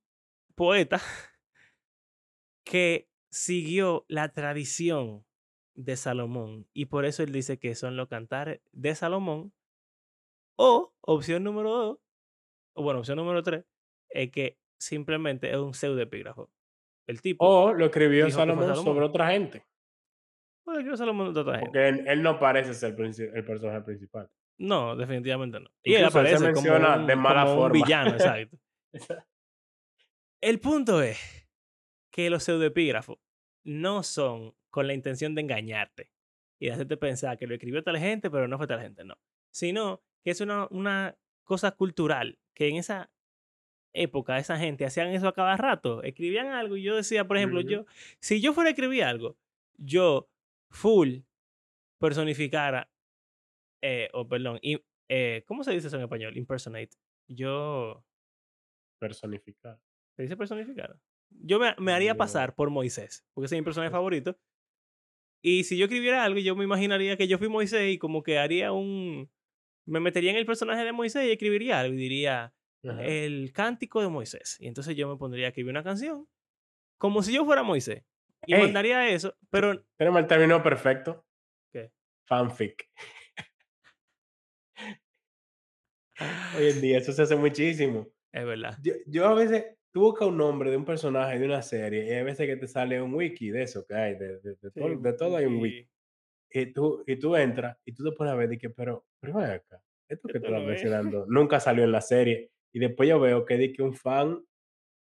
poeta 0.55 1.01
que 2.65 3.09
siguió 3.29 4.05
la 4.07 4.29
tradición 4.33 5.25
de 5.75 5.97
Salomón 5.97 6.67
y 6.73 6.85
por 6.85 7.03
eso 7.05 7.23
él 7.23 7.31
dice 7.33 7.57
que 7.59 7.75
son 7.75 7.97
los 7.97 8.07
cantares 8.07 8.61
de 8.71 8.95
Salomón. 8.95 9.53
O 10.55 10.93
opción 11.01 11.43
número 11.43 11.71
dos, 11.71 11.99
o 12.75 12.83
bueno, 12.83 12.99
opción 12.99 13.17
número 13.17 13.41
tres, 13.43 13.65
es 14.09 14.31
que 14.31 14.59
simplemente 14.79 15.49
es 15.49 15.57
un 15.57 15.73
pseudoepígrafo. 15.73 16.49
El 17.07 17.21
tipo 17.21 17.43
O 17.45 17.73
lo 17.73 17.85
escribió 17.85 18.29
Salomón, 18.29 18.65
Salomón. 18.67 18.85
sobre 18.85 19.05
otra 19.05 19.31
gente. 19.31 19.65
Escribir 20.71 20.97
Salomón 20.97 21.33
de 21.33 21.39
otra 21.39 21.53
gente. 21.53 21.65
Porque 21.67 21.87
él, 21.87 22.03
él 22.07 22.21
no 22.21 22.39
parece 22.39 22.73
ser 22.73 22.95
el, 22.99 23.45
personaje 23.45 23.81
principal. 23.81 24.29
No, 24.57 24.95
definitivamente 24.95 25.59
no. 25.59 25.69
Y 25.83 25.95
él 25.95 26.01
Incluso 26.01 26.19
él 26.21 26.27
aparece 26.27 26.53
como 26.53 26.75
un, 26.75 27.07
de 27.07 27.15
mala 27.15 27.41
como 27.43 27.53
un 27.53 27.59
forma. 27.59 27.73
villano, 27.73 28.09
exacto. 28.13 28.57
El 30.41 30.59
punto 30.59 31.01
es 31.01 31.47
que 32.11 32.29
los 32.29 32.43
pseudoepígrafos 32.43 33.17
no 33.63 34.03
son 34.03 34.55
con 34.69 34.87
la 34.87 34.93
intención 34.93 35.35
de 35.35 35.41
engañarte 35.41 36.11
y 36.59 36.67
de 36.67 36.73
hacerte 36.73 36.97
pensar 36.97 37.37
que 37.37 37.47
lo 37.47 37.53
escribió 37.53 37.83
tal 37.83 37.97
gente, 37.97 38.29
pero 38.29 38.47
no 38.47 38.57
fue 38.57 38.67
tal 38.67 38.81
gente, 38.81 39.03
no. 39.03 39.17
Sino 39.51 40.01
que 40.23 40.31
es 40.31 40.41
una, 40.41 40.67
una 40.69 41.17
cosa 41.43 41.71
cultural, 41.71 42.39
que 42.53 42.69
en 42.69 42.77
esa 42.77 43.11
época 43.93 44.37
esa 44.37 44.57
gente 44.57 44.85
hacían 44.85 45.09
eso 45.09 45.27
a 45.27 45.33
cada 45.33 45.55
rato, 45.57 46.03
escribían 46.03 46.47
algo 46.47 46.75
y 46.75 46.83
yo 46.83 46.95
decía, 46.95 47.27
por 47.27 47.37
ejemplo, 47.37 47.61
yo, 47.61 47.85
si 48.19 48.41
yo 48.41 48.53
fuera 48.53 48.69
a 48.69 48.71
escribir 48.71 49.03
algo, 49.03 49.37
yo 49.77 50.29
full 50.73 51.19
personificara, 51.99 52.91
eh, 53.81 54.09
o 54.13 54.27
perdón, 54.27 54.59
im- 54.61 54.83
eh, 55.09 55.43
¿cómo 55.47 55.63
se 55.63 55.71
dice 55.71 55.87
eso 55.87 55.95
en 55.97 56.03
español? 56.03 56.35
Impersonate. 56.37 56.97
Yo, 57.27 58.03
Personificar. 58.99 59.79
¿se 60.15 60.23
dice 60.23 60.37
personificar? 60.37 60.99
Yo 61.29 61.59
me, 61.59 61.75
me 61.77 61.93
haría 61.93 62.13
No. 62.13 62.17
pasar 62.17 62.55
por 62.55 62.69
Moisés, 62.69 63.25
porque 63.33 63.45
ese 63.47 63.55
es 63.55 63.61
mi 63.61 63.65
personaje 63.65 63.91
favorito. 63.91 64.37
Y 65.43 65.65
si 65.65 65.77
yo 65.77 65.85
escribiera 65.85 66.23
algo, 66.23 66.39
yo 66.39 66.55
me 66.55 66.63
imaginaría 66.63 67.17
que 67.17 67.27
yo 67.27 67.37
fui 67.37 67.49
Moisés 67.49 67.93
y 67.93 67.97
como 67.97 68.23
que 68.23 68.37
haría 68.39 68.71
un... 68.71 69.29
Me 69.85 69.99
metería 69.99 70.31
en 70.31 70.37
el 70.37 70.45
personaje 70.45 70.85
de 70.85 70.93
Moisés 70.93 71.25
y 71.27 71.31
escribiría 71.31 71.79
algo 71.81 71.93
y 71.95 71.97
diría, 71.97 72.53
Ajá. 72.87 73.03
el 73.03 73.51
cántico 73.51 74.01
de 74.01 74.07
Moisés. 74.07 74.55
Y 74.61 74.67
entonces 74.67 74.95
yo 74.95 75.09
me 75.09 75.17
pondría 75.17 75.47
a 75.47 75.49
escribir 75.49 75.71
una 75.71 75.83
canción 75.83 76.27
como 76.97 77.21
si 77.23 77.33
yo 77.33 77.43
fuera 77.43 77.63
Moisés. 77.63 78.05
Y 78.45 78.53
Ey. 78.55 78.61
mandaría 78.61 79.07
eso, 79.09 79.35
pero 79.49 79.83
Tenemos 79.97 80.21
el 80.21 80.27
término 80.27 80.61
perfecto. 80.61 81.25
¿Qué? 81.71 81.91
Fanfic. 82.27 82.89
Hoy 86.57 86.69
en 86.69 86.81
día 86.81 86.97
eso 86.99 87.11
se 87.11 87.23
hace 87.23 87.35
muchísimo. 87.35 88.07
es 88.31 88.45
verdad. 88.45 88.77
Yo, 88.83 88.93
yo 89.07 89.27
a 89.27 89.33
veces, 89.33 89.65
tú 89.91 90.01
buscas 90.01 90.27
un 90.27 90.37
nombre 90.37 90.69
de 90.71 90.77
un 90.77 90.85
personaje 90.85 91.39
de 91.39 91.45
una 91.45 91.61
serie 91.61 92.05
y 92.05 92.11
hay 92.11 92.23
veces 92.23 92.47
que 92.47 92.57
te 92.57 92.67
sale 92.67 93.01
un 93.01 93.13
wiki 93.13 93.49
de 93.49 93.63
eso 93.63 93.85
que 93.85 93.95
hay, 93.95 94.15
de, 94.15 94.39
de, 94.39 94.55
de 94.55 94.71
todo, 94.71 94.95
de 94.97 95.13
todo 95.13 95.37
hay 95.37 95.45
un 95.45 95.57
wiki. 95.61 95.89
Y 96.51 96.67
tú, 96.67 97.03
y 97.07 97.15
tú 97.15 97.35
entras 97.35 97.77
y 97.83 97.93
tú 97.93 98.03
te 98.03 98.15
pones 98.15 98.33
a 98.33 98.35
ver 98.35 98.53
y 98.53 98.57
que, 98.59 98.69
pero, 98.69 99.05
pero 99.19 99.39
acá, 99.39 99.81
esto 100.07 100.27
que 100.27 100.39
tú 100.39 100.45
estás 100.47 100.63
mencionando 100.63 101.25
nunca 101.27 101.59
salió 101.59 101.83
en 101.83 101.91
la 101.91 102.01
serie. 102.01 102.51
Y 102.71 102.79
después 102.79 103.09
yo 103.09 103.19
veo 103.19 103.45
que 103.45 103.57
di 103.57 103.73
que 103.73 103.81
un 103.81 103.95
fan 103.95 104.43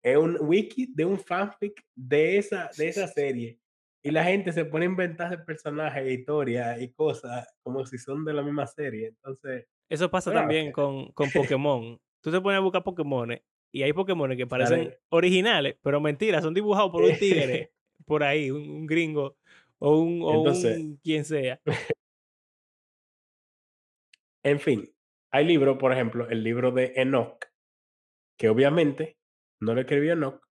es 0.04 0.18
un 0.18 0.38
wiki 0.42 0.88
de 0.94 1.06
un 1.06 1.20
fanfic 1.20 1.84
de 1.96 2.38
esa, 2.38 2.70
de 2.78 2.88
esa 2.90 3.08
serie. 3.08 3.60
Y 4.04 4.12
la 4.12 4.24
gente 4.24 4.54
se 4.54 4.64
pone 4.64 4.86
a 4.86 4.90
inventarse 4.90 5.38
personajes, 5.40 6.08
historias 6.10 6.82
y 6.82 6.90
cosas 6.94 7.48
como 7.64 7.86
si 7.86 7.98
son 7.98 8.24
de 8.24 8.34
la 8.34 8.42
misma 8.42 8.66
serie. 8.68 9.08
Entonces, 9.08 9.66
Eso 9.90 10.10
pasa 10.10 10.30
Bueno, 10.30 10.42
también 10.42 10.68
que- 10.68 10.72
con, 10.74 11.12
con 11.12 11.30
Pokémon. 11.34 12.00
Tú 12.22 12.32
te 12.32 12.40
pones 12.42 12.58
a 12.58 12.62
buscar 12.62 12.84
Pokémon 12.84 13.38
y 13.72 13.84
hay 13.84 13.94
Pokémon 13.94 14.36
que 14.38 14.48
parecen 14.48 14.94
originales, 15.10 15.76
pero 15.82 16.00
mentiras, 16.00 16.44
son 16.44 16.54
dibujados 16.54 16.92
por 16.92 17.04
un 17.04 17.18
tigre 17.18 17.72
por 18.06 18.24
ahí, 18.24 18.50
un, 18.52 18.70
un 18.70 18.86
gringo 18.86 19.36
o 19.80 19.98
un, 20.00 20.22
o 20.24 20.36
Entonces- 20.36 20.78
un 20.78 20.98
quien 20.98 21.26
sea. 21.26 21.60
En 24.44 24.60
fin, 24.60 24.90
hay 25.32 25.46
libros, 25.46 25.78
por 25.78 25.92
ejemplo, 25.92 26.30
el 26.30 26.44
libro 26.44 26.72
de 26.72 26.94
Enoch, 26.96 27.46
que 28.38 28.50
obviamente 28.50 29.17
no 29.60 29.74
lo 29.76 29.82
escribió 29.82 30.14
Enoch, 30.14 30.42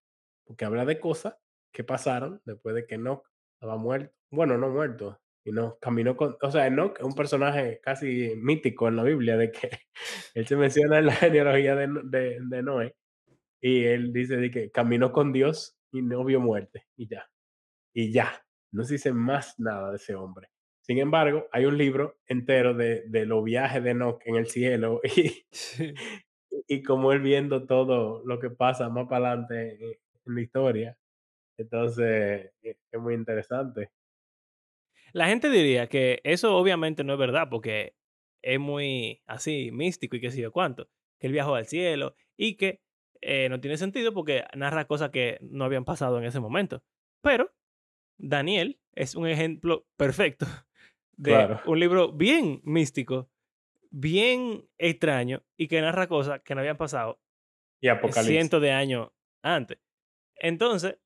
porque 0.45 0.65
habla 0.65 0.85
de 0.85 0.99
cosas 0.99 1.35
que 1.73 1.83
pasaron 1.83 2.41
después 2.45 2.75
de 2.75 2.85
que 2.87 2.95
Enoch 2.95 3.25
estaba 3.53 3.77
muerto. 3.77 4.13
Bueno, 4.31 4.57
no 4.57 4.69
muerto, 4.69 5.19
sino 5.43 5.77
caminó 5.79 6.15
con. 6.17 6.37
O 6.41 6.51
sea, 6.51 6.67
Enoch 6.67 6.97
es 6.99 7.05
un 7.05 7.15
personaje 7.15 7.79
casi 7.83 8.33
mítico 8.37 8.87
en 8.87 8.95
la 8.97 9.03
Biblia, 9.03 9.37
de 9.37 9.51
que 9.51 9.69
él 10.35 10.47
se 10.47 10.55
menciona 10.57 10.99
en 10.99 11.07
la 11.07 11.13
genealogía 11.13 11.75
de, 11.75 11.87
No- 11.87 12.01
de, 12.03 12.39
de 12.41 12.63
Noé, 12.63 12.95
y 13.61 13.85
él 13.85 14.13
dice 14.13 14.37
de 14.37 14.51
que 14.51 14.71
caminó 14.71 15.11
con 15.11 15.33
Dios 15.33 15.77
y 15.91 16.01
no 16.01 16.23
vio 16.25 16.39
muerte, 16.39 16.87
y 16.97 17.07
ya. 17.07 17.27
Y 17.93 18.11
ya. 18.11 18.43
No 18.71 18.83
se 18.83 18.95
dice 18.95 19.13
más 19.13 19.59
nada 19.59 19.91
de 19.91 19.97
ese 19.97 20.15
hombre. 20.15 20.49
Sin 20.81 20.99
embargo, 20.99 21.47
hay 21.51 21.65
un 21.65 21.77
libro 21.77 22.17
entero 22.27 22.73
de, 22.73 23.03
de 23.07 23.25
los 23.25 23.43
viajes 23.43 23.83
de 23.83 23.91
Enoch 23.91 24.21
en 24.25 24.35
el 24.35 24.47
cielo 24.47 25.01
y, 25.17 25.45
y 26.67 26.83
como 26.83 27.11
él 27.13 27.21
viendo 27.21 27.65
todo 27.67 28.23
lo 28.25 28.39
que 28.39 28.49
pasa 28.49 28.89
más 28.89 29.07
para 29.07 29.29
adelante 29.31 29.75
en, 29.85 29.91
en 30.25 30.35
la 30.35 30.41
historia. 30.41 30.97
Entonces, 31.57 32.53
e- 32.63 32.77
es 32.91 33.01
muy 33.01 33.15
interesante. 33.15 33.91
La 35.13 35.27
gente 35.27 35.49
diría 35.49 35.87
que 35.87 36.21
eso 36.23 36.55
obviamente 36.57 37.03
no 37.03 37.13
es 37.13 37.19
verdad, 37.19 37.47
porque 37.49 37.95
es 38.41 38.59
muy 38.59 39.21
así, 39.25 39.71
místico 39.71 40.15
y 40.15 40.21
qué 40.21 40.31
sé 40.31 40.41
yo 40.41 40.51
cuánto, 40.51 40.89
que 41.19 41.27
él 41.27 41.33
viajó 41.33 41.55
al 41.55 41.65
cielo 41.65 42.13
y 42.35 42.55
que 42.55 42.81
eh, 43.21 43.49
no 43.49 43.59
tiene 43.59 43.77
sentido 43.77 44.13
porque 44.13 44.43
narra 44.55 44.85
cosas 44.85 45.09
que 45.09 45.39
no 45.41 45.65
habían 45.65 45.85
pasado 45.85 46.17
en 46.19 46.25
ese 46.25 46.39
momento. 46.39 46.83
Pero 47.21 47.51
Daniel 48.17 48.81
es 48.93 49.15
un 49.15 49.27
ejemplo 49.27 49.87
perfecto 49.97 50.45
de 51.13 51.49
Claro. 51.49 51.61
un 51.63 51.79
libro 51.79 52.13
bien 52.13 52.61
místico, 52.63 53.31
bien 53.91 54.67
extraño 54.77 55.43
y 55.57 55.67
que 55.67 55.81
narra 55.81 56.07
cosas 56.07 56.41
que 56.43 56.55
no 56.55 56.61
habían 56.61 56.77
pasado 56.77 57.19
Y 57.81 57.87
Apocalipsis. 57.87 58.27
cientos 58.27 58.61
de 58.61 58.71
años 58.71 59.09
antes. 59.43 59.79
Entonces, 60.35 60.99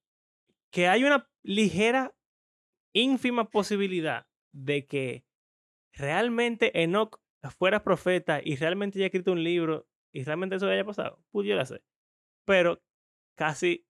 que 0.71 0.88
hay 0.88 1.03
una 1.03 1.29
ligera, 1.43 2.15
ínfima 2.93 3.49
posibilidad 3.49 4.27
de 4.53 4.86
que 4.86 5.25
realmente 5.93 6.82
Enoch 6.84 7.19
fuera 7.57 7.84
profeta 7.84 8.41
y 8.43 8.55
realmente 8.55 8.99
haya 8.99 9.07
escrito 9.07 9.32
un 9.32 9.43
libro 9.43 9.88
y 10.13 10.23
realmente 10.23 10.55
eso 10.55 10.67
haya 10.67 10.86
pasado, 10.86 11.23
pudiera 11.32 11.65
ser. 11.65 11.84
Pero 12.45 12.82
casi 13.36 13.86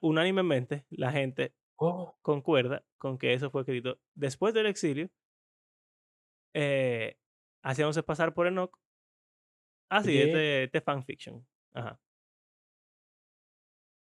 unánimemente 0.00 0.86
la 0.90 1.10
gente 1.12 1.54
Oh, 1.84 2.14
concuerda 2.22 2.84
con 2.96 3.18
que 3.18 3.32
eso 3.32 3.50
fue 3.50 3.62
escrito 3.62 3.98
después 4.14 4.54
del 4.54 4.66
exilio, 4.66 5.10
eh, 6.54 7.16
haciéndose 7.62 8.02
pasar 8.02 8.34
por 8.34 8.46
Enoch. 8.46 8.76
Así, 9.90 10.10
oye, 10.10 10.24
este, 10.24 10.64
este 10.64 10.80
fanfiction. 10.80 11.46
Ajá. 11.74 12.00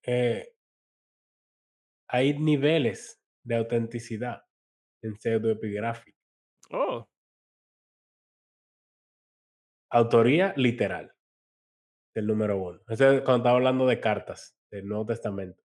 eh, 0.04 0.52
hay 2.08 2.38
niveles 2.38 3.22
de 3.43 3.56
autenticidad 3.56 4.43
en 5.02 5.16
pseudoepigráfico. 5.18 6.18
Oh, 6.72 7.08
Autoría 9.91 10.54
literal, 10.58 11.14
del 12.14 12.28
número 12.28 12.58
uno. 12.58 12.82
Eso 12.89 13.12
es 13.12 13.22
cuando 13.22 13.38
estaba 13.38 13.56
hablando 13.58 13.86
de 13.86 14.00
cartas 14.00 14.58
del 14.70 14.88
Nuevo 14.88 15.06
Testamento. 15.06 15.64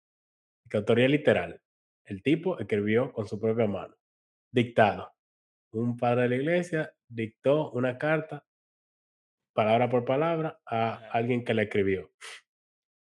Que 0.70 0.77
autoría 0.77 1.09
literal. 1.09 1.61
El 2.05 2.23
tipo 2.23 2.59
escribió 2.59 3.12
con 3.12 3.27
su 3.27 3.41
propia 3.41 3.66
mano. 3.66 3.97
Dictado. 4.53 5.12
Un 5.73 5.97
padre 5.97 6.23
de 6.23 6.29
la 6.29 6.37
iglesia 6.37 6.95
dictó 7.14 7.70
una 7.72 7.98
carta, 7.98 8.46
palabra 9.54 9.88
por 9.88 10.04
palabra, 10.04 10.60
a 10.66 10.94
alguien 11.12 11.44
que 11.44 11.54
la 11.54 11.62
escribió. 11.62 12.10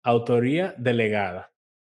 Autoría 0.03 0.73
delegada. 0.77 1.53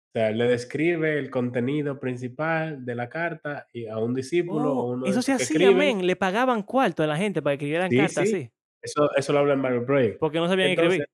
O 0.10 0.12
sea, 0.12 0.32
le 0.32 0.46
describe 0.46 1.20
el 1.20 1.30
contenido 1.30 2.00
principal 2.00 2.84
de 2.84 2.96
la 2.96 3.10
carta 3.10 3.68
y 3.72 3.86
a 3.86 3.98
un 4.00 4.16
discípulo 4.16 4.74
o 4.74 4.80
oh, 4.80 4.92
uno 4.94 5.06
de 5.06 5.12
eso 5.12 5.22
se 5.22 5.34
hacía, 5.34 5.72
men. 5.72 6.06
Le 6.08 6.16
pagaban 6.16 6.64
cuarto 6.64 7.04
a 7.04 7.08
la 7.08 7.16
gente 7.16 7.44
para 7.44 7.58
que 7.58 7.66
escribieran 7.66 7.92
Sí, 7.92 7.98
cartas 7.98 8.30
sí. 8.30 8.36
así. 8.36 8.52
Eso, 8.82 9.16
eso 9.16 9.34
lo 9.34 9.40
habla 9.40 9.54
en 9.54 9.62
Bible 9.62 9.82
Project. 9.82 10.20
Porque 10.20 10.40
no 10.40 10.48
sabían 10.48 10.70
Entonces, 10.70 11.02
escribir. 11.02 11.10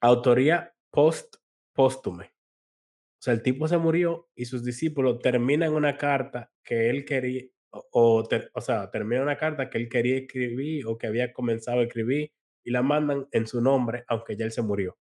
autoría 0.00 0.74
post 0.90 1.36
póstume. 1.72 2.24
O 2.24 3.22
sea, 3.22 3.34
el 3.34 3.42
tipo 3.42 3.68
se 3.68 3.78
murió 3.78 4.28
y 4.34 4.46
sus 4.46 4.64
discípulos 4.64 5.20
terminan 5.20 5.72
una 5.72 5.96
carta 5.96 6.50
que 6.64 6.90
él 6.90 7.04
quería, 7.04 7.44
o, 7.76 8.16
o, 8.18 8.24
ter- 8.24 8.50
o 8.54 8.60
sea, 8.60 8.90
terminan 8.90 9.24
una 9.24 9.36
carta 9.38 9.70
que 9.70 9.78
él 9.78 9.88
quería 9.88 10.16
escribir 10.18 10.86
o 10.86 10.98
que 10.98 11.06
había 11.06 11.32
comenzado 11.32 11.80
a 11.80 11.84
escribir 11.84 12.32
y 12.64 12.70
la 12.70 12.82
mandan 12.82 13.26
en 13.32 13.46
su 13.46 13.60
nombre, 13.60 14.04
aunque 14.08 14.36
ya 14.36 14.44
él 14.44 14.52
se 14.52 14.62
murió. 14.62 14.96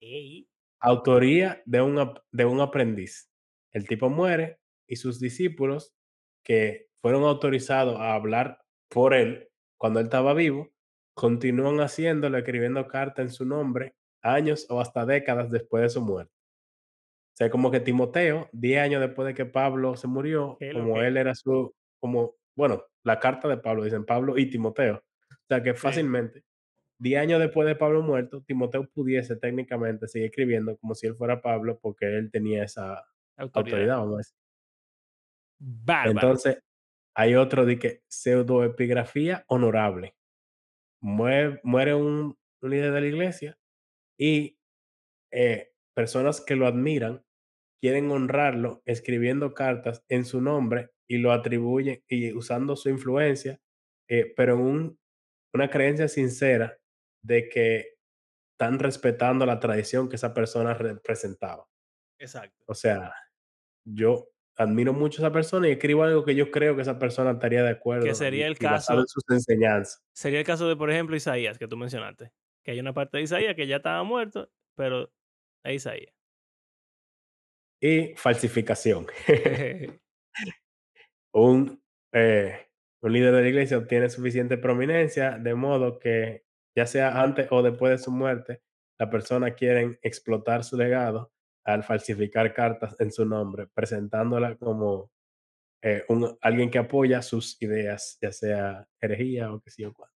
Ey, 0.00 0.46
Autoría 0.80 1.62
de 1.66 1.82
un, 1.82 2.14
de 2.32 2.44
un 2.44 2.60
aprendiz. 2.60 3.30
El 3.72 3.86
tipo 3.86 4.08
muere 4.08 4.58
y 4.88 4.96
sus 4.96 5.20
discípulos, 5.20 5.94
que 6.44 6.88
fueron 7.02 7.24
autorizados 7.24 8.00
a 8.00 8.14
hablar 8.14 8.62
por 8.88 9.14
él 9.14 9.48
cuando 9.78 10.00
él 10.00 10.06
estaba 10.06 10.34
vivo, 10.34 10.70
continúan 11.14 11.80
haciéndolo, 11.80 12.38
escribiendo 12.38 12.86
cartas 12.88 13.24
en 13.26 13.30
su 13.30 13.44
nombre 13.44 13.94
años 14.22 14.66
o 14.70 14.80
hasta 14.80 15.06
décadas 15.06 15.50
después 15.50 15.82
de 15.82 15.88
su 15.90 16.00
muerte. 16.02 16.32
O 17.34 17.36
sea, 17.36 17.50
como 17.50 17.70
que 17.70 17.80
Timoteo, 17.80 18.48
10 18.52 18.80
años 18.82 19.00
después 19.00 19.26
de 19.26 19.34
que 19.34 19.46
Pablo 19.46 19.96
se 19.96 20.06
murió, 20.08 20.56
¿Qué 20.58 20.68
es 20.68 20.74
lo 20.74 20.80
como 20.80 21.00
él 21.02 21.16
era 21.16 21.34
su, 21.34 21.74
como, 22.00 22.36
bueno, 22.56 22.84
la 23.04 23.20
carta 23.20 23.48
de 23.48 23.58
Pablo, 23.58 23.84
dicen 23.84 24.04
Pablo 24.04 24.38
y 24.38 24.50
Timoteo. 24.50 25.04
O 25.30 25.46
sea, 25.48 25.62
que 25.62 25.74
fácilmente 25.74 26.44
10 27.00 27.20
años 27.20 27.40
después 27.40 27.66
de 27.66 27.76
Pablo 27.76 28.02
muerto, 28.02 28.42
Timoteo 28.42 28.86
pudiese 28.90 29.36
técnicamente 29.36 30.06
seguir 30.06 30.26
escribiendo 30.28 30.76
como 30.76 30.94
si 30.94 31.06
él 31.06 31.16
fuera 31.16 31.40
Pablo, 31.40 31.78
porque 31.80 32.06
él 32.06 32.30
tenía 32.30 32.62
esa 32.62 33.06
autoridad. 33.36 33.78
autoridad, 33.78 33.96
vamos 33.98 34.14
a 34.14 34.18
decir. 34.18 34.36
Bárbaro. 35.58 36.10
Entonces, 36.10 36.62
hay 37.14 37.34
otro 37.36 37.64
de 37.64 37.78
que 37.78 38.02
pseudoepigrafía 38.08 39.44
honorable. 39.48 40.14
Muere, 41.00 41.60
muere 41.62 41.94
un, 41.94 42.38
un 42.60 42.70
líder 42.70 42.92
de 42.92 43.00
la 43.00 43.06
iglesia 43.06 43.58
y 44.18 44.58
eh, 45.32 45.72
personas 45.94 46.42
que 46.42 46.56
lo 46.56 46.66
admiran 46.66 47.24
quieren 47.80 48.10
honrarlo 48.10 48.82
escribiendo 48.84 49.54
cartas 49.54 50.04
en 50.08 50.26
su 50.26 50.42
nombre 50.42 50.90
y 51.10 51.18
lo 51.18 51.32
atribuyen 51.32 52.02
y 52.08 52.32
usando 52.32 52.76
su 52.76 52.88
influencia, 52.88 53.60
eh, 54.08 54.32
pero 54.36 54.54
en 54.54 54.60
un- 54.60 55.00
una 55.52 55.68
creencia 55.68 56.06
sincera 56.06 56.78
de 57.24 57.48
que 57.48 57.94
están 58.52 58.78
respetando 58.78 59.44
la 59.44 59.58
tradición 59.58 60.08
que 60.08 60.14
esa 60.14 60.32
persona 60.32 60.72
representaba. 60.74 61.66
Exacto. 62.20 62.62
O 62.66 62.74
sea, 62.74 63.12
yo 63.84 64.28
admiro 64.56 64.92
mucho 64.92 65.20
a 65.20 65.26
esa 65.26 65.32
persona 65.32 65.66
y 65.68 65.72
escribo 65.72 66.04
algo 66.04 66.24
que 66.24 66.34
yo 66.36 66.50
creo 66.52 66.76
que 66.76 66.82
esa 66.82 66.98
persona 66.98 67.32
estaría 67.32 67.62
de 67.64 67.70
Que 67.72 67.78
acuerdo 67.78 68.14
sería 68.14 68.46
y, 68.46 68.50
el 68.52 68.56
y 68.60 68.64
basado 68.64 69.00
en 69.00 69.04
caso, 69.06 69.14
sus 69.20 69.34
enseñanzas. 69.34 70.04
sería 70.14 70.38
el 70.40 70.46
caso 70.46 70.68
de, 70.68 70.76
por 70.76 70.90
ejemplo, 70.92 71.16
Isaías, 71.16 71.58
que 71.58 71.66
tú 71.66 71.76
mencionaste. 71.76 72.30
Que 72.62 72.70
hay 72.72 72.78
una 72.80 72.92
parte 72.94 73.16
de 73.16 73.24
Isaías 73.24 73.56
que 73.56 73.66
ya 73.66 73.76
estaba 73.78 74.02
muerto, 74.04 74.48
pero 74.76 75.10
es 75.64 75.74
Isaías. 75.74 76.14
Y 77.80 78.14
falsificación. 78.14 79.06
un, 81.32 81.82
eh, 82.12 82.68
un 83.02 83.12
líder 83.12 83.34
de 83.34 83.42
la 83.42 83.48
iglesia 83.48 83.78
obtiene 83.78 84.08
suficiente 84.08 84.58
prominencia 84.58 85.38
de 85.38 85.54
modo 85.54 85.98
que 85.98 86.44
ya 86.76 86.86
sea 86.86 87.20
antes 87.20 87.48
o 87.50 87.62
después 87.62 87.90
de 87.92 87.98
su 87.98 88.10
muerte, 88.10 88.62
la 88.98 89.10
persona 89.10 89.54
quiere 89.54 89.98
explotar 90.02 90.64
su 90.64 90.76
legado 90.76 91.32
al 91.64 91.84
falsificar 91.84 92.52
cartas 92.54 92.98
en 93.00 93.12
su 93.12 93.24
nombre, 93.24 93.66
presentándola 93.66 94.56
como 94.56 95.10
eh, 95.82 96.04
un, 96.08 96.36
alguien 96.42 96.70
que 96.70 96.78
apoya 96.78 97.22
sus 97.22 97.60
ideas, 97.62 98.18
ya 98.20 98.32
sea 98.32 98.86
herejía 99.00 99.52
o 99.52 99.60
que 99.60 99.70
yo 99.76 99.92
cuál. 99.94 100.10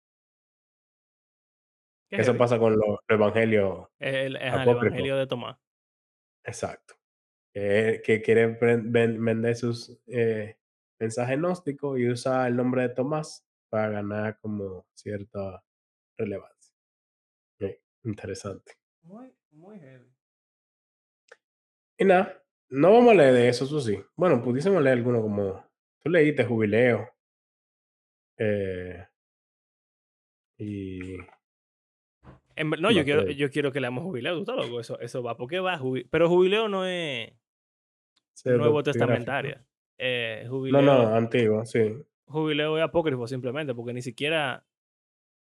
Qué 2.09 2.22
Eso 2.22 2.34
heavy. 2.34 2.38
pasa 2.38 2.59
con 2.59 2.74
los 2.74 2.99
evangelios 3.07 3.88
El. 3.99 4.36
Evangelio 4.36 5.18
de 5.18 5.28
Tomás. 5.28 5.57
Exacto. 6.45 6.95
Que, 7.53 8.01
que 8.03 8.22
quiere 8.22 8.47
vender 8.47 9.55
sus 9.55 10.01
eh, 10.07 10.57
mensajes 11.03 11.37
gnósticos 11.37 11.99
y 11.99 12.09
usa 12.09 12.47
el 12.47 12.55
nombre 12.55 12.83
de 12.83 12.89
Tomás 12.89 13.45
para 13.69 13.89
ganar 13.89 14.39
como 14.39 14.85
cierta 14.93 15.61
relevancia. 16.17 16.73
Interesante. 18.05 18.73
Muy, 19.03 19.33
muy 19.51 19.79
heavy. 19.79 20.13
Y 21.97 22.05
nada, 22.05 22.43
no 22.69 22.91
vamos 22.91 23.11
a 23.11 23.15
leer 23.15 23.33
de 23.33 23.49
eso, 23.49 23.65
eso 23.65 23.79
sí. 23.79 23.97
Bueno, 24.15 24.41
pudiésemos 24.41 24.81
leer 24.81 24.97
alguno 24.97 25.21
como. 25.21 25.65
Tú 26.01 26.09
leíste 26.09 26.45
Jubileo. 26.45 27.09
eh, 28.37 29.07
y. 30.57 31.13
En 32.55 32.69
no, 32.69 32.89
¿qué 32.89 32.95
yo 32.95 33.03
quiero, 33.03 33.31
yo 33.31 33.49
quiero 33.49 33.71
que 33.71 33.79
leamos 33.79 34.03
Jubileo, 34.03 34.35
tú 34.35 34.41
estás 34.41 34.55
loco, 34.55 34.79
eso, 34.79 34.99
eso 34.99 35.23
va. 35.23 35.37
¿Por 35.37 35.49
qué 35.49 35.59
va? 35.59 35.79
Pero 36.11 36.29
Jubileo 36.29 36.67
no 36.67 36.85
es 36.85 37.33
nuevo 38.45 38.83
pseudopigráfico? 38.83 39.59
Testamentario. 40.03 40.41
Eh, 40.41 40.43
No, 40.45 40.49
jubileo, 40.51 40.81
no, 40.81 41.15
antiguo, 41.15 41.65
sí. 41.65 42.03
jubileo 42.25 42.77
es 42.77 42.83
apócrifo 42.83 43.27
simplemente, 43.27 43.73
porque 43.73 43.93
ni 43.93 44.01
siquiera, 44.01 44.65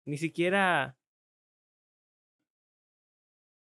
ni 0.07 0.19
siquiera 0.19 0.97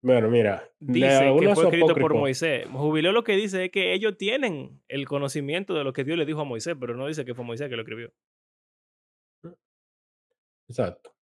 Bueno, 0.03 0.29
mira, 0.29 0.69
dice 0.81 1.35
que 1.41 1.55
fue 1.55 1.65
escrito 1.65 1.95
por 1.95 2.13
Moisés. 2.15 2.67
Jubileo 2.71 3.11
lo 3.13 3.25
que 3.25 3.37
dice 3.37 3.65
es 3.65 3.71
que 3.71 3.95
ellos 3.95 4.19
tienen 4.19 4.83
el 4.89 5.07
conocimiento 5.09 5.73
de 5.73 5.83
lo 5.83 5.95
que 5.95 6.05
Dios 6.05 6.19
le 6.19 6.27
dijo 6.27 6.43
a 6.43 6.45
Moisés, 6.45 6.77
pero 6.79 6.95
no 6.95 7.07
dice 7.07 7.25
que 7.25 7.35
fue 7.35 7.43
Moisés 7.43 7.71
que 7.71 7.77
lo 7.77 7.83
escribió. 7.83 8.13
Exacto. 10.69 11.15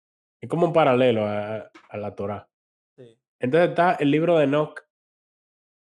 Es 0.42 0.50
como 0.50 0.66
un 0.66 0.74
paralelo 0.74 1.26
a, 1.28 1.72
a 1.90 1.98
la 1.98 2.16
Torá. 2.16 2.50
Sí. 2.98 3.20
Entonces 3.40 3.70
está 3.70 3.94
el 4.00 4.10
libro 4.10 4.38
de 4.40 4.46
Enoch, 4.46 4.80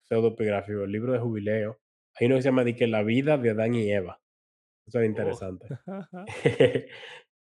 pseudopigráfico, 0.09 0.84
el 0.84 0.91
libro 0.91 1.13
de 1.13 1.19
Jubileo. 1.19 1.80
Hay 2.16 2.28
uno 2.28 2.36
que 2.36 2.41
se 2.43 2.49
llama 2.49 2.64
de 2.64 2.76
que 2.76 2.88
la 2.88 3.03
vida 3.03 3.38
de 3.38 3.51
Adán 3.51 3.74
y 3.76 3.91
Eva. 3.91 4.22
Eso 4.86 4.99
es 4.99 5.05
interesante. 5.07 5.68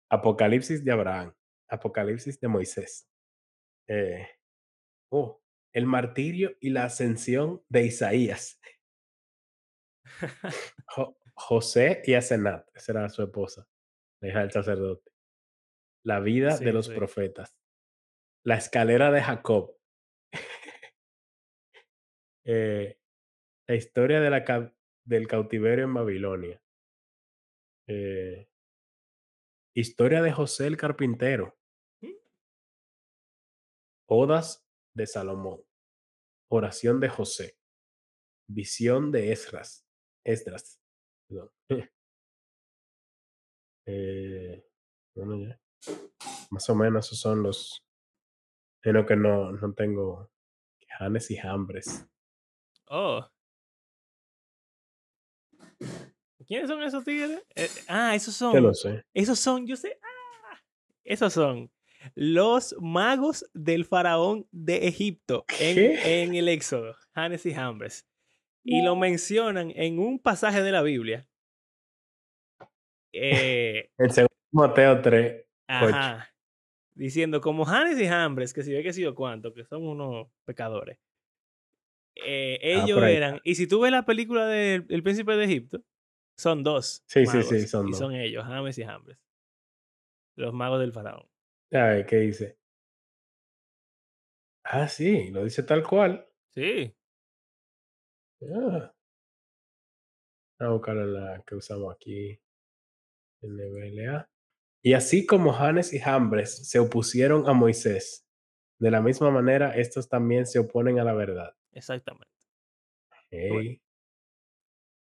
Apocalipsis 0.10 0.84
de 0.84 0.92
Abraham. 0.92 1.34
Apocalipsis 1.70 2.40
de 2.40 2.48
Moisés. 2.48 3.10
Eh, 3.88 4.28
oh, 5.12 5.42
el 5.74 5.86
martirio 5.86 6.56
y 6.60 6.70
la 6.70 6.86
ascensión 6.86 7.64
de 7.70 7.86
Isaías. 7.86 8.60
Jo- 10.96 11.18
José 11.40 12.02
y 12.06 12.16
Asenat, 12.16 12.68
esa 12.76 12.94
era 12.94 13.10
su 13.10 13.22
esposa, 13.22 13.68
la 14.22 14.30
hija 14.30 14.40
del 14.40 14.52
sacerdote. 14.52 15.12
La 16.04 16.20
vida 16.20 16.58
de 16.58 16.74
los 16.74 16.88
sí. 16.88 16.96
profetas. 16.96 17.56
La 18.44 18.56
escalera 18.56 19.12
de 19.12 19.22
Jacob. 19.22 19.78
Eh, 22.46 22.98
la 23.68 23.76
historia 23.76 24.20
de 24.22 24.30
la 24.30 24.44
ca- 24.44 24.74
del 25.06 25.28
cautiverio 25.28 25.86
en 25.86 25.94
Babilonia. 25.94 26.62
Eh, 27.88 28.50
historia 29.76 30.22
de 30.22 30.32
José 30.32 30.68
el 30.68 30.78
carpintero. 30.78 31.58
Mm. 32.02 32.12
Odas 34.10 34.66
de 34.94 35.08
Salomón. 35.08 35.62
Oración 36.50 37.00
de 37.00 37.10
José. 37.10 37.58
Visión 38.50 39.12
de 39.12 39.32
Esdras. 39.32 39.86
Esdras. 40.26 40.82
perdón. 41.28 41.52
Eh, 43.90 44.66
bueno, 45.16 45.38
ya. 45.48 45.58
Más 46.52 46.70
o 46.70 46.76
menos 46.76 47.06
esos 47.06 47.22
son 47.22 47.42
los. 47.42 47.86
Pero 48.82 49.06
que 49.06 49.16
no, 49.16 49.54
no 49.54 49.74
tengo. 49.74 50.30
Janes 50.90 51.32
y 51.32 51.38
Hambres. 51.38 52.06
Oh. 52.90 53.26
¿Quiénes 56.48 56.70
son 56.70 56.82
esos 56.82 57.04
tigres? 57.04 57.44
Eh, 57.56 57.68
ah, 57.88 58.16
esos 58.16 58.40
Yo 58.40 58.52
son. 58.52 58.64
no 58.64 58.74
sé. 58.74 59.04
Esos 59.14 59.40
son, 59.40 59.68
yo 59.68 59.76
sé. 59.76 60.00
Ah, 60.02 60.62
esos 61.04 61.34
son 61.34 61.70
los 62.16 62.76
magos 62.80 63.50
del 63.54 63.84
faraón 63.86 64.48
de 64.52 64.88
Egipto 64.88 65.44
en, 65.60 66.36
el 66.36 66.48
Éxodo, 66.48 66.96
Janes 67.14 67.46
y 67.46 67.54
Jambres. 67.54 68.08
Y 68.64 68.82
lo 68.82 68.96
mencionan 68.96 69.72
en 69.76 70.00
un 70.00 70.20
pasaje 70.20 70.62
de 70.62 70.72
la 70.72 70.82
Biblia. 70.82 71.28
Eh, 73.14 73.90
En 73.98 74.10
segundo 74.10 74.34
Mateo 74.52 75.02
3. 75.02 75.46
ajá. 75.68 76.34
Diciendo, 76.94 77.42
como 77.42 77.64
Janes 77.64 78.00
y 78.00 78.08
Jambres, 78.08 78.54
que 78.54 78.64
si 78.64 78.74
ve 78.74 78.82
que 78.82 78.92
sí 78.92 79.06
o 79.06 79.14
cuánto, 79.14 79.54
que 79.54 79.64
son 79.66 79.88
unos 79.88 80.28
pecadores. 80.46 80.98
Eh, 82.16 82.60
Ah, 82.64 82.84
ellos 82.84 83.04
eran, 83.04 83.40
y 83.44 83.54
si 83.56 83.68
tú 83.68 83.82
ves 83.82 83.92
la 83.92 84.04
película 84.06 84.48
del 84.48 84.86
El 84.90 85.04
Príncipe 85.04 85.34
de 85.36 85.46
Egipto, 85.46 85.84
son 86.38 86.64
dos. 86.64 87.04
Sí, 87.08 87.26
sí, 87.26 87.44
sí, 87.44 87.68
son 87.68 87.88
y 87.88 87.92
dos. 87.92 88.00
son 88.00 88.14
ellos, 88.16 88.44
James 88.46 88.78
y 88.78 88.84
Jambres. 88.84 89.18
Los 90.36 90.54
magos 90.54 90.80
del 90.80 90.94
faraón. 90.94 91.28
A 91.74 91.84
ver, 91.88 92.06
¿qué 92.06 92.18
dice? 92.18 92.58
Ah, 94.64 94.88
sí, 94.88 95.32
lo 95.32 95.44
dice 95.44 95.64
tal 95.64 95.84
cual. 95.84 96.28
Sí. 96.54 96.94
Ah. 98.42 98.94
Vamos 100.60 100.72
a 100.72 100.74
buscar 100.74 100.96
la 100.96 101.44
que 101.46 101.56
usamos 101.56 101.94
aquí. 101.94 102.40
NBLA. 103.42 104.30
Y 104.84 104.94
así 104.94 105.26
como 105.26 105.54
Janes 105.54 105.94
y 105.94 106.00
Jambres 106.00 106.70
se 106.70 106.80
opusieron 106.80 107.48
a 107.48 107.54
Moisés, 107.54 108.28
de 108.80 108.92
la 108.92 109.02
misma 109.02 109.32
manera 109.32 109.76
estos 109.76 110.08
también 110.08 110.46
se 110.46 110.60
oponen 110.60 111.00
a 111.00 111.04
la 111.04 111.14
verdad. 111.14 111.56
Exactamente. 111.72 112.28
Ey, 113.30 113.82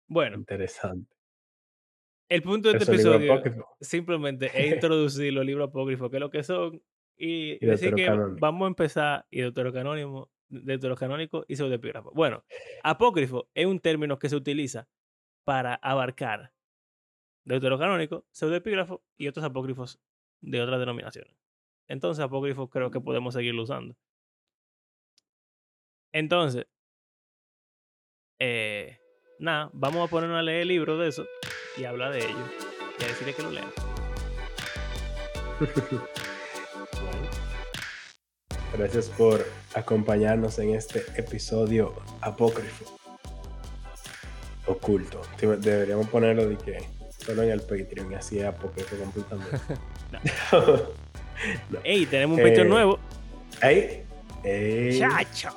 Bueno, 0.07 0.37
interesante. 0.37 1.15
El 2.31 2.43
punto 2.43 2.69
de 2.71 2.77
este 2.77 2.89
episodio 2.89 3.43
simplemente 3.81 4.49
es 4.53 4.73
introducir 4.75 5.33
los 5.33 5.45
libros 5.45 5.67
apócrifos, 5.67 6.09
que 6.09 6.15
es 6.15 6.21
lo 6.21 6.29
que 6.29 6.43
son, 6.43 6.81
y, 7.17 7.63
Y 7.63 7.67
decir 7.67 7.93
que 7.93 8.09
vamos 8.39 8.63
a 8.63 8.67
empezar 8.69 9.27
y 9.29 9.41
deuterocanónimo, 9.41 10.31
deuterocanónico 10.47 11.43
y 11.49 11.57
pseudepígrafo. 11.57 12.11
Bueno, 12.13 12.45
apócrifo 12.83 13.49
es 13.53 13.65
un 13.65 13.81
término 13.81 14.17
que 14.17 14.29
se 14.29 14.37
utiliza 14.37 14.87
para 15.43 15.75
abarcar 15.75 16.53
deuterocanónico, 17.43 18.25
pseudepígrafo 18.31 19.03
y 19.17 19.27
otros 19.27 19.45
apócrifos 19.45 19.99
de 20.39 20.61
otras 20.61 20.79
denominaciones. 20.79 21.35
Entonces, 21.89 22.23
apócrifo 22.23 22.69
creo 22.69 22.91
que 22.91 23.01
podemos 23.01 23.33
seguirlo 23.33 23.63
usando. 23.63 23.97
Entonces, 26.13 26.65
eh, 28.39 28.99
nada, 29.37 29.69
vamos 29.73 30.07
a 30.07 30.09
ponernos 30.09 30.39
a 30.39 30.43
leer 30.43 30.61
el 30.61 30.69
libro 30.69 30.97
de 30.97 31.09
eso 31.09 31.25
y 31.77 31.85
hablar 31.85 32.13
de 32.13 32.19
ello 32.19 32.45
y 32.99 33.03
a 33.03 33.07
decirle 33.07 33.33
que 33.33 33.41
lo 33.43 33.51
lean. 33.51 33.71
Bueno, 35.59 37.29
Gracias 38.77 39.09
por 39.09 39.45
acompañarnos 39.73 40.57
en 40.59 40.75
este 40.75 41.03
episodio 41.17 41.93
apócrifo. 42.21 42.97
Oculto. 44.65 45.21
Deberíamos 45.39 46.07
ponerlo 46.07 46.47
de 46.47 46.57
que 46.57 46.77
solo 47.25 47.43
en 47.43 47.49
el 47.51 47.61
Patreon 47.61 48.11
y 48.11 48.15
así 48.15 48.39
es 48.39 48.45
apócrifo 48.45 48.95
completamente. 48.97 49.57
No. 50.51 51.79
¡Ey! 51.85 52.05
Tenemos 52.05 52.37
un 52.37 52.43
Patreon 52.43 52.67
Eh, 52.67 52.69
nuevo. 52.69 52.99
Ey, 53.61 54.03
ey, 54.43 54.99
¡Chacho! 54.99 55.49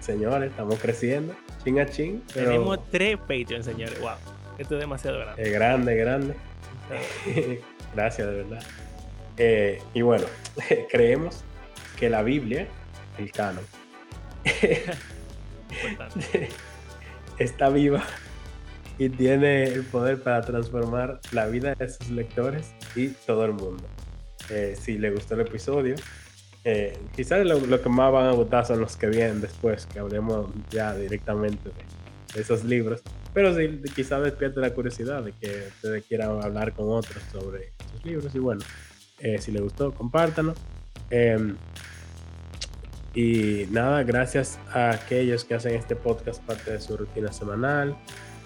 señores, 0.00 0.50
estamos 0.50 0.78
creciendo. 0.78 1.34
A. 1.66 1.86
Pero 1.86 2.20
Tenemos 2.32 2.90
tres 2.90 3.18
Patreons, 3.18 3.64
señores. 3.64 4.00
¡Wow! 4.00 4.10
Esto 4.58 4.74
es 4.74 4.80
demasiado 4.80 5.18
grande. 5.18 5.42
es 5.42 5.52
grande, 5.52 5.96
grande. 5.96 6.34
Gracias, 7.94 8.28
de 8.28 8.34
verdad. 8.34 8.62
Eh, 9.38 9.82
y 9.92 10.02
bueno, 10.02 10.26
creemos 10.90 11.42
que 11.98 12.08
la 12.08 12.22
Biblia, 12.22 12.66
el 13.18 13.30
canon, 13.32 13.64
está 17.38 17.68
viva 17.68 18.02
y 18.98 19.08
tiene 19.08 19.64
el 19.64 19.84
poder 19.84 20.22
para 20.22 20.40
transformar 20.42 21.20
la 21.32 21.46
vida 21.46 21.74
de 21.74 21.88
sus 21.88 22.10
lectores 22.10 22.72
y 22.94 23.08
todo 23.08 23.44
el 23.44 23.52
mundo. 23.52 23.84
Eh, 24.50 24.76
si 24.80 24.98
le 24.98 25.10
gustó 25.10 25.34
el 25.34 25.40
episodio, 25.42 25.96
eh, 26.68 26.98
quizás 27.14 27.46
lo, 27.46 27.60
lo 27.60 27.80
que 27.80 27.88
más 27.88 28.10
van 28.12 28.26
a 28.26 28.32
gustar 28.32 28.66
son 28.66 28.80
los 28.80 28.96
que 28.96 29.06
vienen 29.06 29.40
después, 29.40 29.86
que 29.86 30.00
hablemos 30.00 30.50
ya 30.68 30.92
directamente 30.96 31.68
de, 31.68 32.34
de 32.34 32.40
esos 32.40 32.64
libros. 32.64 33.02
Pero 33.32 33.54
sí, 33.54 33.80
quizás 33.94 34.24
despierte 34.24 34.58
la 34.58 34.74
curiosidad 34.74 35.22
de 35.22 35.30
que 35.30 35.68
ustedes 35.68 36.04
quieran 36.06 36.42
hablar 36.42 36.72
con 36.72 36.88
otros 36.88 37.22
sobre 37.30 37.72
sus 37.92 38.04
libros. 38.04 38.34
Y 38.34 38.40
bueno, 38.40 38.62
eh, 39.20 39.38
si 39.38 39.52
les 39.52 39.62
gustó, 39.62 39.94
compártanlo. 39.94 40.54
Em, 41.10 41.54
y 43.14 43.66
nada, 43.70 44.02
gracias 44.02 44.58
a 44.72 44.90
aquellos 44.90 45.44
que 45.44 45.54
hacen 45.54 45.74
este 45.74 45.94
podcast 45.94 46.42
parte 46.42 46.72
de 46.72 46.80
su 46.80 46.96
rutina 46.96 47.32
semanal. 47.32 47.96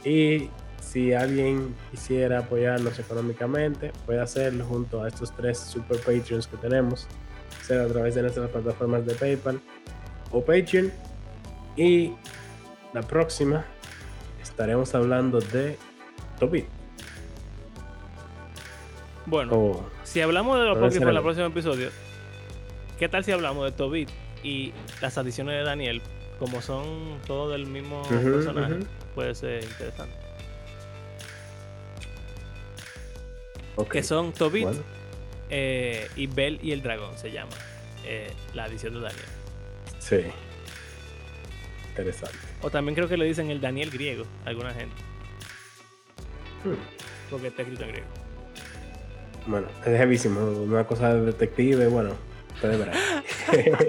Y 0.04 0.50
si 0.82 1.14
alguien 1.14 1.74
quisiera 1.90 2.40
apoyarnos 2.40 2.98
económicamente, 2.98 3.92
puede 4.04 4.20
hacerlo 4.20 4.66
junto 4.66 5.02
a 5.02 5.08
estos 5.08 5.34
tres 5.34 5.58
super 5.58 5.96
Patreons 5.98 6.46
que 6.46 6.58
tenemos, 6.58 7.08
a 7.78 7.86
través 7.86 8.14
de 8.14 8.22
nuestras 8.22 8.50
plataformas 8.50 9.06
de 9.06 9.14
PayPal 9.14 9.60
o 10.30 10.44
Patreon. 10.44 10.92
Y 11.76 12.12
la 12.92 13.02
próxima 13.02 13.64
estaremos 14.42 14.94
hablando 14.94 15.40
de 15.40 15.76
Tobit. 16.38 16.66
Bueno, 19.26 19.52
O 19.54 19.84
si 20.02 20.20
hablamos 20.20 20.58
de 20.58 20.64
los 20.64 20.92
ser 20.92 21.02
en 21.02 21.08
el 21.08 21.22
próximo 21.22 21.46
episodio, 21.46 21.90
¿qué 22.98 23.08
tal 23.08 23.24
si 23.24 23.32
hablamos 23.32 23.64
de 23.64 23.72
Tobit 23.72 24.10
y 24.42 24.72
las 25.00 25.16
adiciones 25.18 25.54
de 25.54 25.62
Daniel? 25.62 26.02
Como 26.38 26.60
son 26.60 27.18
todos 27.26 27.52
del 27.52 27.66
mismo 27.66 28.02
personaje, 28.02 28.80
puede 29.14 29.34
ser 29.34 29.62
interesante. 29.62 30.14
ok, 33.76 33.90
Que 33.90 34.02
son 34.02 34.32
Tobit 34.32 34.64
bueno, 34.64 34.82
eh, 35.51 36.09
y 36.16 36.26
Bel 36.26 36.59
y 36.62 36.72
el 36.72 36.82
dragón, 36.82 37.16
se 37.18 37.30
llama 37.30 37.53
eh, 38.05 38.32
la 38.55 38.64
adición 38.64 38.94
de 38.94 39.01
Daniel. 39.01 39.24
sí. 39.98 40.20
Interesante. 41.90 42.36
O 42.62 42.70
también 42.70 42.94
creo 42.94 43.09
que 43.09 43.16
le 43.16 43.24
dicen 43.26 43.51
el 43.51 43.61
Daniel 43.61 43.90
griego, 43.90 44.24
a 44.46 44.51
alguna 44.51 44.72
gente, 44.72 44.94
Hmm. 46.64 46.74
porque 47.30 47.48
está 47.48 47.62
escrito 47.62 47.82
en 47.84 47.90
griego. 47.90 48.07
Bueno, 49.46 49.66
es 49.80 49.88
heavísimo. 50.01 50.40
Una 50.40 50.84
cosa 50.86 51.14
de 51.14 51.22
detective, 51.26 51.88
bueno, 51.88 52.14
ustedes 52.55 52.78
verán. 52.78 52.94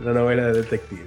Una 0.00 0.12
novela 0.12 0.46
de 0.46 0.52
detective. 0.62 1.06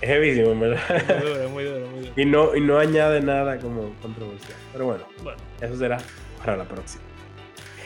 Es 0.00 0.10
heavísimo, 0.10 0.50
en 0.52 0.58
Muy 0.58 0.68
verdad. 0.68 1.20
duro, 1.22 1.48
muy 1.50 1.64
duro, 1.64 1.86
muy 1.88 2.00
duro. 2.00 2.12
Y 2.16 2.24
no, 2.26 2.56
y 2.56 2.60
no 2.60 2.78
añade 2.78 3.20
nada 3.20 3.58
como 3.58 3.94
controversial. 4.02 4.58
Pero 4.72 4.86
bueno, 4.86 5.04
Bueno, 5.22 5.38
eso 5.60 5.76
será 5.76 5.98
para 6.44 6.56
la 6.58 6.68
próxima. 6.68 7.02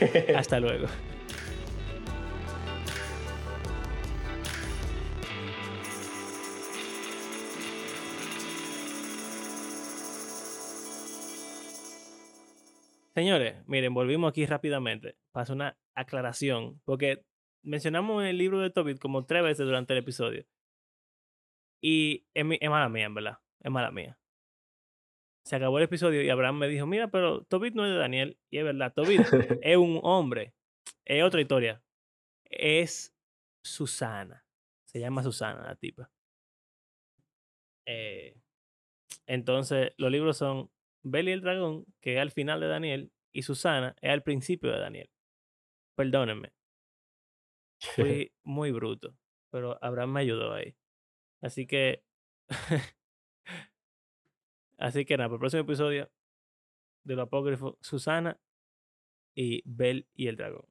hasta 0.36 0.60
luego. 0.60 0.86
Señores, 13.14 13.56
miren, 13.66 13.94
volvimos 13.94 14.30
aquí 14.30 14.46
rápidamente 14.46 15.16
hacer 15.32 15.56
una 15.56 15.76
aclaración, 15.94 16.80
porque 16.84 17.24
mencionamos 17.64 18.24
el 18.24 18.38
libro 18.38 18.60
de 18.60 18.70
Tobit 18.70 19.00
como 19.00 19.24
tres 19.24 19.42
veces 19.42 19.66
durante 19.66 19.92
el 19.92 20.00
episodio. 20.00 20.46
Y 21.80 22.26
es 22.34 22.44
mala 22.70 22.88
mía, 22.88 23.06
en 23.06 23.14
verdad. 23.14 23.38
Es 23.60 23.70
mala 23.70 23.90
mía. 23.90 24.18
Se 25.48 25.56
acabó 25.56 25.78
el 25.78 25.84
episodio 25.84 26.20
y 26.20 26.28
Abraham 26.28 26.58
me 26.58 26.68
dijo, 26.68 26.86
mira, 26.86 27.08
pero 27.08 27.42
Tobit 27.44 27.72
no 27.72 27.86
es 27.86 27.92
de 27.92 27.96
Daniel. 27.96 28.38
Y 28.50 28.58
es 28.58 28.64
verdad, 28.64 28.92
Tobit 28.92 29.20
es 29.62 29.76
un 29.78 29.98
hombre. 30.02 30.52
Es 31.06 31.24
otra 31.24 31.40
historia. 31.40 31.82
Es 32.44 33.16
Susana. 33.64 34.44
Se 34.84 35.00
llama 35.00 35.22
Susana 35.22 35.62
la 35.62 35.74
tipa. 35.74 36.10
Eh, 37.86 38.36
entonces, 39.26 39.94
los 39.96 40.12
libros 40.12 40.36
son 40.36 40.70
Bel 41.02 41.30
y 41.30 41.32
el 41.32 41.40
dragón, 41.40 41.86
que 42.02 42.16
es 42.16 42.20
al 42.20 42.30
final 42.30 42.60
de 42.60 42.68
Daniel, 42.68 43.10
y 43.32 43.40
Susana 43.40 43.96
es 44.02 44.10
al 44.10 44.22
principio 44.22 44.70
de 44.70 44.80
Daniel. 44.80 45.10
Perdónenme. 45.96 46.52
Fui 47.96 48.34
muy 48.42 48.70
bruto, 48.70 49.16
pero 49.50 49.82
Abraham 49.82 50.12
me 50.12 50.20
ayudó 50.20 50.52
ahí. 50.52 50.76
Así 51.40 51.66
que. 51.66 52.04
Así 54.78 55.04
que 55.04 55.16
nada, 55.16 55.28
para 55.28 55.36
el 55.36 55.40
próximo 55.40 55.62
episodio 55.62 56.10
de 57.04 57.16
lo 57.16 57.22
apócrifo, 57.22 57.78
Susana 57.80 58.40
y 59.34 59.62
Bel 59.64 60.08
y 60.14 60.28
el 60.28 60.36
dragón. 60.36 60.66